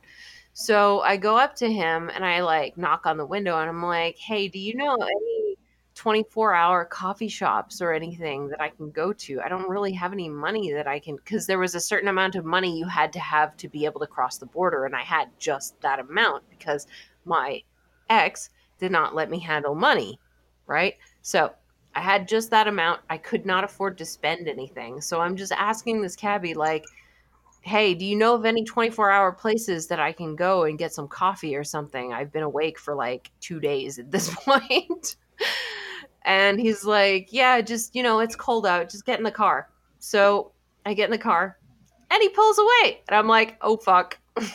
So 0.53 0.99
I 1.01 1.17
go 1.17 1.37
up 1.37 1.55
to 1.55 1.73
him 1.73 2.11
and 2.13 2.23
I 2.23 2.41
like 2.41 2.77
knock 2.77 3.07
on 3.07 3.17
the 3.17 3.25
window 3.25 3.57
and 3.57 3.67
I'm 3.67 3.81
like, 3.81 4.17
hey, 4.17 4.47
do 4.47 4.59
you 4.59 4.75
know 4.75 4.93
any 4.93 5.57
24 5.99 6.53
hour 6.53 6.85
coffee 6.85 7.27
shops 7.27 7.81
or 7.81 7.91
anything 7.91 8.47
that 8.47 8.61
I 8.61 8.69
can 8.69 8.89
go 8.89 9.11
to. 9.11 9.41
I 9.41 9.49
don't 9.49 9.67
really 9.67 9.91
have 9.91 10.13
any 10.13 10.29
money 10.29 10.71
that 10.71 10.87
I 10.87 10.97
can, 10.97 11.17
because 11.17 11.45
there 11.45 11.59
was 11.59 11.75
a 11.75 11.81
certain 11.81 12.07
amount 12.07 12.35
of 12.35 12.45
money 12.45 12.79
you 12.79 12.87
had 12.87 13.11
to 13.13 13.19
have 13.19 13.57
to 13.57 13.67
be 13.67 13.83
able 13.83 13.99
to 13.99 14.07
cross 14.07 14.37
the 14.37 14.45
border. 14.45 14.85
And 14.85 14.95
I 14.95 15.01
had 15.01 15.27
just 15.39 15.79
that 15.81 15.99
amount 15.99 16.49
because 16.49 16.87
my 17.25 17.63
ex 18.09 18.49
did 18.79 18.93
not 18.93 19.13
let 19.13 19.29
me 19.29 19.39
handle 19.39 19.75
money. 19.75 20.21
Right. 20.67 20.95
So 21.21 21.51
I 21.93 21.99
had 21.99 22.29
just 22.29 22.49
that 22.51 22.69
amount. 22.69 23.01
I 23.09 23.17
could 23.17 23.45
not 23.45 23.65
afford 23.65 23.97
to 23.97 24.05
spend 24.05 24.47
anything. 24.47 25.01
So 25.01 25.19
I'm 25.19 25.35
just 25.35 25.51
asking 25.51 26.01
this 26.01 26.15
cabbie, 26.15 26.53
like, 26.53 26.85
hey, 27.59 27.93
do 27.93 28.05
you 28.05 28.15
know 28.15 28.35
of 28.35 28.45
any 28.45 28.63
24 28.63 29.11
hour 29.11 29.33
places 29.33 29.87
that 29.87 29.99
I 29.99 30.13
can 30.13 30.37
go 30.37 30.63
and 30.63 30.79
get 30.79 30.93
some 30.93 31.09
coffee 31.09 31.57
or 31.57 31.65
something? 31.65 32.13
I've 32.13 32.31
been 32.31 32.43
awake 32.43 32.79
for 32.79 32.95
like 32.95 33.31
two 33.41 33.59
days 33.59 33.99
at 33.99 34.11
this 34.11 34.33
point. 34.45 35.17
And 36.29 36.59
he's 36.59 36.85
like, 36.85 37.29
Yeah, 37.31 37.59
just, 37.59 37.95
you 37.95 38.03
know, 38.03 38.19
it's 38.19 38.35
cold 38.35 38.67
out. 38.67 38.87
Just 38.89 39.03
get 39.03 39.17
in 39.17 39.23
the 39.23 39.31
car. 39.31 39.67
So 39.97 40.51
I 40.85 40.93
get 40.93 41.05
in 41.05 41.11
the 41.11 41.17
car 41.17 41.57
and 42.11 42.21
he 42.21 42.29
pulls 42.29 42.59
away. 42.59 43.01
And 43.09 43.17
I'm 43.17 43.27
like, 43.27 43.57
Oh, 43.61 43.77
fuck. 43.77 44.19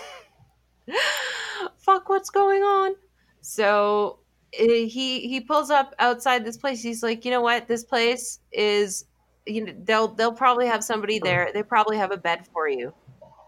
fuck, 1.76 2.08
what's 2.08 2.30
going 2.30 2.62
on? 2.62 2.94
So 3.40 4.20
eh, 4.56 4.84
he 4.84 5.26
he 5.26 5.40
pulls 5.40 5.70
up 5.70 5.96
outside 5.98 6.44
this 6.44 6.56
place. 6.56 6.80
He's 6.80 7.02
like, 7.02 7.24
you 7.24 7.32
know 7.32 7.40
what? 7.40 7.66
This 7.66 7.82
place 7.82 8.38
is, 8.52 9.06
you 9.44 9.64
know, 9.64 9.74
they'll 9.82 10.08
they'll 10.08 10.32
probably 10.32 10.68
have 10.68 10.84
somebody 10.84 11.18
there. 11.18 11.50
They 11.52 11.64
probably 11.64 11.96
have 11.96 12.12
a 12.12 12.16
bed 12.16 12.46
for 12.52 12.68
you. 12.68 12.94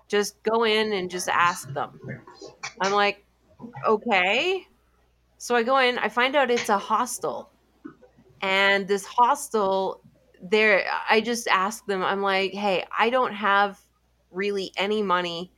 Just 0.09 0.43
go 0.43 0.65
in 0.65 0.93
and 0.93 1.09
just 1.09 1.29
ask 1.29 1.73
them. 1.73 2.01
I'm 2.81 2.93
like, 2.93 3.25
okay. 3.87 4.67
So 5.39 5.55
I 5.55 5.63
go 5.63 5.79
in. 5.79 5.97
I 5.99 6.09
find 6.09 6.35
out 6.35 6.51
it's 6.51 6.69
a 6.69 6.79
hostel 6.79 7.51
and 8.43 8.87
this 8.87 9.05
hostel 9.05 10.01
there 10.43 10.85
i 11.09 11.21
just 11.21 11.49
asked 11.49 11.87
them 11.87 12.03
i'm 12.03 12.23
like 12.23 12.53
hey 12.53 12.85
i 12.99 13.11
don't 13.11 13.33
have 13.33 13.81
really 14.31 14.73
any 14.77 15.03
money 15.03 15.51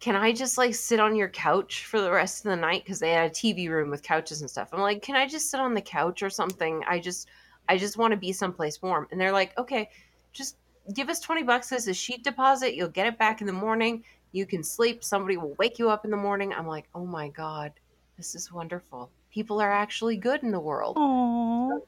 can 0.00 0.16
I 0.16 0.32
just 0.32 0.56
like 0.56 0.74
sit 0.74 0.98
on 0.98 1.14
your 1.14 1.28
couch 1.28 1.84
for 1.84 2.00
the 2.00 2.10
rest 2.10 2.44
of 2.44 2.50
the 2.50 2.56
night? 2.56 2.82
Because 2.82 2.98
they 2.98 3.12
had 3.12 3.30
a 3.30 3.34
TV 3.34 3.68
room 3.68 3.90
with 3.90 4.02
couches 4.02 4.40
and 4.40 4.50
stuff. 4.50 4.70
I'm 4.72 4.80
like, 4.80 5.02
can 5.02 5.14
I 5.14 5.28
just 5.28 5.50
sit 5.50 5.60
on 5.60 5.74
the 5.74 5.82
couch 5.82 6.22
or 6.22 6.30
something? 6.30 6.82
I 6.88 6.98
just, 6.98 7.28
I 7.68 7.76
just 7.76 7.98
want 7.98 8.12
to 8.12 8.16
be 8.16 8.32
someplace 8.32 8.80
warm. 8.80 9.06
And 9.10 9.20
they're 9.20 9.30
like, 9.30 9.56
okay, 9.58 9.90
just 10.32 10.56
give 10.94 11.10
us 11.10 11.20
20 11.20 11.42
bucks 11.42 11.70
as 11.70 11.86
a 11.86 11.92
sheet 11.92 12.24
deposit. 12.24 12.74
You'll 12.74 12.88
get 12.88 13.08
it 13.08 13.18
back 13.18 13.42
in 13.42 13.46
the 13.46 13.52
morning. 13.52 14.02
You 14.32 14.46
can 14.46 14.64
sleep. 14.64 15.04
Somebody 15.04 15.36
will 15.36 15.54
wake 15.58 15.78
you 15.78 15.90
up 15.90 16.06
in 16.06 16.10
the 16.10 16.16
morning. 16.16 16.54
I'm 16.54 16.66
like, 16.66 16.88
oh 16.94 17.04
my 17.04 17.28
God, 17.28 17.72
this 18.16 18.34
is 18.34 18.50
wonderful. 18.50 19.10
People 19.30 19.60
are 19.60 19.70
actually 19.70 20.16
good 20.16 20.42
in 20.42 20.50
the 20.50 20.60
world. 20.60 20.96
Aww. 20.96 21.80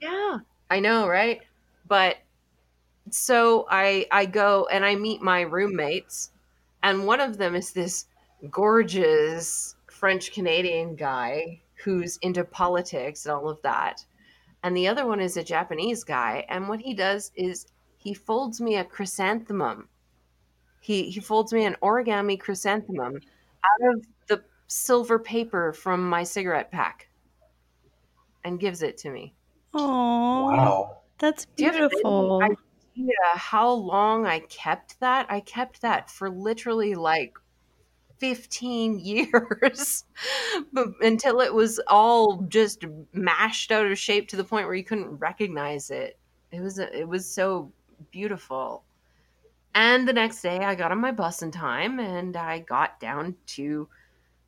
Yeah, 0.00 0.38
I 0.70 0.80
know, 0.80 1.08
right? 1.08 1.40
But 1.88 2.18
so 3.10 3.66
I 3.70 4.06
I 4.10 4.26
go 4.26 4.66
and 4.70 4.84
I 4.84 4.94
meet 4.94 5.22
my 5.22 5.42
roommates, 5.42 6.30
and 6.82 7.06
one 7.06 7.20
of 7.20 7.38
them 7.38 7.54
is 7.54 7.72
this 7.72 8.06
gorgeous 8.50 9.76
French 9.86 10.32
Canadian 10.32 10.96
guy 10.96 11.60
who's 11.84 12.18
into 12.18 12.44
politics 12.44 13.26
and 13.26 13.34
all 13.34 13.48
of 13.48 13.62
that, 13.62 14.04
and 14.62 14.76
the 14.76 14.88
other 14.88 15.06
one 15.06 15.20
is 15.20 15.36
a 15.36 15.44
Japanese 15.44 16.04
guy, 16.04 16.44
and 16.48 16.68
what 16.68 16.80
he 16.80 16.94
does 16.94 17.32
is 17.36 17.66
he 17.96 18.14
folds 18.14 18.60
me 18.60 18.76
a 18.76 18.84
chrysanthemum. 18.84 19.88
He 20.80 21.10
he 21.10 21.20
folds 21.20 21.52
me 21.52 21.64
an 21.64 21.76
origami 21.82 22.38
chrysanthemum 22.38 23.16
out 23.16 23.94
of 23.94 24.04
silver 24.72 25.18
paper 25.18 25.72
from 25.72 26.08
my 26.08 26.24
cigarette 26.24 26.70
pack 26.70 27.08
and 28.44 28.60
gives 28.60 28.82
it 28.82 28.96
to 28.98 29.10
me. 29.10 29.34
Oh, 29.74 30.48
Wow. 30.50 31.02
That's 31.18 31.46
Do 31.56 31.64
you 31.64 31.70
have 31.72 31.76
any 31.92 32.02
beautiful. 32.10 32.38
idea 32.42 33.14
how 33.34 33.70
long 33.70 34.26
I 34.26 34.40
kept 34.40 35.00
that? 35.00 35.26
I 35.30 35.40
kept 35.40 35.82
that 35.82 36.10
for 36.10 36.30
literally 36.30 36.94
like 36.94 37.34
15 38.18 38.98
years 39.00 40.04
but 40.72 40.88
until 41.00 41.40
it 41.40 41.54
was 41.54 41.80
all 41.88 42.42
just 42.42 42.84
mashed 43.12 43.72
out 43.72 43.86
of 43.90 43.98
shape 43.98 44.28
to 44.28 44.36
the 44.36 44.44
point 44.44 44.66
where 44.66 44.74
you 44.76 44.84
couldn't 44.84 45.16
recognize 45.18 45.90
it. 45.90 46.18
It 46.52 46.60
was 46.60 46.78
it 46.78 47.08
was 47.08 47.28
so 47.32 47.72
beautiful. 48.10 48.84
And 49.74 50.06
the 50.08 50.12
next 50.12 50.42
day 50.42 50.58
I 50.58 50.74
got 50.74 50.92
on 50.92 51.00
my 51.00 51.12
bus 51.12 51.42
in 51.42 51.50
time 51.50 51.98
and 52.00 52.36
I 52.36 52.60
got 52.60 53.00
down 53.00 53.36
to 53.48 53.88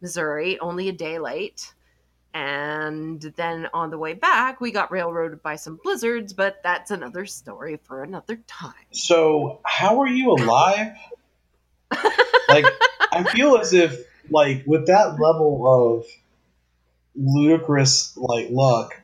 Missouri 0.01 0.59
only 0.61 0.89
a 0.89 0.93
day 0.93 1.19
late. 1.19 1.73
And 2.35 3.21
then 3.37 3.69
on 3.73 3.91
the 3.91 3.99
way 3.99 4.15
back, 4.15 4.61
we 4.61 4.73
got 4.73 4.91
railroaded 4.91 5.41
by 5.41 5.55
some 5.55 5.79
blizzards, 5.83 6.33
but 6.33 6.61
that's 6.65 6.91
another 6.91 7.27
story 7.27 7.79
for 7.85 8.03
another 8.03 8.41
time. 8.49 8.75
So, 8.91 9.61
how 9.65 10.01
are 10.01 10.09
you 10.09 10.33
alive? 10.33 10.97
like, 12.49 12.65
I 13.13 13.23
feel 13.33 13.57
as 13.59 13.73
if, 13.73 14.05
like, 14.31 14.65
with 14.67 14.89
that 14.89 15.21
level 15.21 16.01
of 16.01 16.07
ludicrous, 17.15 18.17
like, 18.17 18.49
luck, 18.51 19.01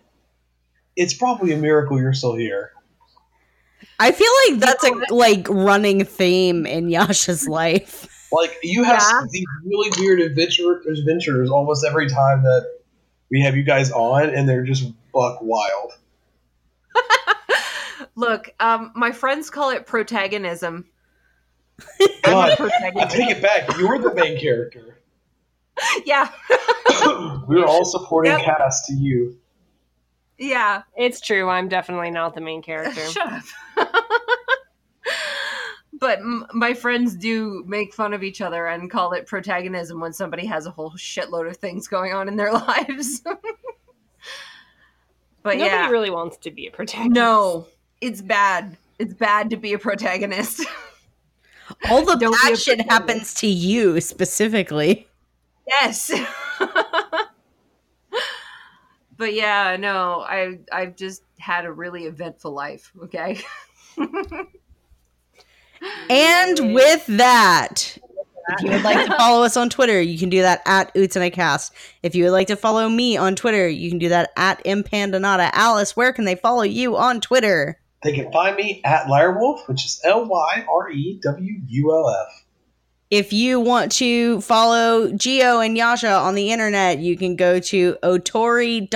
it's 0.96 1.14
probably 1.14 1.52
a 1.52 1.56
miracle 1.56 2.00
you're 2.00 2.12
still 2.12 2.34
here. 2.34 2.72
I 4.00 4.12
feel 4.12 4.32
like 4.48 4.60
that's 4.60 4.84
a 4.84 5.14
like 5.14 5.46
running 5.48 6.04
theme 6.04 6.66
in 6.66 6.88
Yasha's 6.88 7.46
life. 7.46 8.08
Like, 8.32 8.57
you 8.62 8.85
have 8.85 9.01
Yeah. 9.01 9.20
these 9.31 9.47
really 9.65 9.90
weird 9.98 10.20
adventure 10.20 10.81
adventures 10.86 11.51
almost 11.51 11.85
every 11.85 12.09
time 12.09 12.43
that 12.43 12.66
we 13.31 13.40
have 13.43 13.57
you 13.57 13.62
guys 13.62 13.90
on, 13.93 14.31
and 14.31 14.48
they're 14.48 14.65
just 14.65 14.85
buck 15.12 15.39
wild. 15.43 15.93
Look, 18.15 18.55
um, 18.61 18.93
my 18.94 19.12
friends 19.12 19.51
call 19.51 19.70
it 19.70 19.86
protagonism. 19.86 20.86
God, 22.23 22.51
I 22.51 22.57
protagonist. 22.57 23.16
take 23.16 23.31
it 23.31 23.43
back. 23.43 23.77
You're 23.78 23.98
the 23.98 24.15
main 24.15 24.39
character. 24.39 24.98
yeah, 26.05 26.28
We're 27.48 27.65
all 27.65 27.85
supporting 27.86 28.32
Yep. 28.32 28.43
cast 28.44 28.86
to 28.86 28.93
you. 28.94 29.39
yeah. 30.39 30.82
It's 30.97 31.20
true. 31.20 31.48
I'm 31.48 31.69
definitely 31.69 32.11
not 32.11 32.35
the 32.35 32.40
main 32.43 32.61
character. 32.62 33.01
Shut 33.07 33.44
up. 33.78 33.89
But 36.01 36.18
m- 36.18 36.47
my 36.52 36.74
friends 36.74 37.14
do 37.14 37.62
make 37.66 37.94
fun 37.94 38.12
of 38.12 38.22
each 38.22 38.40
other 38.40 38.66
and 38.66 38.90
call 38.90 39.12
it 39.12 39.27
protagonism 39.27 40.01
when 40.01 40.12
somebody 40.12 40.47
has 40.47 40.66
a 40.66 40.70
whole 40.70 40.90
shitload 40.93 41.48
of 41.48 41.56
things 41.59 41.86
going 41.86 42.12
on 42.12 42.27
in 42.28 42.36
their 42.36 42.52
lives. 42.66 43.20
but 43.20 43.39
Nobody 45.44 45.60
yeah, 45.64 45.89
really 45.90 46.10
wants 46.10 46.36
to 46.39 46.51
be 46.51 46.66
a 46.66 46.70
protagonist. 46.70 47.14
no, 47.14 47.66
it's 48.01 48.20
bad. 48.22 48.77
It's 48.98 49.14
bad 49.14 49.51
to 49.51 49.56
be 49.56 49.72
a 49.72 49.78
protagonist. 49.78 50.64
All 51.89 52.05
the 52.05 52.16
Don't 52.16 52.32
bad 52.43 52.59
shit 52.59 52.81
happens 52.90 53.32
to 53.35 53.47
you 53.47 54.01
specifically. 54.01 55.06
yes. 55.68 56.10
but 59.16 59.32
yeah, 59.35 59.77
no, 59.78 60.20
I 60.20 60.59
I've 60.72 60.97
just 60.97 61.22
had 61.39 61.64
a 61.64 61.72
really 61.72 62.05
eventful 62.05 62.52
life. 62.52 62.90
Okay. 63.05 63.40
And 66.09 66.74
with 66.74 67.07
that, 67.07 67.98
if 68.48 68.62
you 68.62 68.70
would 68.70 68.82
like 68.82 69.07
to 69.07 69.16
follow 69.19 69.44
us 69.44 69.57
on 69.57 69.70
Twitter, 69.70 70.01
you 70.01 70.19
can 70.19 70.28
do 70.28 70.43
that 70.43 70.62
at 70.66 70.93
UtenaCast. 70.94 71.70
If 72.02 72.15
you 72.15 72.24
would 72.24 72.32
like 72.32 72.48
to 72.48 72.57
follow 72.57 72.89
me 72.89 73.16
on 73.16 73.36
Twitter, 73.36 73.69
you 73.69 73.89
can 73.90 73.98
do 73.98 74.09
that 74.09 74.31
at 74.36 74.62
Impandanata. 74.65 75.51
Alice, 75.52 75.97
where 75.97 76.12
can 76.12 76.24
they 76.24 76.35
follow 76.35 76.62
you 76.62 76.97
on 76.97 77.20
Twitter? 77.20 77.78
They 78.02 78.12
can 78.12 78.32
find 78.32 78.57
me 78.57 78.81
at 78.85 79.07
Lyrewulf, 79.07 79.69
which 79.69 79.85
is 79.85 80.01
L 80.05 80.27
Y 80.27 80.65
R 80.69 80.90
E 80.90 81.20
W 81.23 81.61
U 81.66 81.93
L 81.93 82.11
F. 82.11 82.39
If 83.10 83.32
you 83.32 83.58
want 83.58 83.90
to 83.92 84.40
follow 84.40 85.10
Geo 85.12 85.58
and 85.58 85.76
Yasha 85.76 86.12
on 86.12 86.36
the 86.36 86.52
internet, 86.52 87.00
you 87.00 87.16
can 87.16 87.34
go 87.34 87.58
to 87.58 87.96
otori.nu 88.04 88.86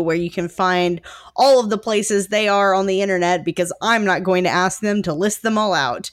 where 0.00 0.16
you 0.16 0.30
can 0.30 0.48
find 0.48 1.02
all 1.36 1.60
of 1.60 1.68
the 1.68 1.76
places 1.76 2.28
they 2.28 2.48
are 2.48 2.74
on 2.74 2.86
the 2.86 3.02
internet 3.02 3.44
because 3.44 3.72
I'm 3.82 4.06
not 4.06 4.22
going 4.22 4.44
to 4.44 4.50
ask 4.50 4.80
them 4.80 5.02
to 5.02 5.12
list 5.12 5.42
them 5.42 5.58
all 5.58 5.74
out. 5.74 6.12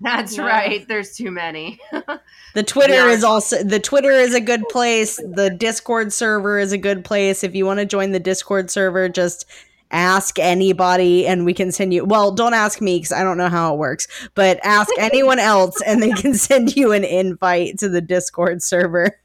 That's 0.00 0.36
Yeah. 0.36 0.46
right. 0.46 0.88
There's 0.88 1.16
too 1.16 1.30
many. 1.30 1.78
The 2.54 2.62
Twitter 2.62 2.94
Yeah. 2.94 3.10
is 3.10 3.22
also 3.22 3.62
the 3.62 3.78
Twitter 3.78 4.10
is 4.10 4.34
a 4.34 4.40
good 4.40 4.66
place. 4.70 5.18
The 5.18 5.50
Discord 5.50 6.10
server 6.10 6.58
is 6.58 6.72
a 6.72 6.78
good 6.78 7.04
place. 7.04 7.44
If 7.44 7.54
you 7.54 7.66
want 7.66 7.80
to 7.80 7.84
join 7.84 8.12
the 8.12 8.18
Discord 8.18 8.70
server, 8.70 9.10
just 9.10 9.44
ask 9.90 10.38
anybody 10.38 11.26
and 11.26 11.44
we 11.44 11.54
can 11.54 11.70
send 11.72 11.94
you 11.94 12.04
well, 12.04 12.32
don't 12.32 12.54
ask 12.54 12.80
me 12.80 13.00
cuz 13.00 13.12
I 13.12 13.22
don't 13.22 13.38
know 13.38 13.48
how 13.48 13.74
it 13.74 13.78
works, 13.78 14.06
but 14.34 14.58
ask 14.62 14.90
anyone 14.98 15.38
else 15.38 15.80
and 15.82 16.02
they 16.02 16.12
can 16.12 16.34
send 16.34 16.76
you 16.76 16.92
an 16.92 17.04
invite 17.04 17.78
to 17.78 17.88
the 17.88 18.00
Discord 18.00 18.62
server 18.62 19.18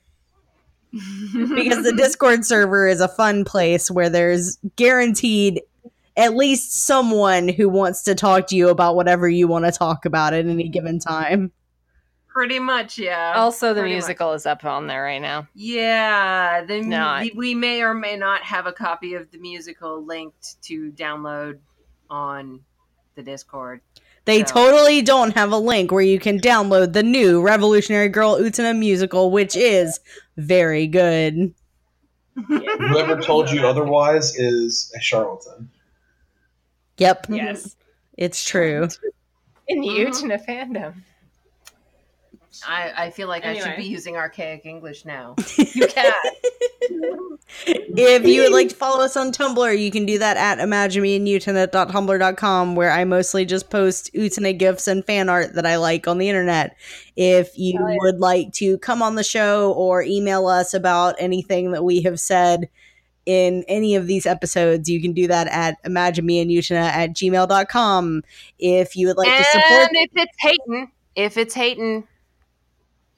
because 0.91 1.83
the 1.83 1.93
Discord 1.97 2.45
server 2.45 2.87
is 2.87 3.01
a 3.01 3.07
fun 3.07 3.45
place 3.45 3.89
where 3.89 4.09
there's 4.09 4.57
guaranteed 4.75 5.61
at 6.17 6.35
least 6.35 6.85
someone 6.85 7.47
who 7.47 7.69
wants 7.69 8.03
to 8.03 8.15
talk 8.15 8.47
to 8.47 8.55
you 8.55 8.69
about 8.69 8.95
whatever 8.95 9.29
you 9.29 9.47
want 9.47 9.65
to 9.65 9.71
talk 9.71 10.05
about 10.05 10.33
at 10.33 10.45
any 10.45 10.67
given 10.67 10.99
time. 10.99 11.51
Pretty 12.33 12.59
much, 12.59 12.97
yeah. 12.97 13.33
Also, 13.35 13.73
the 13.73 13.81
Pretty 13.81 13.95
much. 13.95 14.03
musical 14.03 14.31
is 14.33 14.45
up 14.45 14.63
on 14.63 14.87
there 14.87 15.03
right 15.03 15.21
now. 15.21 15.47
Yeah, 15.53 16.63
the, 16.63 16.81
Not. 16.81 17.23
the- 17.23 17.33
we 17.35 17.53
may 17.53 17.81
or 17.81 17.93
may 17.93 18.15
not 18.15 18.41
have 18.43 18.67
a 18.67 18.71
copy 18.71 19.15
of 19.15 19.29
the 19.31 19.37
musical 19.37 20.03
linked 20.05 20.61
to 20.63 20.91
download 20.93 21.59
on 22.09 22.61
the 23.15 23.21
Discord. 23.23 23.81
They 24.23 24.45
So- 24.45 24.53
totally 24.53 25.01
don't 25.01 25.35
have 25.35 25.51
a 25.51 25.57
link 25.57 25.91
where 25.91 26.01
you 26.03 26.19
can 26.19 26.39
download 26.39 26.93
the 26.93 27.03
new 27.03 27.41
Revolutionary 27.41 28.07
Girl 28.07 28.37
Utena 28.39 28.77
musical, 28.77 29.29
which 29.31 29.57
is 29.57 29.99
very 30.37 30.87
good. 30.87 31.53
Whoever 32.47 33.19
told 33.21 33.51
you 33.51 33.67
otherwise 33.67 34.37
is 34.37 34.93
a 34.97 35.01
charlatan. 35.01 35.69
Yep, 36.97 37.25
Yes. 37.29 37.75
it's 38.17 38.45
true. 38.45 38.87
In 39.67 39.81
the 39.81 39.87
Mhm. 39.87 40.07
Utena 40.07 40.45
fandom. 40.45 40.93
I, 42.67 43.05
I 43.05 43.09
feel 43.11 43.27
like 43.27 43.45
I 43.45 43.57
should 43.57 43.77
be 43.77 43.85
using 43.85 44.17
archaic 44.17 44.65
English 44.65 45.05
now. 45.05 45.35
You 45.73 45.87
can. 45.87 46.11
if 47.57 48.25
you 48.25 48.43
would 48.43 48.51
like 48.51 48.67
to 48.69 48.75
follow 48.75 49.03
us 49.03 49.15
on 49.15 49.31
Tumblr, 49.31 49.79
you 49.79 49.89
can 49.91 50.05
do 50.05 50.17
that 50.19 50.35
at 50.37 50.59
imaginemeandutena.tumblr.com, 50.59 52.75
where 52.75 52.91
I 52.91 53.05
mostly 53.05 53.45
just 53.45 53.69
post 53.69 54.11
Utena 54.13 54.57
gifs 54.57 54.87
and 54.87 55.05
fan 55.05 55.29
art 55.29 55.53
that 55.55 55.65
I 55.65 55.77
like 55.77 56.07
on 56.07 56.17
the 56.17 56.27
internet. 56.27 56.75
If 57.15 57.57
you 57.57 57.77
Hell 57.77 57.89
yeah. 57.89 57.97
would 58.01 58.19
like 58.19 58.51
to 58.53 58.77
come 58.79 59.01
on 59.01 59.15
the 59.15 59.23
show 59.23 59.71
or 59.73 60.03
email 60.03 60.47
us 60.47 60.73
about 60.73 61.15
anything 61.19 61.71
that 61.71 61.85
we 61.85 62.01
have 62.01 62.19
said 62.19 62.67
in 63.25 63.63
any 63.67 63.95
of 63.95 64.07
these 64.07 64.25
episodes, 64.25 64.89
you 64.89 65.01
can 65.01 65.13
do 65.13 65.27
that 65.27 65.47
at 65.47 65.81
imaginemeandutena 65.83 66.81
at 66.81 67.11
gmail.com. 67.11 68.23
If 68.59 68.95
you 68.95 69.07
would 69.07 69.17
like 69.17 69.37
to 69.37 69.43
support 69.43 69.89
and 69.89 69.97
if 69.97 70.11
it's 70.15 70.37
hating, 70.39 70.91
if 71.15 71.37
it's 71.37 71.53
hating, 71.53 72.07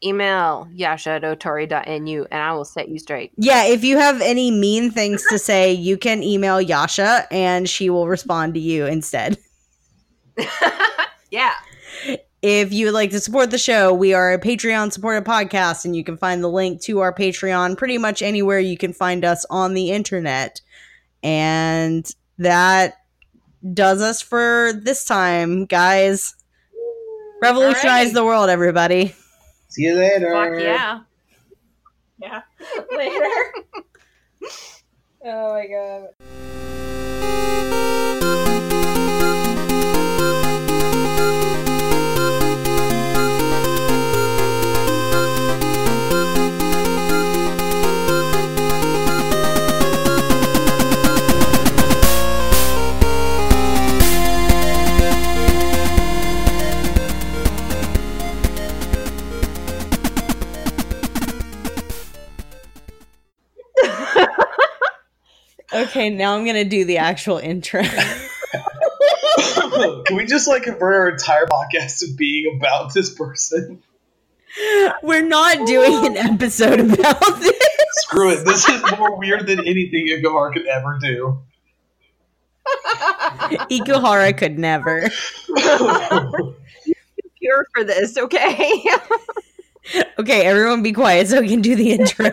email 0.03 0.67
yasha 0.73 1.11
at 1.11 1.23
otori.nu 1.23 2.25
and 2.31 2.41
I 2.41 2.53
will 2.53 2.65
set 2.65 2.89
you 2.89 2.99
straight. 2.99 3.31
Yeah, 3.37 3.65
if 3.65 3.83
you 3.83 3.97
have 3.97 4.21
any 4.21 4.51
mean 4.51 4.91
things 4.91 5.23
to 5.29 5.39
say, 5.39 5.71
you 5.73 5.97
can 5.97 6.23
email 6.23 6.61
Yasha 6.61 7.27
and 7.31 7.69
she 7.69 7.89
will 7.89 8.07
respond 8.07 8.53
to 8.55 8.59
you 8.59 8.85
instead. 8.85 9.37
yeah. 11.31 11.53
if 12.41 12.73
you 12.73 12.87
would 12.87 12.93
like 12.93 13.11
to 13.11 13.19
support 13.19 13.51
the 13.51 13.57
show, 13.57 13.93
we 13.93 14.13
are 14.13 14.33
a 14.33 14.39
Patreon 14.39 14.91
supported 14.91 15.25
podcast, 15.25 15.85
and 15.85 15.95
you 15.95 16.03
can 16.03 16.17
find 16.17 16.43
the 16.43 16.49
link 16.49 16.81
to 16.81 16.99
our 16.99 17.13
Patreon 17.13 17.77
pretty 17.77 17.97
much 17.97 18.21
anywhere 18.21 18.59
you 18.59 18.77
can 18.77 18.93
find 18.93 19.23
us 19.23 19.45
on 19.49 19.73
the 19.73 19.91
internet. 19.91 20.61
And 21.21 22.09
that 22.37 22.95
does 23.73 24.01
us 24.01 24.21
for 24.21 24.73
this 24.73 25.05
time, 25.05 25.65
guys. 25.65 26.35
Revolutionize 27.41 28.13
the 28.13 28.23
world, 28.23 28.49
everybody. 28.49 29.15
See 29.73 29.85
you 29.85 29.95
later. 29.95 30.31
Fuck 30.31 30.59
yeah. 30.59 30.99
Yeah. 32.19 32.41
Later. 32.95 33.53
oh 35.25 35.53
my 35.53 35.65
god. 35.65 36.72
Okay, 65.73 66.09
now 66.09 66.35
I'm 66.35 66.45
gonna 66.45 66.63
do 66.65 66.85
the 66.85 66.97
actual 66.99 67.37
intro. 67.37 67.83
Can 70.05 70.15
we 70.15 70.25
just 70.25 70.47
like 70.47 70.63
convert 70.63 70.93
our 70.93 71.09
entire 71.09 71.45
podcast 71.47 71.99
to 71.99 72.13
being 72.15 72.55
about 72.57 72.93
this 72.93 73.13
person? 73.13 73.81
We're 75.01 75.25
not 75.25 75.65
doing 75.65 76.05
an 76.05 76.17
episode 76.17 76.79
about 76.79 77.39
this. 77.39 77.59
Screw 77.93 78.31
it. 78.31 78.45
This 78.45 78.69
is 78.69 78.81
more 78.97 79.17
weird 79.17 79.47
than 79.47 79.59
anything 79.61 80.07
Ikuhara 80.09 80.53
could 80.53 80.67
ever 80.67 80.99
do. 81.01 81.41
Ikuhara 83.71 84.37
could 84.37 84.59
never. 84.59 85.09
Pure 87.39 87.67
for 87.73 87.83
this, 87.83 88.17
okay? 88.17 88.85
Okay, 90.17 90.45
everyone 90.45 90.83
be 90.83 90.93
quiet 90.93 91.27
so 91.27 91.41
we 91.41 91.49
can 91.49 91.61
do 91.61 91.75
the 91.75 91.91
intro. 91.91 92.31